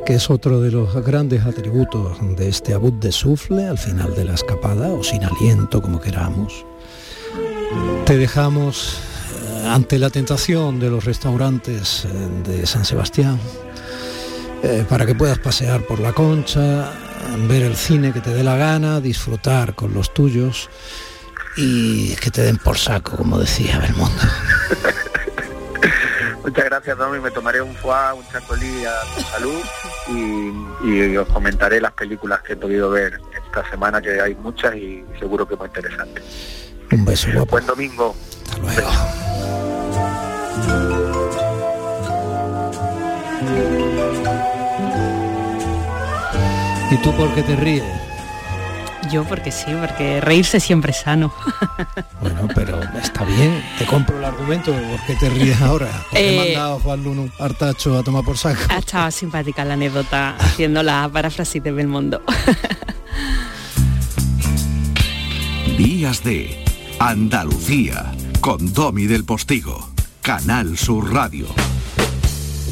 que 0.05 0.15
es 0.15 0.29
otro 0.29 0.61
de 0.61 0.71
los 0.71 0.95
grandes 1.05 1.45
atributos 1.47 2.19
de 2.37 2.49
este 2.49 2.75
abut 2.75 2.95
de 3.01 3.11
sufle 3.11 3.67
al 3.67 3.79
final 3.79 4.15
de 4.15 4.25
la 4.25 4.35
escapada, 4.35 4.93
o 4.93 5.03
sin 5.03 5.25
aliento, 5.25 5.81
como 5.81 6.01
queramos. 6.01 6.67
Te 8.05 8.19
dejamos 8.19 8.99
eh, 9.43 9.67
ante 9.67 9.99
la 9.99 10.11
tentación 10.11 10.79
de 10.79 10.91
los 10.91 11.05
restaurantes 11.05 12.05
eh, 12.05 12.09
de 12.47 12.67
San 12.67 12.85
Sebastián, 12.85 13.39
eh, 14.63 14.85
para 14.89 15.07
que 15.07 15.15
puedas 15.15 15.39
pasear 15.39 15.87
por 15.87 16.01
la 16.01 16.13
concha, 16.13 16.93
ver 17.49 17.63
el 17.63 17.77
cine 17.77 18.13
que 18.13 18.21
te 18.21 18.35
dé 18.35 18.45
la 18.45 18.57
gana, 18.57 19.01
disfrutar 19.01 19.75
con 19.75 19.95
los 19.95 20.13
tuyos 20.13 20.69
y 21.57 22.15
que 22.17 22.31
te 22.31 22.43
den 22.43 22.59
por 22.59 22.77
saco, 22.77 23.17
como 23.17 23.39
decía 23.39 23.79
Belmondo. 23.79 24.23
Muchas 26.45 26.65
gracias, 26.67 26.99
Domi. 26.99 27.19
Me 27.21 27.31
tomaré 27.31 27.63
un 27.63 27.75
foie, 27.75 28.13
un 28.13 28.29
chacolí 28.29 28.85
a 28.85 28.93
tu 29.15 29.23
salud 29.23 29.63
y, 30.09 30.87
y, 30.87 31.17
os 31.17 31.27
comentaré 31.29 31.81
las 31.81 31.93
películas 31.93 32.43
que 32.43 32.53
he 32.53 32.57
podido 32.57 32.91
ver 32.91 33.19
esta 33.35 33.69
semana, 33.71 34.03
que 34.03 34.21
hay 34.21 34.35
muchas 34.35 34.77
y 34.77 35.03
seguro 35.19 35.49
que 35.49 35.57
muy 35.57 35.69
interesantes. 35.69 36.23
Un 36.93 37.05
beso, 37.07 37.31
guapo. 37.33 37.53
Buen 37.53 37.67
domingo. 37.67 38.15
Hasta 38.51 38.59
luego. 38.61 38.91
¿Y 46.91 46.97
tú 46.99 47.17
por 47.17 47.35
qué 47.35 47.43
te 47.43 47.57
ríes? 47.57 47.85
Yo 49.11 49.25
porque 49.25 49.53
sí, 49.53 49.67
porque 49.79 50.21
reírse 50.21 50.61
siempre 50.61 50.93
es 50.93 50.99
sano. 51.01 51.33
Bueno, 52.21 52.49
pero 52.55 52.81
está 53.03 53.23
bien, 53.25 53.63
te 53.79 53.85
compro 53.85 54.17
el 54.17 54.25
argumento, 54.25 54.73
¿por 54.73 55.01
qué 55.07 55.15
te 55.15 55.29
ríes 55.29 55.61
ahora? 55.61 55.87
¿Por 56.11 56.19
qué 56.19 56.35
Eh, 56.35 56.39
mandado 56.55 56.77
a 56.77 56.81
Juan 56.81 57.05
Luno 57.05 57.29
Artacho 57.39 57.99
a 57.99 58.03
tomar 58.03 58.25
por 58.25 58.39
saco? 58.39 58.61
Ha 58.71 58.79
estado 58.79 59.11
simpática 59.11 59.63
la 59.65 59.75
anécdota 59.75 60.35
haciendo 60.39 60.83
la 60.83 61.09
paráfrasis 61.13 61.63
de 61.63 61.71
Belmondo. 61.71 62.23
Días 65.77 66.25
de 66.25 66.65
Andalucía 66.99 68.13
con 68.41 68.73
Domi 68.73 69.07
del 69.07 69.25
Postigo, 69.25 69.91
Canal 70.23 70.79
Sur 70.79 71.13
Radio. 71.13 71.47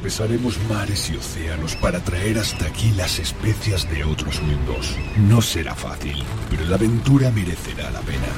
Atravesaremos 0.00 0.58
mares 0.66 1.10
y 1.10 1.16
océanos 1.16 1.76
para 1.76 2.00
traer 2.00 2.38
hasta 2.38 2.64
aquí 2.64 2.90
las 2.92 3.18
especias 3.18 3.86
de 3.90 4.02
otros 4.02 4.40
mundos. 4.40 4.96
No 5.28 5.42
será 5.42 5.74
fácil, 5.74 6.24
pero 6.48 6.64
la 6.64 6.76
aventura 6.76 7.30
merecerá 7.30 7.90
la 7.90 8.00
pena. 8.00 8.28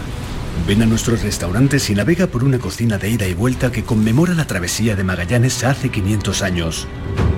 Ven 0.67 0.83
a 0.83 0.87
nuestros 0.87 1.23
restaurantes 1.23 1.89
y 1.89 1.95
navega 1.95 2.27
por 2.27 2.43
una 2.43 2.59
cocina 2.59 2.99
de 2.99 3.11
ida 3.11 3.29
y 3.29 3.35
vuelta 3.35 3.71
que 3.71 3.85
conmemora 3.85 4.35
la 4.35 4.45
travesía 4.45 4.97
de 4.97 5.05
Magallanes 5.05 5.63
hace 5.63 5.89
500 5.89 6.43
años. 6.43 6.89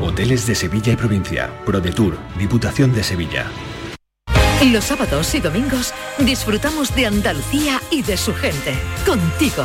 Hoteles 0.00 0.46
de 0.46 0.54
Sevilla 0.54 0.94
y 0.94 0.96
provincia, 0.96 1.50
ProDetour, 1.66 2.16
Diputación 2.38 2.94
de 2.94 3.02
Sevilla. 3.02 3.44
Los 4.72 4.84
sábados 4.84 5.34
y 5.34 5.40
domingos 5.40 5.92
disfrutamos 6.18 6.96
de 6.96 7.04
Andalucía 7.04 7.78
y 7.90 8.00
de 8.00 8.16
su 8.16 8.32
gente. 8.32 8.72
Contigo, 9.04 9.64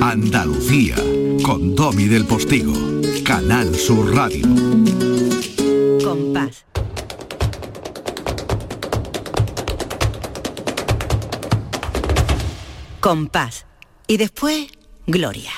Andalucía 0.00 0.96
con 1.42 1.74
Domi 1.74 2.04
del 2.04 2.26
Postigo, 2.26 2.72
Canal 3.24 3.74
Sur 3.74 4.14
Radio. 4.14 4.46
Compás. 6.02 6.64
Compás. 13.00 13.66
Y 14.06 14.16
después, 14.16 14.66
Gloria. 15.06 15.52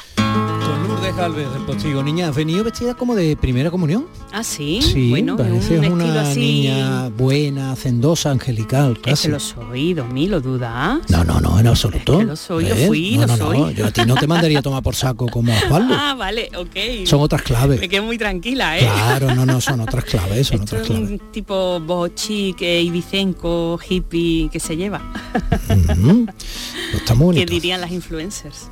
Lourdes 1.10 1.52
del 1.52 1.62
Postigo, 1.66 2.00
niña, 2.02 2.28
¿has 2.28 2.34
venido 2.36 2.62
vestida 2.62 2.94
como 2.94 3.16
de 3.16 3.36
primera 3.36 3.70
comunión? 3.72 4.06
Ah, 4.32 4.44
sí. 4.44 4.80
Sí, 4.80 5.10
bueno, 5.10 5.36
parece 5.36 5.78
un 5.80 5.92
una 6.00 6.20
así. 6.22 6.38
niña 6.40 7.08
buena, 7.08 7.72
hacendosa, 7.72 8.30
angelical, 8.30 8.92
Es 8.92 8.98
casi. 9.02 9.22
que 9.26 9.32
lo 9.32 9.40
soy, 9.40 9.94
Domi, 9.94 10.28
lo 10.28 10.40
dudas. 10.40 11.00
No, 11.10 11.24
no, 11.24 11.40
no, 11.40 11.58
en 11.58 11.66
absoluto. 11.66 12.18
que 12.18 12.24
lo 12.24 12.36
soy, 12.36 12.64
¿Ves? 12.66 12.86
fui, 12.86 13.16
no, 13.16 13.22
lo 13.22 13.26
no, 13.26 13.36
soy. 13.36 13.58
No, 13.58 13.70
yo 13.72 13.86
a 13.86 13.90
ti 13.90 14.02
no 14.06 14.14
te 14.14 14.26
mandaría 14.28 14.60
a 14.60 14.62
tomar 14.62 14.82
por 14.82 14.94
saco 14.94 15.26
como 15.26 15.52
a 15.52 15.56
Osvaldo. 15.58 15.92
Ah, 15.98 16.14
vale, 16.14 16.48
ok. 16.56 17.04
Son 17.06 17.20
otras 17.20 17.42
claves. 17.42 17.80
Me 17.80 17.88
quedo 17.88 18.04
muy 18.04 18.16
tranquila, 18.16 18.78
¿eh? 18.78 18.82
Claro, 18.82 19.34
no, 19.34 19.44
no, 19.44 19.60
son 19.60 19.80
otras 19.80 20.04
claves, 20.04 20.46
son 20.46 20.60
Esto 20.62 20.76
otras 20.76 20.82
es 20.82 20.86
claves. 20.96 21.10
un 21.20 21.32
tipo 21.32 21.80
bochic, 21.80 22.60
ibicenco, 22.62 23.78
hippie 23.88 24.48
que 24.50 24.60
se 24.60 24.76
lleva. 24.76 25.02
Pues 26.92 27.02
está 27.04 27.14
muy 27.14 27.34
que 27.34 27.40
bonito. 27.40 27.52
dirían 27.54 27.80
las 27.80 27.90
influencers. 27.90 28.68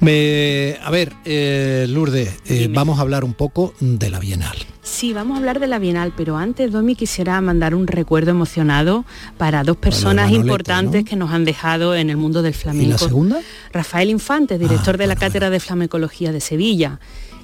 Me, 0.00 0.76
a 0.82 0.90
ver, 0.90 1.12
eh, 1.24 1.86
Lourdes, 1.88 2.36
eh, 2.46 2.68
vamos 2.70 2.98
a 2.98 3.02
hablar 3.02 3.24
un 3.24 3.34
poco 3.34 3.74
de 3.80 4.10
la 4.10 4.20
Bienal. 4.20 4.56
Sí, 4.82 5.12
vamos 5.12 5.34
a 5.34 5.38
hablar 5.38 5.60
de 5.60 5.66
la 5.66 5.78
Bienal, 5.78 6.12
pero 6.16 6.36
antes, 6.36 6.70
Domi, 6.72 6.94
quisiera 6.94 7.40
mandar 7.40 7.74
un 7.74 7.86
recuerdo 7.86 8.30
emocionado 8.30 9.04
para 9.36 9.64
dos 9.64 9.76
personas 9.76 10.26
Manolete, 10.26 10.40
importantes 10.46 11.04
que 11.04 11.16
nos 11.16 11.30
han 11.32 11.44
dejado 11.44 11.94
en 11.94 12.10
el 12.10 12.16
mundo 12.16 12.42
del 12.42 12.52
¿Y 12.52 12.56
flamenco. 12.56 12.90
la 12.92 12.98
segunda? 12.98 13.40
Rafael 13.72 14.08
Infante, 14.10 14.58
director 14.58 14.96
de 14.96 15.06
la 15.06 15.16
Cátedra 15.16 15.50
de 15.50 15.60
Flamencología 15.60 16.32
de 16.32 16.40
Sevilla. 16.40 17.00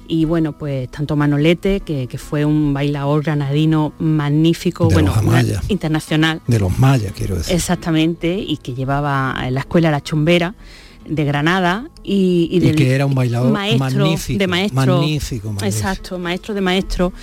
Y 0.07 0.25
bueno, 0.25 0.57
pues 0.57 0.89
tanto 0.91 1.15
Manolete, 1.15 1.79
que, 1.81 2.07
que 2.07 2.17
fue 2.17 2.45
un 2.45 2.73
bailador 2.73 3.23
granadino 3.23 3.93
magnífico, 3.99 4.87
De 4.87 4.93
bueno, 4.93 5.13
Amaya. 5.13 5.61
internacional, 5.67 6.41
De 6.47 6.59
los 6.59 6.77
mayas, 6.79 7.11
quiero 7.17 7.35
decir. 7.35 7.55
exactamente, 7.55 8.35
y 8.37 8.57
que 8.57 8.73
llevaba 8.75 9.35
en 9.43 9.55
la 9.55 9.61
escuela 9.61 9.89
La 9.91 10.01
Chumbera 10.01 10.53
de 11.07 11.23
Granada 11.25 11.89
y, 12.03 12.49
y 12.51 12.57
Y 12.57 12.59
del 12.59 12.75
que 12.75 12.93
era 12.93 13.05
un 13.05 13.15
bailador 13.15 13.51
maestro 13.51 13.79
magnífico, 13.79 14.39
de 14.39 14.47
maestro 14.47 14.75
magnífico, 14.97 15.47
magnífico. 15.51 15.65
exacto 15.65 16.19
maestro 16.19 16.53
de 16.53 16.61
maestro 16.61 17.13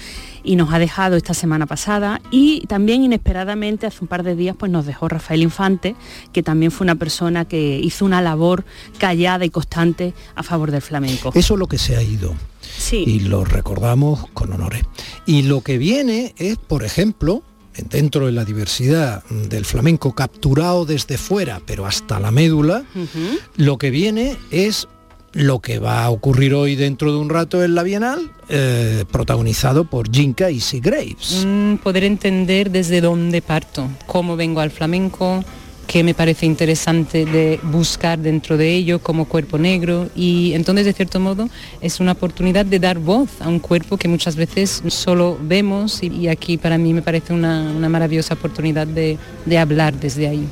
y 0.45 0.57
nos 0.57 0.73
ha 0.73 0.79
dejado 0.79 1.17
esta 1.17 1.35
semana 1.35 1.67
pasada 1.67 2.21
y 2.31 2.67
también 2.67 3.05
inesperadamente 3.05 3.87
hace 3.87 3.99
un 4.01 4.09
par 4.09 4.23
de 4.23 4.35
días 4.35 4.57
pues 4.59 4.73
nos 4.73 4.87
dejó 4.87 5.09
Rafael 5.09 5.43
Infante, 5.43 5.95
que 6.33 6.43
también 6.43 6.73
fue 6.73 6.85
una 6.85 6.97
persona 6.97 7.45
que 7.45 7.79
hizo 7.79 8.05
una 8.05 8.21
labor 8.21 8.65
callada 8.99 9.45
y 9.45 9.51
constante 9.51 10.15
a 10.35 10.43
favor 10.43 10.71
del 10.71 10.83
flamenco. 10.83 11.31
Eso 11.35 11.55
es 11.55 11.59
lo 11.61 11.67
que 11.69 11.79
se 11.79 11.97
ha 11.97 12.03
ido. 12.03 12.35
Sí. 12.61 13.05
Y 13.07 13.21
lo 13.21 13.45
recordamos 13.45 14.27
con 14.33 14.53
honores. 14.53 14.83
Y 15.27 15.43
lo 15.43 15.61
que 15.61 15.79
viene 15.79 16.35
es, 16.39 16.57
por 16.57 16.85
ejemplo, 16.85 17.43
dentro 17.91 18.27
de 18.27 18.33
la 18.33 18.45
diversidad 18.45 19.25
del 19.25 19.65
flamenco 19.65 20.15
capturado 20.15 20.85
desde 20.85 21.19
fuera, 21.19 21.61
pero 21.65 21.87
hasta 21.87 22.21
la 22.21 22.31
médula, 22.31 22.85
lo 23.57 23.79
que 23.79 23.91
viene 23.91 24.37
es 24.51 24.89
lo 25.33 25.61
que 25.61 25.79
va 25.79 26.05
a 26.05 26.11
ocurrir 26.11 26.55
hoy 26.55 26.77
dentro 26.77 27.13
de 27.13 27.19
un 27.19 27.31
rato 27.31 27.65
en 27.65 27.75
la 27.75 27.83
Bienal, 27.83 28.31
eh, 28.49 29.05
protagonizado 29.11 29.85
por 29.85 30.11
Jinka 30.11 30.51
y 30.51 30.61
Graves. 30.81 31.45
Mm, 31.47 31.77
poder 31.77 32.05
entender 32.05 32.71
desde 32.71 33.01
dónde 33.01 33.41
parto, 33.41 33.89
cómo 34.07 34.37
vengo 34.37 34.61
al 34.61 34.71
flamenco, 34.71 35.43
qué 35.87 36.03
me 36.03 36.15
parece 36.15 36.47
interesante 36.47 37.25
de 37.25 37.61
buscar 37.63 38.19
dentro 38.19 38.57
de 38.57 38.75
ello 38.75 39.01
como 39.01 39.27
cuerpo 39.27 39.59
negro 39.59 40.09
y 40.15 40.53
entonces 40.55 40.87
de 40.87 40.93
cierto 40.93 41.21
modo 41.21 41.49
es 41.81 42.01
una 42.01 42.13
oportunidad 42.13 42.65
de 42.65 42.79
dar 42.79 42.99
voz 42.99 43.29
a 43.41 43.49
un 43.49 43.59
cuerpo 43.59 43.97
que 43.97 44.09
muchas 44.09 44.37
veces 44.37 44.83
solo 44.89 45.39
vemos 45.41 46.03
y, 46.03 46.09
y 46.09 46.29
aquí 46.29 46.57
para 46.57 46.79
mí 46.79 46.93
me 46.93 47.03
parece 47.03 47.33
una, 47.33 47.63
una 47.71 47.89
maravillosa 47.89 48.35
oportunidad 48.35 48.87
de, 48.87 49.19
de 49.45 49.59
hablar 49.59 49.95
desde 49.95 50.29
ahí. 50.29 50.47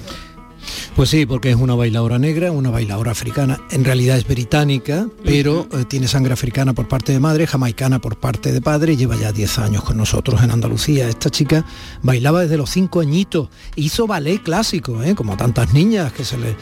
Pues 0.96 1.10
sí, 1.10 1.26
porque 1.26 1.50
es 1.50 1.56
una 1.56 1.74
bailadora 1.74 2.18
negra, 2.18 2.52
una 2.52 2.70
bailadora 2.70 3.12
africana, 3.12 3.60
en 3.70 3.84
realidad 3.84 4.18
es 4.18 4.26
británica, 4.26 5.08
pero 5.24 5.66
eh, 5.72 5.84
tiene 5.86 6.08
sangre 6.08 6.32
africana 6.32 6.72
por 6.72 6.88
parte 6.88 7.12
de 7.12 7.20
madre, 7.20 7.46
jamaicana 7.46 8.00
por 8.00 8.18
parte 8.18 8.52
de 8.52 8.60
padre, 8.60 8.96
lleva 8.96 9.16
ya 9.16 9.32
10 9.32 9.58
años 9.58 9.84
con 9.84 9.96
nosotros 9.96 10.42
en 10.42 10.50
Andalucía. 10.50 11.08
Esta 11.08 11.30
chica 11.30 11.64
bailaba 12.02 12.42
desde 12.42 12.56
los 12.56 12.70
5 12.70 13.00
añitos, 13.00 13.48
hizo 13.76 14.06
ballet 14.06 14.42
clásico, 14.42 15.02
¿eh? 15.02 15.14
como 15.14 15.36
tantas 15.36 15.72
niñas 15.72 16.12
que 16.12 16.24
se 16.24 16.38
le... 16.38 16.56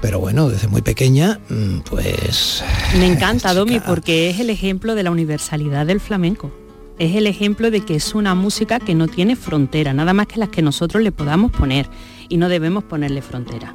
Pero 0.00 0.18
bueno, 0.18 0.48
desde 0.48 0.66
muy 0.68 0.82
pequeña, 0.82 1.40
mm, 1.48 1.80
pues... 1.88 2.62
Me 2.98 3.06
encanta, 3.06 3.54
Domi, 3.54 3.80
porque 3.80 4.30
es 4.30 4.40
el 4.40 4.50
ejemplo 4.50 4.94
de 4.94 5.04
la 5.04 5.10
universalidad 5.10 5.86
del 5.86 6.00
flamenco. 6.00 6.50
Es 6.98 7.16
el 7.16 7.26
ejemplo 7.26 7.70
de 7.70 7.80
que 7.80 7.94
es 7.94 8.14
una 8.14 8.34
música 8.34 8.78
que 8.78 8.94
no 8.94 9.08
tiene 9.08 9.34
frontera, 9.34 9.94
nada 9.94 10.12
más 10.12 10.26
que 10.26 10.38
las 10.38 10.50
que 10.50 10.62
nosotros 10.62 11.02
le 11.02 11.10
podamos 11.10 11.50
poner 11.50 11.88
y 12.32 12.38
no 12.38 12.48
debemos 12.48 12.82
ponerle 12.84 13.20
frontera. 13.22 13.74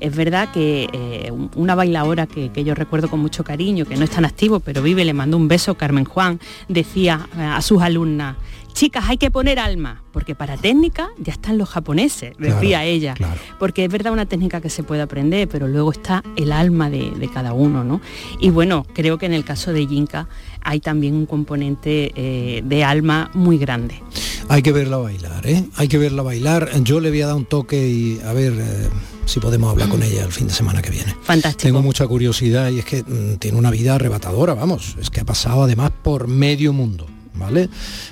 Es 0.00 0.14
verdad 0.14 0.50
que 0.52 0.88
eh, 0.92 1.30
un- 1.32 1.50
una 1.56 1.74
bailadora 1.74 2.26
que, 2.26 2.50
que 2.50 2.62
yo 2.64 2.74
recuerdo 2.74 3.08
con 3.08 3.20
mucho 3.20 3.44
cariño, 3.44 3.86
que 3.86 3.96
no 3.96 4.04
es 4.04 4.10
tan 4.10 4.24
activo, 4.26 4.60
pero 4.60 4.82
vive, 4.82 5.04
le 5.04 5.14
mandó 5.14 5.36
un 5.38 5.48
beso, 5.48 5.74
Carmen 5.76 6.04
Juan, 6.04 6.38
decía 6.68 7.26
eh, 7.38 7.42
a 7.42 7.62
sus 7.62 7.80
alumnas, 7.80 8.36
chicas, 8.74 9.04
hay 9.08 9.16
que 9.18 9.30
poner 9.30 9.58
alma, 9.60 10.02
porque 10.12 10.34
para 10.34 10.56
técnica 10.56 11.08
ya 11.16 11.32
están 11.32 11.56
los 11.58 11.70
japoneses, 11.70 12.36
decía 12.38 12.78
Claro, 12.80 12.84
ella. 12.88 13.14
Porque 13.60 13.84
es 13.84 13.90
verdad 13.90 14.12
una 14.12 14.26
técnica 14.26 14.60
que 14.60 14.68
se 14.68 14.82
puede 14.82 15.00
aprender, 15.00 15.48
pero 15.48 15.68
luego 15.68 15.92
está 15.92 16.22
el 16.36 16.50
alma 16.52 16.90
de, 16.90 17.10
de 17.12 17.28
cada 17.30 17.52
uno, 17.52 17.84
¿no? 17.84 18.00
Y 18.40 18.50
bueno, 18.50 18.84
creo 18.92 19.16
que 19.16 19.26
en 19.26 19.32
el 19.32 19.44
caso 19.44 19.72
de 19.72 19.86
Yinka 19.86 20.26
hay 20.60 20.80
también 20.80 21.14
un 21.14 21.26
componente 21.26 22.12
eh, 22.16 22.62
de 22.64 22.82
alma 22.84 23.30
muy 23.32 23.58
grande. 23.58 24.02
Hay 24.48 24.62
que 24.62 24.72
verla 24.72 24.96
bailar, 24.98 25.46
¿eh? 25.46 25.64
Hay 25.76 25.88
que 25.88 25.98
verla 25.98 26.22
bailar. 26.22 26.70
Yo 26.82 27.00
le 27.00 27.10
voy 27.10 27.22
a 27.22 27.28
dar 27.28 27.36
un 27.36 27.46
toque 27.46 27.88
y 27.88 28.20
a 28.24 28.32
ver 28.32 28.52
eh, 28.52 28.88
si 29.24 29.40
podemos 29.40 29.70
hablar 29.70 29.88
con 29.88 30.02
ella 30.02 30.24
el 30.24 30.32
fin 30.32 30.46
de 30.46 30.54
semana 30.54 30.82
que 30.82 30.90
viene. 30.90 31.14
Fantástico. 31.22 31.62
Tengo 31.62 31.82
mucha 31.82 32.06
curiosidad 32.06 32.70
y 32.70 32.78
es 32.80 32.84
que 32.84 33.02
mm, 33.02 33.36
tiene 33.38 33.58
una 33.58 33.70
vida 33.70 33.94
arrebatadora, 33.94 34.54
vamos. 34.54 34.96
Es 35.00 35.10
que 35.10 35.20
ha 35.20 35.24
pasado 35.24 35.64
además 35.64 35.92
por 36.02 36.28
medio 36.28 36.72
mundo, 36.72 37.06
¿vale? 37.34 37.68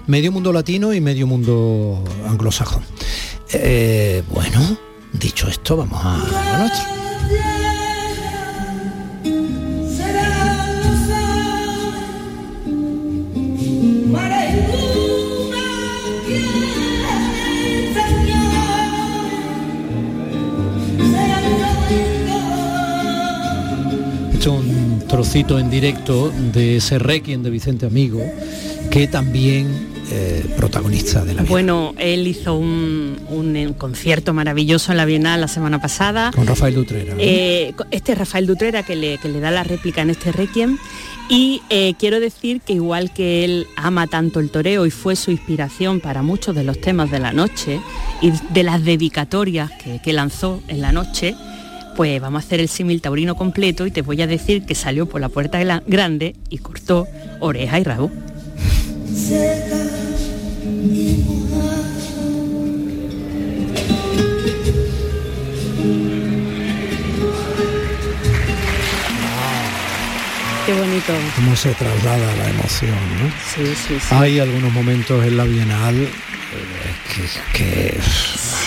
Medio 0.06 0.32
mundo 0.32 0.52
latino 0.52 0.92
y 0.94 1.00
medio 1.00 1.26
mundo 1.26 2.02
anglosajón. 2.28 2.82
Eh, 3.52 4.22
bueno, 4.30 4.76
dicho 5.12 5.48
esto, 5.48 5.76
vamos 5.76 6.00
a 6.02 6.16
lo 6.16 6.58
nuestro. 6.58 7.11
Trocito 25.12 25.58
en 25.58 25.68
directo 25.68 26.32
de 26.54 26.78
ese 26.78 26.98
Requiem 26.98 27.42
de 27.42 27.50
Vicente 27.50 27.84
Amigo, 27.84 28.24
que 28.90 29.06
también 29.06 29.90
eh, 30.10 30.42
protagonista 30.56 31.22
de 31.22 31.34
la 31.34 31.42
vida. 31.42 31.50
Bueno, 31.50 31.92
él 31.98 32.26
hizo 32.26 32.54
un, 32.54 33.20
un, 33.28 33.54
eh, 33.54 33.74
concierto 33.76 34.32
maravilloso 34.32 34.90
en 34.90 34.96
la 34.96 35.04
Bienal 35.04 35.42
la 35.42 35.48
semana 35.48 35.82
pasada. 35.82 36.30
Con 36.34 36.46
Rafael 36.46 36.74
Dutrera. 36.74 37.14
Eh, 37.18 37.74
este 37.90 38.14
Rafael 38.14 38.46
Dutrera 38.46 38.84
que 38.84 38.96
le, 38.96 39.18
que 39.18 39.28
le 39.28 39.40
da 39.40 39.50
la 39.50 39.64
réplica 39.64 40.00
en 40.00 40.08
este 40.08 40.32
Requiem. 40.32 40.78
Y 41.28 41.60
eh, 41.68 41.92
quiero 41.98 42.18
decir 42.18 42.62
que 42.62 42.72
igual 42.72 43.12
que 43.12 43.44
él 43.44 43.66
ama 43.76 44.06
tanto 44.06 44.40
el 44.40 44.48
toreo 44.48 44.86
y 44.86 44.90
fue 44.90 45.14
su 45.14 45.30
inspiración 45.30 46.00
para 46.00 46.22
muchos 46.22 46.54
de 46.54 46.64
los 46.64 46.80
temas 46.80 47.10
de 47.10 47.18
la 47.18 47.34
noche 47.34 47.80
y 48.22 48.32
de 48.54 48.62
las 48.62 48.82
dedicatorias 48.82 49.70
que, 49.72 50.00
que 50.02 50.14
lanzó 50.14 50.62
en 50.68 50.80
la 50.80 50.90
noche, 50.90 51.34
pues 51.96 52.20
vamos 52.20 52.42
a 52.42 52.46
hacer 52.46 52.60
el 52.60 52.68
símil 52.68 53.00
taurino 53.00 53.34
completo 53.36 53.86
y 53.86 53.90
te 53.90 54.02
voy 54.02 54.20
a 54.22 54.26
decir 54.26 54.64
que 54.64 54.74
salió 54.74 55.06
por 55.06 55.20
la 55.20 55.28
puerta 55.28 55.58
de 55.58 55.64
la 55.64 55.82
grande 55.86 56.34
y 56.50 56.58
cortó 56.58 57.06
oreja 57.40 57.78
y 57.80 57.84
rabo. 57.84 58.10
Qué 70.66 70.72
bonito. 70.74 71.12
Cómo 71.34 71.56
se 71.56 71.72
traslada 71.74 72.36
la 72.36 72.50
emoción, 72.50 72.90
¿no? 73.20 73.28
Sí, 73.54 73.74
sí, 73.74 73.94
sí. 73.98 74.14
Hay 74.14 74.38
algunos 74.38 74.72
momentos 74.72 75.24
en 75.24 75.36
la 75.36 75.44
Bienal 75.44 75.96
eh, 75.96 76.08
que, 77.52 77.58
que- 77.58 78.00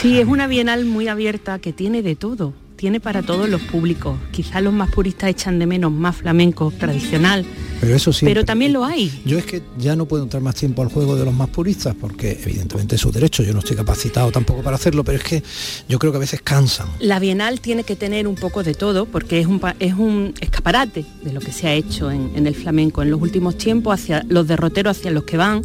Sí, 0.02 0.20
es 0.20 0.28
una 0.28 0.46
bienal 0.48 0.86
muy 0.86 1.08
abierta 1.08 1.58
que 1.60 1.72
tiene 1.74 2.02
de 2.04 2.16
todo, 2.16 2.54
tiene 2.76 3.00
para 3.00 3.22
todos 3.22 3.50
los 3.50 3.62
públicos. 3.62 4.18
Quizás 4.32 4.62
los 4.62 4.74
más 4.74 4.90
puristas 4.92 5.30
echan 5.30 5.60
de 5.60 5.66
menos 5.66 5.92
más 5.92 6.16
flamenco 6.18 6.72
tradicional, 6.78 7.46
pero 7.82 7.96
eso 7.96 8.12
sí. 8.14 8.26
pero 8.26 8.46
también 8.46 8.74
lo 8.74 8.86
hay. 8.86 9.22
Yo 9.26 9.38
es 9.38 9.46
que 9.46 9.62
ya 9.78 9.96
no 9.96 10.06
puedo 10.06 10.24
entrar 10.24 10.42
más 10.42 10.56
tiempo 10.56 10.82
al 10.82 10.90
juego 10.90 11.16
de 11.16 11.26
los 11.26 11.34
más 11.34 11.50
puristas 11.50 11.96
porque 12.00 12.40
evidentemente 12.44 12.96
es 12.96 13.02
su 13.02 13.12
derecho, 13.12 13.44
yo 13.44 13.54
no 13.54 13.60
estoy 13.60 13.76
capacitado 13.76 14.32
tampoco 14.32 14.62
para 14.62 14.76
hacerlo, 14.76 15.04
pero 15.04 15.18
es 15.18 15.24
que 15.24 15.44
yo 15.88 16.00
creo 16.00 16.12
que 16.12 16.18
a 16.18 16.20
veces 16.20 16.42
cansan. 16.42 16.88
La 17.00 17.20
bienal 17.20 17.62
tiene 17.62 17.84
que 17.84 17.96
tener 17.96 18.28
un 18.28 18.36
poco 18.36 18.64
de 18.64 18.74
todo 18.74 19.06
porque 19.06 19.40
es 19.40 19.48
un, 19.48 19.62
es 19.80 19.94
un 19.94 20.34
escaparate 20.42 21.06
de 21.24 21.34
lo 21.34 21.40
que 21.40 21.52
se 21.52 21.68
ha 21.68 21.74
hecho 21.74 22.12
en, 22.12 22.32
en 22.36 22.48
el 22.48 22.56
flamenco 22.56 23.02
en 23.02 23.12
los 23.12 23.22
últimos 23.22 23.58
tiempos, 23.58 23.94
hacia 23.94 24.26
los 24.28 24.48
derroteros 24.48 24.98
hacia 24.98 25.12
los 25.12 25.24
que 25.24 25.38
van. 25.38 25.64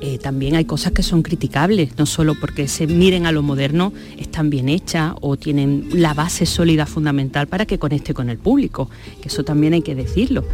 Eh, 0.00 0.18
también 0.18 0.54
hay 0.54 0.64
cosas 0.64 0.92
que 0.92 1.02
son 1.02 1.22
criticables, 1.22 1.90
no 1.98 2.06
solo 2.06 2.34
porque 2.34 2.68
se 2.68 2.86
miren 2.86 3.26
a 3.26 3.32
lo 3.32 3.42
moderno, 3.42 3.92
están 4.18 4.50
bien 4.50 4.68
hechas 4.68 5.14
o 5.20 5.36
tienen 5.36 5.88
la 5.92 6.14
base 6.14 6.46
sólida 6.46 6.86
fundamental 6.86 7.46
para 7.48 7.66
que 7.66 7.78
conecte 7.78 8.14
con 8.14 8.30
el 8.30 8.38
público, 8.38 8.90
que 9.20 9.28
eso 9.28 9.44
también 9.44 9.72
hay 9.72 9.82
que 9.82 9.94
decirlo. 9.94 10.44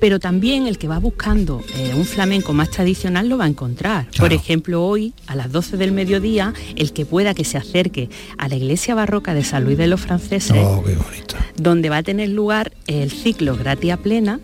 Pero 0.00 0.18
también 0.18 0.66
el 0.66 0.78
que 0.78 0.88
va 0.88 0.98
buscando 0.98 1.62
eh, 1.76 1.92
un 1.94 2.06
flamenco 2.06 2.54
más 2.54 2.70
tradicional 2.70 3.28
lo 3.28 3.36
va 3.36 3.44
a 3.44 3.48
encontrar. 3.48 4.08
Por 4.18 4.32
ejemplo, 4.32 4.82
hoy 4.82 5.12
a 5.26 5.36
las 5.36 5.52
12 5.52 5.76
del 5.76 5.92
mediodía, 5.92 6.54
el 6.74 6.92
que 6.92 7.04
pueda 7.04 7.34
que 7.34 7.44
se 7.44 7.58
acerque 7.58 8.08
a 8.38 8.48
la 8.48 8.56
iglesia 8.56 8.94
barroca 8.94 9.34
de 9.34 9.44
San 9.44 9.64
Luis 9.64 9.76
de 9.76 9.86
los 9.86 10.00
Franceses, 10.00 10.56
Oh, 10.56 10.82
qué 10.82 10.96
donde 11.56 11.90
va 11.90 11.98
a 11.98 12.02
tener 12.02 12.30
lugar 12.30 12.72
el 12.86 13.10
ciclo 13.10 13.56
Gratia 13.56 13.98
Plena, 13.98 14.40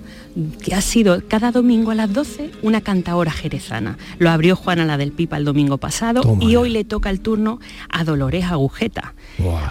que 0.63 0.75
ha 0.75 0.81
sido 0.81 1.23
cada 1.27 1.51
domingo 1.51 1.91
a 1.91 1.95
las 1.95 2.13
12 2.13 2.51
una 2.63 2.81
cantaora 2.81 3.31
jerezana. 3.31 3.97
Lo 4.19 4.31
abrió 4.31 4.57
Juana 4.57 4.85
la 4.85 4.97
del 4.97 5.13
Pipa 5.13 5.37
el 5.37 5.45
domingo 5.45 5.79
pasado 5.79 6.21
Toma 6.21 6.45
y 6.45 6.53
ya. 6.53 6.61
hoy 6.61 6.71
le 6.71 6.85
toca 6.85 7.11
el 7.11 7.21
turno 7.21 7.59
a 7.89 8.05
Dolores 8.05 8.45
Agujeta. 8.45 9.15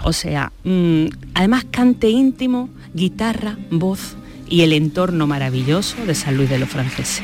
O 0.04 0.12
sea, 0.12 0.52
mm, 0.64 1.06
además 1.34 1.64
cante 1.70 2.10
íntimo, 2.10 2.68
guitarra, 2.94 3.56
voz 3.70 4.16
y 4.48 4.62
el 4.62 4.72
entorno 4.72 5.26
maravilloso 5.26 5.96
de 6.06 6.14
San 6.14 6.36
Luis 6.36 6.50
de 6.50 6.58
los 6.58 6.68
Franceses. 6.68 7.22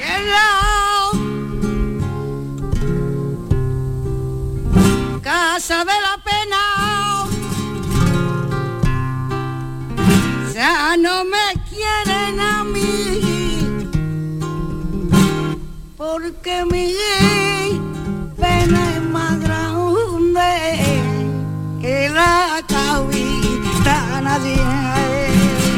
Casa 5.23 5.79
de 5.85 5.93
la 6.07 6.17
pena. 6.25 6.63
Ya 10.55 10.97
no 10.97 11.25
me 11.25 11.42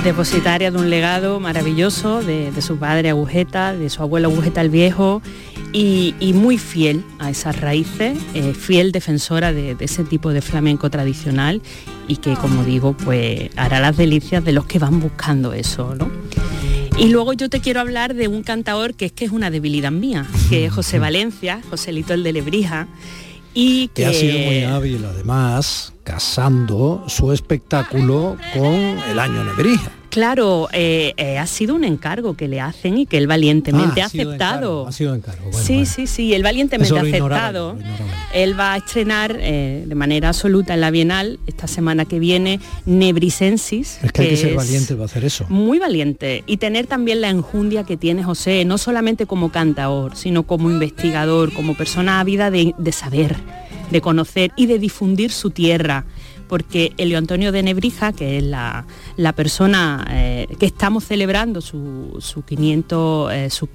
Depositaria 0.05 0.71
de 0.71 0.77
un 0.77 0.91
legado 0.91 1.41
maravilloso 1.41 2.23
de, 2.23 2.53
su 2.61 2.77
padre 2.77 3.09
Agujeta, 3.09 3.73
de 3.73 3.89
su 3.89 4.03
abuelo 4.03 4.29
Agujeta 4.29 4.61
el 4.61 4.69
Viejo 4.69 5.23
y, 5.73 6.15
y 6.21 6.35
muy 6.35 6.59
fiel 6.59 7.03
a 7.19 7.31
esas 7.31 7.59
raíces, 7.61 8.19
eh, 8.35 8.53
fiel 8.53 8.93
defensora 8.93 9.55
de, 9.55 9.75
de 9.75 9.85
ese 9.87 10.05
tipo 10.05 10.31
de 10.31 10.43
flamenco 10.43 10.91
tradicional 10.91 11.63
y 12.09 12.17
que, 12.17 12.35
como 12.35 12.63
digo, 12.63 12.93
pues 12.93 13.49
hará 13.57 13.81
las 13.81 13.97
delicias 13.97 14.45
de 14.45 14.53
los 14.53 14.67
que 14.67 14.79
van 14.79 15.01
buscando 15.01 15.55
eso, 15.55 15.95
¿no? 15.95 16.11
Y 16.97 17.09
luego 17.09 17.33
yo 17.33 17.51
te 17.51 17.61
quiero 17.61 17.81
hablar 17.81 18.15
de 18.15 18.29
un 18.29 18.43
cantador 18.45 18.95
que 18.95 19.07
es 19.07 19.13
que 19.13 19.25
es 19.25 19.33
una 19.33 19.51
debilidad 19.51 19.91
mía, 19.91 20.27
que 20.49 20.67
es 20.67 20.73
José 20.73 21.01
Valencia, 21.01 21.61
Joselito 21.69 22.15
el 22.15 22.23
de 22.23 22.33
Lebrija, 22.33 22.87
y 23.53 23.89
que, 23.89 24.03
que 24.03 24.07
ha 24.07 24.13
sido 24.13 24.39
muy 24.39 24.63
hábil 24.63 25.05
además 25.05 25.93
casando 26.05 27.05
su 27.09 27.33
espectáculo 27.33 28.37
con 28.53 28.73
el 28.73 29.19
año 29.19 29.43
Nebrija. 29.45 29.91
Claro, 30.15 30.69
eh, 30.73 31.13
eh, 31.17 31.39
ha 31.39 31.47
sido 31.49 31.75
un 31.75 31.83
encargo 31.83 32.35
que 32.35 32.47
le 32.47 32.61
hacen 32.61 32.99
y 32.99 33.05
que 33.05 33.17
él 33.17 33.27
valientemente 33.27 34.01
Ah, 34.01 34.05
ha 34.05 34.07
aceptado. 34.07 34.35
encargo, 34.83 34.87
ha 34.87 34.93
sido 34.93 35.13
encargo. 35.13 35.51
Bueno, 35.51 35.59
sí, 35.67 35.87
sí, 35.87 36.07
sí, 36.07 36.33
él 36.35 36.45
valientemente 36.45 36.97
ha 36.97 37.05
ignoraba 37.05 37.49
aceptado. 37.49 37.77
Él 38.33 38.57
va 38.59 38.75
a 38.75 38.77
estrenar 38.77 39.37
eh, 39.41 39.83
de 39.85 39.95
manera 39.97 40.29
absoluta 40.29 40.73
en 40.75 40.83
la 40.83 40.93
Bienal 40.93 41.41
esta 41.49 41.67
semana 41.67 42.05
que 42.05 42.21
viene 42.21 42.61
Nebrisensis. 42.87 43.99
Es 44.05 44.13
que 44.13 44.23
hay 44.23 44.29
que 44.29 44.37
ser 44.37 44.55
valiente 44.55 44.95
para 44.95 45.07
hacer 45.07 45.25
eso. 45.25 45.47
Muy 45.49 45.81
valiente 45.81 46.45
y 46.47 46.59
tener 46.59 46.87
también 46.87 47.21
la 47.21 47.31
enjundia 47.31 47.83
que 47.83 47.97
tiene 47.97 48.23
José, 48.23 48.65
no 48.65 48.79
solamente 48.79 49.27
como 49.27 49.51
cantador, 49.51 50.15
sino 50.15 50.45
como 50.45 50.71
investigador, 50.71 51.53
como 51.53 51.75
persona 51.75 52.21
ávida 52.21 52.53
de, 52.53 52.73
de 52.79 52.93
saber, 52.93 53.35
de 53.91 54.01
conocer 54.01 54.53
y 54.55 54.67
de 54.67 54.79
difundir 54.79 55.33
su 55.33 55.51
tierra. 55.51 56.05
Porque 56.49 56.93
Elio 56.99 57.19
Antonio 57.19 57.53
de 57.53 57.63
Nebrija, 57.63 58.13
que 58.13 58.39
es 58.39 58.45
la, 58.45 58.87
la 59.17 59.33
persona 59.33 60.07
eh, 60.11 60.47
que 60.59 60.67
estamos 60.67 61.05
celebrando 61.05 61.61
su, 61.61 62.17
su 62.21 62.43
500, 62.43 63.33
eh, 63.33 63.51
su, 63.51 63.69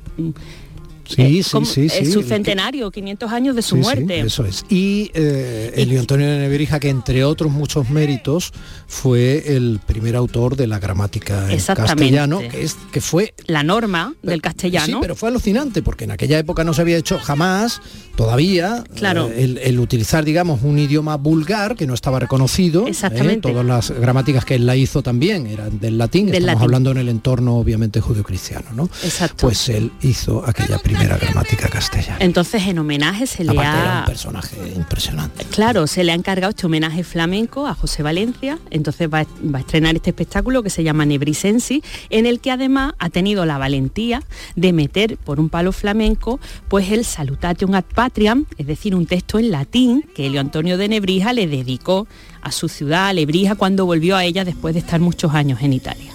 Sí, 1.16 1.44
sí, 1.44 1.50
¿cómo? 1.52 1.66
sí, 1.66 1.82
Eh, 1.88 2.06
sí. 2.06 2.12
su 2.12 2.22
centenario, 2.24 2.92
500 2.92 3.32
años 3.32 3.56
de 3.56 3.62
su 3.62 3.76
Sí, 3.76 3.82
sí, 3.82 3.86
muerte. 3.86 4.20
eso 4.22 4.46
es. 4.46 4.64
Y 4.70 5.12
eh, 5.14 5.74
Elio 5.76 6.00
Antonio 6.00 6.28
de 6.28 6.38
Nebrija, 6.40 6.80
que 6.80 6.90
entre 6.90 7.24
otros 7.24 7.52
muchos 7.52 7.90
méritos 7.90 8.52
fue 8.88 9.56
el 9.56 9.80
primer 9.86 10.16
autor 10.16 10.56
de 10.56 10.68
la 10.68 10.80
gramática 10.80 11.52
en 11.52 11.60
castellano, 11.60 12.40
que, 12.40 12.64
es, 12.64 12.78
que 12.92 13.02
fue 13.02 13.34
la 13.48 13.64
norma 13.64 14.14
del 14.22 14.36
Sí, 14.36 14.42
castellano. 14.42 15.00
pero 15.02 15.16
fue 15.16 15.30
alucinante 15.30 15.82
porque 15.82 16.04
en 16.06 16.12
aquella 16.12 16.38
época 16.40 16.64
no 16.64 16.74
se 16.74 16.82
había 16.82 16.98
hecho 16.98 17.18
jamás, 17.20 17.82
todavía, 18.16 18.84
Claro. 18.96 19.30
eh, 19.30 19.44
el, 19.44 19.58
el 19.60 19.80
utilizar, 19.80 20.26
digamos, 20.26 20.62
un 20.64 20.78
idioma 20.78 21.16
vulgar 21.18 21.76
que 21.76 21.88
no 21.88 21.94
estaba 21.94 22.20
reconocido. 22.20 22.86
¿eh? 22.86 22.90
Exactamente. 22.92 23.50
Todas 23.50 23.66
las 23.66 23.92
gramáticas 23.92 24.46
que 24.46 24.56
él 24.56 24.66
la 24.66 24.76
hizo 24.76 25.02
también 25.02 25.48
eran 25.48 25.80
del 25.80 25.98
latín. 25.98 26.26
Del 26.28 26.36
Estamos 26.36 26.48
latín. 26.56 26.64
hablando 26.66 26.92
en 26.92 26.98
el 26.98 27.10
entorno, 27.10 27.58
obviamente, 27.58 28.02
judio-cristiano, 28.02 28.68
¿no? 28.76 28.84
Exacto. 29.04 29.36
Pues 29.48 29.70
él 29.70 29.92
hizo 30.02 30.44
aquella 30.46 30.78
primera 30.80 30.99
gramática 31.06 31.70
castellana. 31.70 32.18
Entonces 32.20 32.66
en 32.68 32.80
homenaje 32.80 33.28
se 33.28 33.44
le 33.44 33.52
Aparte 33.52 33.78
era 33.78 33.98
ha 33.98 34.00
un 34.00 34.06
personaje 34.06 34.56
impresionante. 34.76 35.46
Claro, 35.46 35.88
se 35.88 36.04
le 36.04 36.12
ha 36.12 36.16
encargado 36.16 36.52
este 36.52 36.66
homenaje 36.66 37.04
flamenco 37.04 37.68
a 37.68 37.74
José 37.74 38.04
Valencia, 38.04 38.60
entonces 38.70 39.10
va, 39.10 39.26
va 39.44 39.60
a 39.60 39.62
estrenar 39.62 39.96
este 39.96 40.12
espectáculo 40.12 40.64
que 40.64 40.70
se 40.70 40.84
llama 40.84 41.06
Nebrisensi, 41.06 41.84
en 42.10 42.26
el 42.26 42.40
que 42.40 42.52
además 42.52 42.94
ha 43.00 43.10
tenido 43.10 43.46
la 43.46 43.58
valentía 43.58 44.24
de 44.56 44.74
meter 44.74 45.18
por 45.18 45.40
un 45.40 45.50
palo 45.50 45.72
flamenco 45.72 46.40
pues 46.68 46.92
el 46.92 47.06
Salutation 47.06 47.76
ad 47.76 47.84
Patriam, 47.84 48.46
es 48.58 48.68
decir, 48.68 48.96
un 48.96 49.06
texto 49.06 49.40
en 49.40 49.52
latín 49.52 50.06
que 50.16 50.28
Elio 50.28 50.42
Antonio 50.42 50.78
de 50.78 50.88
Nebrija 50.88 51.34
le 51.34 51.48
dedicó 51.48 52.08
a 52.42 52.52
su 52.52 52.70
ciudad, 52.70 53.08
a 53.08 53.14
Lebrija, 53.14 53.56
cuando 53.56 53.86
volvió 53.86 54.16
a 54.16 54.24
ella 54.24 54.46
después 54.46 54.74
de 54.74 54.80
estar 54.80 55.00
muchos 55.00 55.34
años 55.34 55.62
en 55.62 55.74
Italia. 55.74 56.14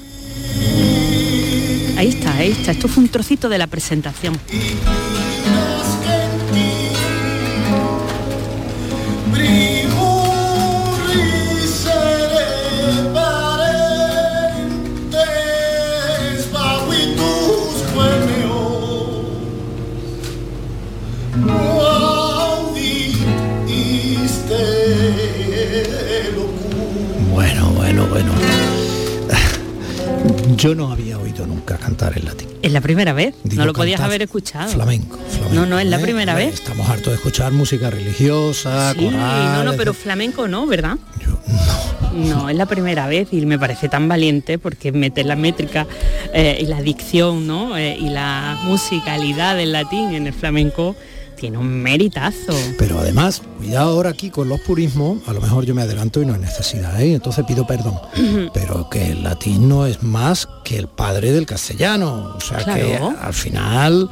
Ahí 1.97 2.09
está, 2.09 2.37
ahí 2.37 2.51
está, 2.51 2.73
esto 2.73 2.89
fue 2.89 3.05
un 3.05 3.09
trocito 3.09 3.49
de 3.49 3.59
la 3.59 3.67
presentación. 3.67 4.39
Yo 30.57 30.75
no 30.75 30.93
había 30.93 31.19
oído 31.19 31.47
nunca 31.47 31.77
cantar 31.79 32.17
en 32.17 32.25
latín. 32.27 32.49
Es 32.63 32.73
la 32.73 32.81
primera 32.81 33.13
vez, 33.13 33.35
Digo, 33.45 33.61
no 33.63 33.67
lo 33.67 33.73
podías 33.73 34.01
haber 34.01 34.23
escuchado. 34.23 34.69
Flamenco, 34.71 35.19
No, 35.53 35.67
no, 35.67 35.79
es 35.79 35.87
la 35.87 35.99
¿eh? 35.99 36.03
primera 36.03 36.35
vez. 36.35 36.55
Estamos 36.55 36.89
hartos 36.89 37.09
de 37.09 37.15
escuchar 37.15 37.53
música 37.53 37.91
religiosa, 37.91 38.93
Sí, 38.95 39.09
no, 39.11 39.65
no, 39.65 39.73
pero 39.75 39.93
flamenco 39.95 40.49
no, 40.49 40.67
¿verdad? 40.67 40.97
no. 42.15 42.49
es 42.49 42.57
la 42.57 42.67
primera 42.67 43.07
vez 43.07 43.29
y 43.33 43.45
me 43.47 43.59
parece 43.59 43.89
tan 43.89 44.09
valiente 44.09 44.59
porque 44.59 44.93
meter 44.93 45.27
la 45.27 45.37
métrica 45.37 45.87
eh, 46.33 46.59
y 46.61 46.67
la 46.67 46.81
dicción, 46.83 47.47
¿no? 47.47 47.77
Eh, 47.77 47.97
y 47.99 48.09
la 48.11 48.59
musicalidad 48.65 49.57
del 49.57 49.73
latín 49.73 50.15
en 50.15 50.27
el 50.27 50.33
flamenco 50.33 50.95
tiene 51.35 51.59
un 51.59 51.83
meritazo. 51.83 52.55
Pero 52.79 52.99
además, 52.99 53.43
cuidado 53.59 53.91
ahora 53.91 54.11
aquí 54.11 54.31
con 54.31 54.49
los 54.49 54.61
purismos, 54.61 55.19
a 55.27 55.33
lo 55.33 55.41
mejor 55.41 55.65
yo 55.65 55.75
me 55.75 55.83
adelanto 55.83 56.23
y 56.23 56.27
no 56.27 56.35
hay 56.35 56.41
necesidad, 56.41 57.01
¿eh? 57.01 57.15
entonces 57.15 57.45
pido 57.47 57.67
perdón. 57.67 57.99
Pero 58.53 58.89
que 58.89 59.13
el 59.13 59.23
latín 59.23 59.69
no 59.69 59.87
es 59.87 60.03
más 60.03 60.49
que 60.65 60.79
el 60.79 60.89
padre 60.89 61.33
del 61.33 61.47
castellano. 61.47 62.35
O 62.37 62.41
sea 62.41 62.65
que 62.65 62.97
al 62.97 63.35
final, 63.35 64.11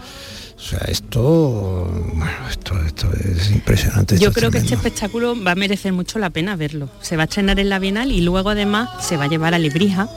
o 0.57 0.61
sea, 0.61 0.81
esto, 0.89 1.91
bueno, 2.15 2.49
esto, 2.51 2.75
esto 2.85 3.09
es 3.13 3.51
impresionante. 3.51 4.19
Yo 4.19 4.33
creo 4.33 4.51
que 4.51 4.59
este 4.59 4.75
espectáculo 4.75 5.35
va 5.43 5.53
a 5.53 5.57
merecer 5.57 5.93
mucho 5.93 6.19
la 6.19 6.31
pena 6.31 6.57
verlo. 6.57 6.89
Se 7.01 7.17
va 7.17 7.25
a 7.25 7.27
estrenar 7.27 7.59
en 7.59 7.69
la 7.69 7.79
Bienal 7.79 8.13
y 8.13 8.21
luego 8.21 8.51
además 8.51 8.89
se 9.01 9.17
va 9.17 9.25
a 9.25 9.29
llevar 9.29 9.55
a 9.55 9.59
Lebrija 9.59 10.09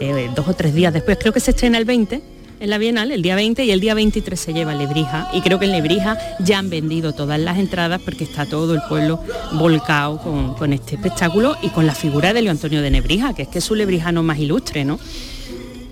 eh, 0.00 0.30
dos 0.34 0.48
o 0.48 0.54
tres 0.54 0.74
días 0.74 0.92
después. 0.92 1.18
Creo 1.20 1.32
que 1.32 1.40
se 1.40 1.50
estrena 1.50 1.78
el 1.78 1.84
20 1.84 2.22
en 2.60 2.68
la 2.68 2.76
Bienal, 2.76 3.10
el 3.10 3.22
día 3.22 3.34
20 3.34 3.64
y 3.64 3.70
el 3.70 3.80
día 3.80 3.94
23 3.94 4.38
se 4.38 4.52
lleva 4.52 4.74
Lebrija. 4.74 5.30
Y 5.32 5.40
creo 5.40 5.58
que 5.58 5.64
en 5.64 5.72
Lebrija 5.72 6.18
ya 6.40 6.58
han 6.58 6.68
vendido 6.68 7.14
todas 7.14 7.40
las 7.40 7.58
entradas 7.58 8.02
porque 8.04 8.24
está 8.24 8.44
todo 8.44 8.74
el 8.74 8.82
pueblo 8.88 9.18
volcado 9.52 10.18
con, 10.18 10.54
con 10.54 10.74
este 10.74 10.96
espectáculo 10.96 11.56
y 11.62 11.70
con 11.70 11.86
la 11.86 11.94
figura 11.94 12.34
de 12.34 12.42
Leo 12.42 12.50
Antonio 12.50 12.82
de 12.82 12.90
Nebrija, 12.90 13.34
que 13.34 13.42
es 13.42 13.48
que 13.48 13.58
es 13.58 13.64
su 13.64 13.74
lebrijano 13.74 14.22
más 14.22 14.38
ilustre, 14.38 14.84
¿no? 14.84 15.00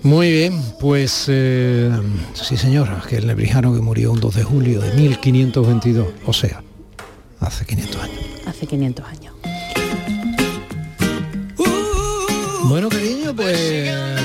Muy 0.03 0.31
bien, 0.31 0.61
pues 0.79 1.25
eh, 1.27 1.91
sí 2.33 2.55
señora, 2.55 3.01
que 3.09 3.17
el 3.17 3.27
nebrijano 3.27 3.73
que 3.73 3.81
murió 3.81 4.11
un 4.11 4.19
2 4.21 4.35
de 4.35 4.43
julio 4.43 4.79
de 4.79 4.93
1522, 4.93 6.07
o 6.25 6.33
sea, 6.33 6.63
hace 7.39 7.65
500 7.65 8.01
años. 8.01 8.19
Hace 8.45 8.67
500 8.67 9.05
años. 9.05 9.33
Bueno, 12.63 12.87
cariño, 12.87 13.35
pues 13.35 14.18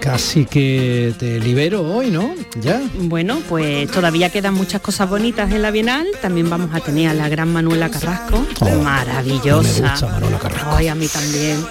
casi 0.00 0.46
que 0.46 1.14
te 1.18 1.38
libero 1.38 1.82
hoy, 1.82 2.10
¿no? 2.10 2.34
Ya. 2.60 2.80
Bueno, 2.94 3.40
pues 3.48 3.90
todavía 3.90 4.30
quedan 4.30 4.54
muchas 4.54 4.80
cosas 4.80 5.08
bonitas 5.08 5.52
en 5.52 5.62
la 5.62 5.70
Bienal. 5.70 6.06
También 6.20 6.48
vamos 6.48 6.74
a 6.74 6.80
tener 6.80 7.08
a 7.08 7.14
la 7.14 7.28
gran 7.28 7.52
Manuela 7.52 7.90
Carrasco, 7.90 8.44
maravillosa. 8.82 9.82
me 9.82 9.90
gusta 9.90 10.06
Manuela 10.06 10.38
Carrasco. 10.38 10.70
Ay, 10.72 10.88
a 10.88 10.94
mí 10.94 11.06
también. 11.06 11.64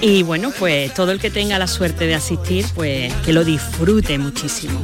Y 0.00 0.22
bueno, 0.22 0.52
pues 0.58 0.94
todo 0.94 1.10
el 1.10 1.18
que 1.18 1.30
tenga 1.30 1.58
la 1.58 1.66
suerte 1.66 2.06
de 2.06 2.14
asistir, 2.14 2.66
pues 2.74 3.12
que 3.24 3.32
lo 3.32 3.44
disfrute 3.44 4.18
muchísimo. 4.18 4.80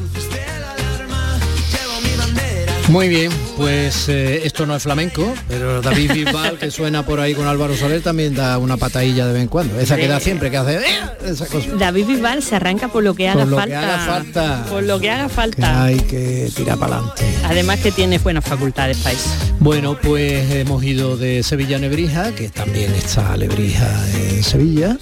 Muy 2.88 3.08
bien, 3.08 3.32
pues 3.56 4.08
eh, 4.08 4.42
esto 4.46 4.64
no 4.64 4.76
es 4.76 4.84
flamenco, 4.84 5.34
pero 5.48 5.82
David 5.82 6.12
Bisbal, 6.12 6.56
que 6.56 6.70
suena 6.70 7.04
por 7.04 7.18
ahí 7.18 7.34
con 7.34 7.48
Álvaro 7.48 7.76
Soler, 7.76 8.00
también 8.00 8.34
da 8.36 8.58
una 8.58 8.76
patadilla 8.76 9.26
de 9.26 9.32
vez 9.32 9.42
en 9.42 9.48
cuando. 9.48 9.80
Esa 9.80 9.96
que 9.96 10.06
da 10.06 10.20
siempre, 10.20 10.52
que 10.52 10.56
hace... 10.56 10.76
"Eh", 10.76 10.82
Esa 11.26 11.46
cosa. 11.46 11.66
David 11.76 12.06
Bisbal 12.06 12.44
se 12.44 12.54
arranca 12.54 12.86
por 12.86 13.02
lo 13.02 13.14
que 13.14 13.28
haga 13.28 13.40
Por 13.40 13.48
lo 13.50 13.56
que 13.56 13.62
falta. 13.62 13.78
haga 13.94 14.06
falta. 14.06 14.66
Por 14.70 14.82
lo 14.84 15.00
que 15.00 15.10
haga 15.10 15.24
Que 15.26 15.34
falta. 15.34 15.82
hay 15.84 15.96
que 15.98 16.48
tirar 16.54 16.78
para 16.78 16.98
adelante. 16.98 17.24
Además 17.44 17.80
que 17.80 17.90
tiene 17.90 18.18
buenas 18.18 18.44
facultades 18.44 19.04
eso. 19.04 19.30
Bueno, 19.58 19.98
pues 20.00 20.48
hemos 20.52 20.84
ido 20.84 21.16
de 21.16 21.42
Sevilla 21.42 21.78
a 21.78 21.80
Nebrija, 21.80 22.32
que 22.36 22.50
también 22.50 22.94
está 22.94 23.36
Lebrija 23.36 23.88
en 24.14 24.44
Sevilla, 24.44 24.96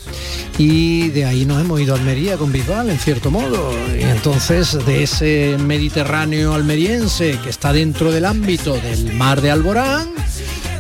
y 0.57 1.09
de 1.11 1.26
ahí 1.26 1.45
nos 1.45 1.61
hemos 1.61 1.78
ido 1.82 1.95
a 1.95 1.99
Almería 1.99 2.39
con 2.39 2.51
Bisbal, 2.51 2.89
en 2.89 2.99
cierto 2.99 3.30
modo. 3.30 3.72
Y 3.99 4.03
entonces 4.05 4.78
de 4.87 5.03
ese 5.03 5.57
Mediterráneo 5.59 6.55
almeriense 6.55 7.39
que 7.43 7.51
está 7.51 7.73
dentro 7.74 8.12
del 8.12 8.24
ámbito 8.24 8.74
del 8.74 9.12
mar 9.14 9.40
de 9.40 9.50
Alborán, 9.50 10.08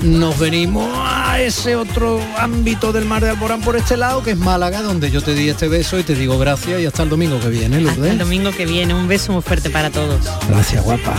nos 0.02 0.38
venimos 0.38 0.88
a 0.96 1.40
ese 1.40 1.74
otro 1.74 2.20
ámbito 2.38 2.92
del 2.92 3.04
mar 3.04 3.22
de 3.24 3.30
Alborán 3.30 3.60
por 3.62 3.76
este 3.76 3.96
lado, 3.96 4.22
que 4.22 4.30
es 4.30 4.38
Málaga, 4.38 4.80
donde 4.80 5.10
yo 5.10 5.20
te 5.20 5.34
di 5.34 5.48
este 5.48 5.66
beso 5.66 5.98
y 5.98 6.04
te 6.04 6.14
digo 6.14 6.38
gracias 6.38 6.80
y 6.80 6.86
hasta 6.86 7.02
el 7.02 7.08
domingo 7.08 7.40
que 7.40 7.48
viene, 7.48 7.78
Hasta 7.78 7.90
el 7.90 7.96
Lourdes. 7.96 8.18
domingo 8.18 8.50
que 8.52 8.64
viene. 8.64 8.94
Un 8.94 9.08
beso 9.08 9.32
muy 9.32 9.42
fuerte 9.42 9.70
para 9.70 9.90
todos. 9.90 10.20
Gracias, 10.48 10.84
guapa. 10.84 11.14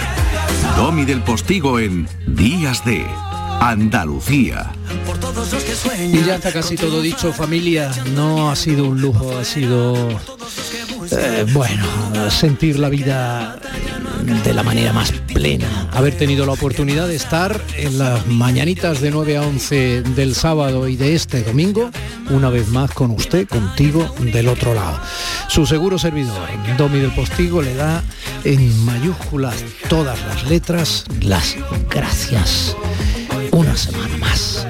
Domi 0.78 1.03
del 1.03 1.21
Postigo 1.21 1.78
en 1.78 2.07
Días 2.26 2.84
de 2.86 3.05
Andalucía. 3.59 4.71
Y 6.11 6.23
ya 6.23 6.36
está 6.36 6.53
casi 6.53 6.78
todo 6.78 7.01
dicho, 7.01 7.34
familia. 7.34 7.91
No 8.15 8.49
ha 8.49 8.55
sido 8.55 8.86
un 8.86 9.01
lujo, 9.01 9.38
ha 9.38 9.43
sido, 9.43 10.09
eh, 11.11 11.45
bueno, 11.51 11.86
sentir 12.32 12.80
la 12.80 12.88
vida 12.89 13.59
de 14.26 14.53
la 14.53 14.63
manera 14.63 14.91
más 14.91 15.11
plena, 15.11 15.89
haber 15.91 16.17
tenido 16.17 16.45
la 16.45 16.53
oportunidad 16.53 17.07
de 17.07 17.15
estar 17.15 17.61
en 17.78 17.97
las 17.99 18.26
mañanitas 18.28 18.99
de 18.99 19.11
9 19.11 19.38
a 19.38 19.41
11 19.43 20.01
del 20.01 20.34
sábado 20.34 20.88
y 20.88 20.95
de 20.95 21.13
este 21.13 21.43
domingo, 21.43 21.91
una 22.32 22.49
vez 22.49 22.67
más 22.69 22.91
con 22.91 23.11
usted, 23.11 23.47
contigo, 23.47 24.13
del 24.19 24.47
otro 24.47 24.73
lado. 24.73 24.99
Su 25.47 25.65
seguro 25.65 25.99
servidor, 25.99 26.49
Domi 26.78 26.99
del 26.99 27.11
Postigo, 27.11 27.61
le 27.61 27.76
da 27.76 28.03
en 28.43 28.84
mayúsculas 28.84 29.63
todas 29.89 30.19
las 30.28 30.49
letras 30.49 31.05
las 31.21 31.55
gracias. 31.89 32.76
Una 33.51 33.78
semana 33.78 34.17
más. 34.17 34.65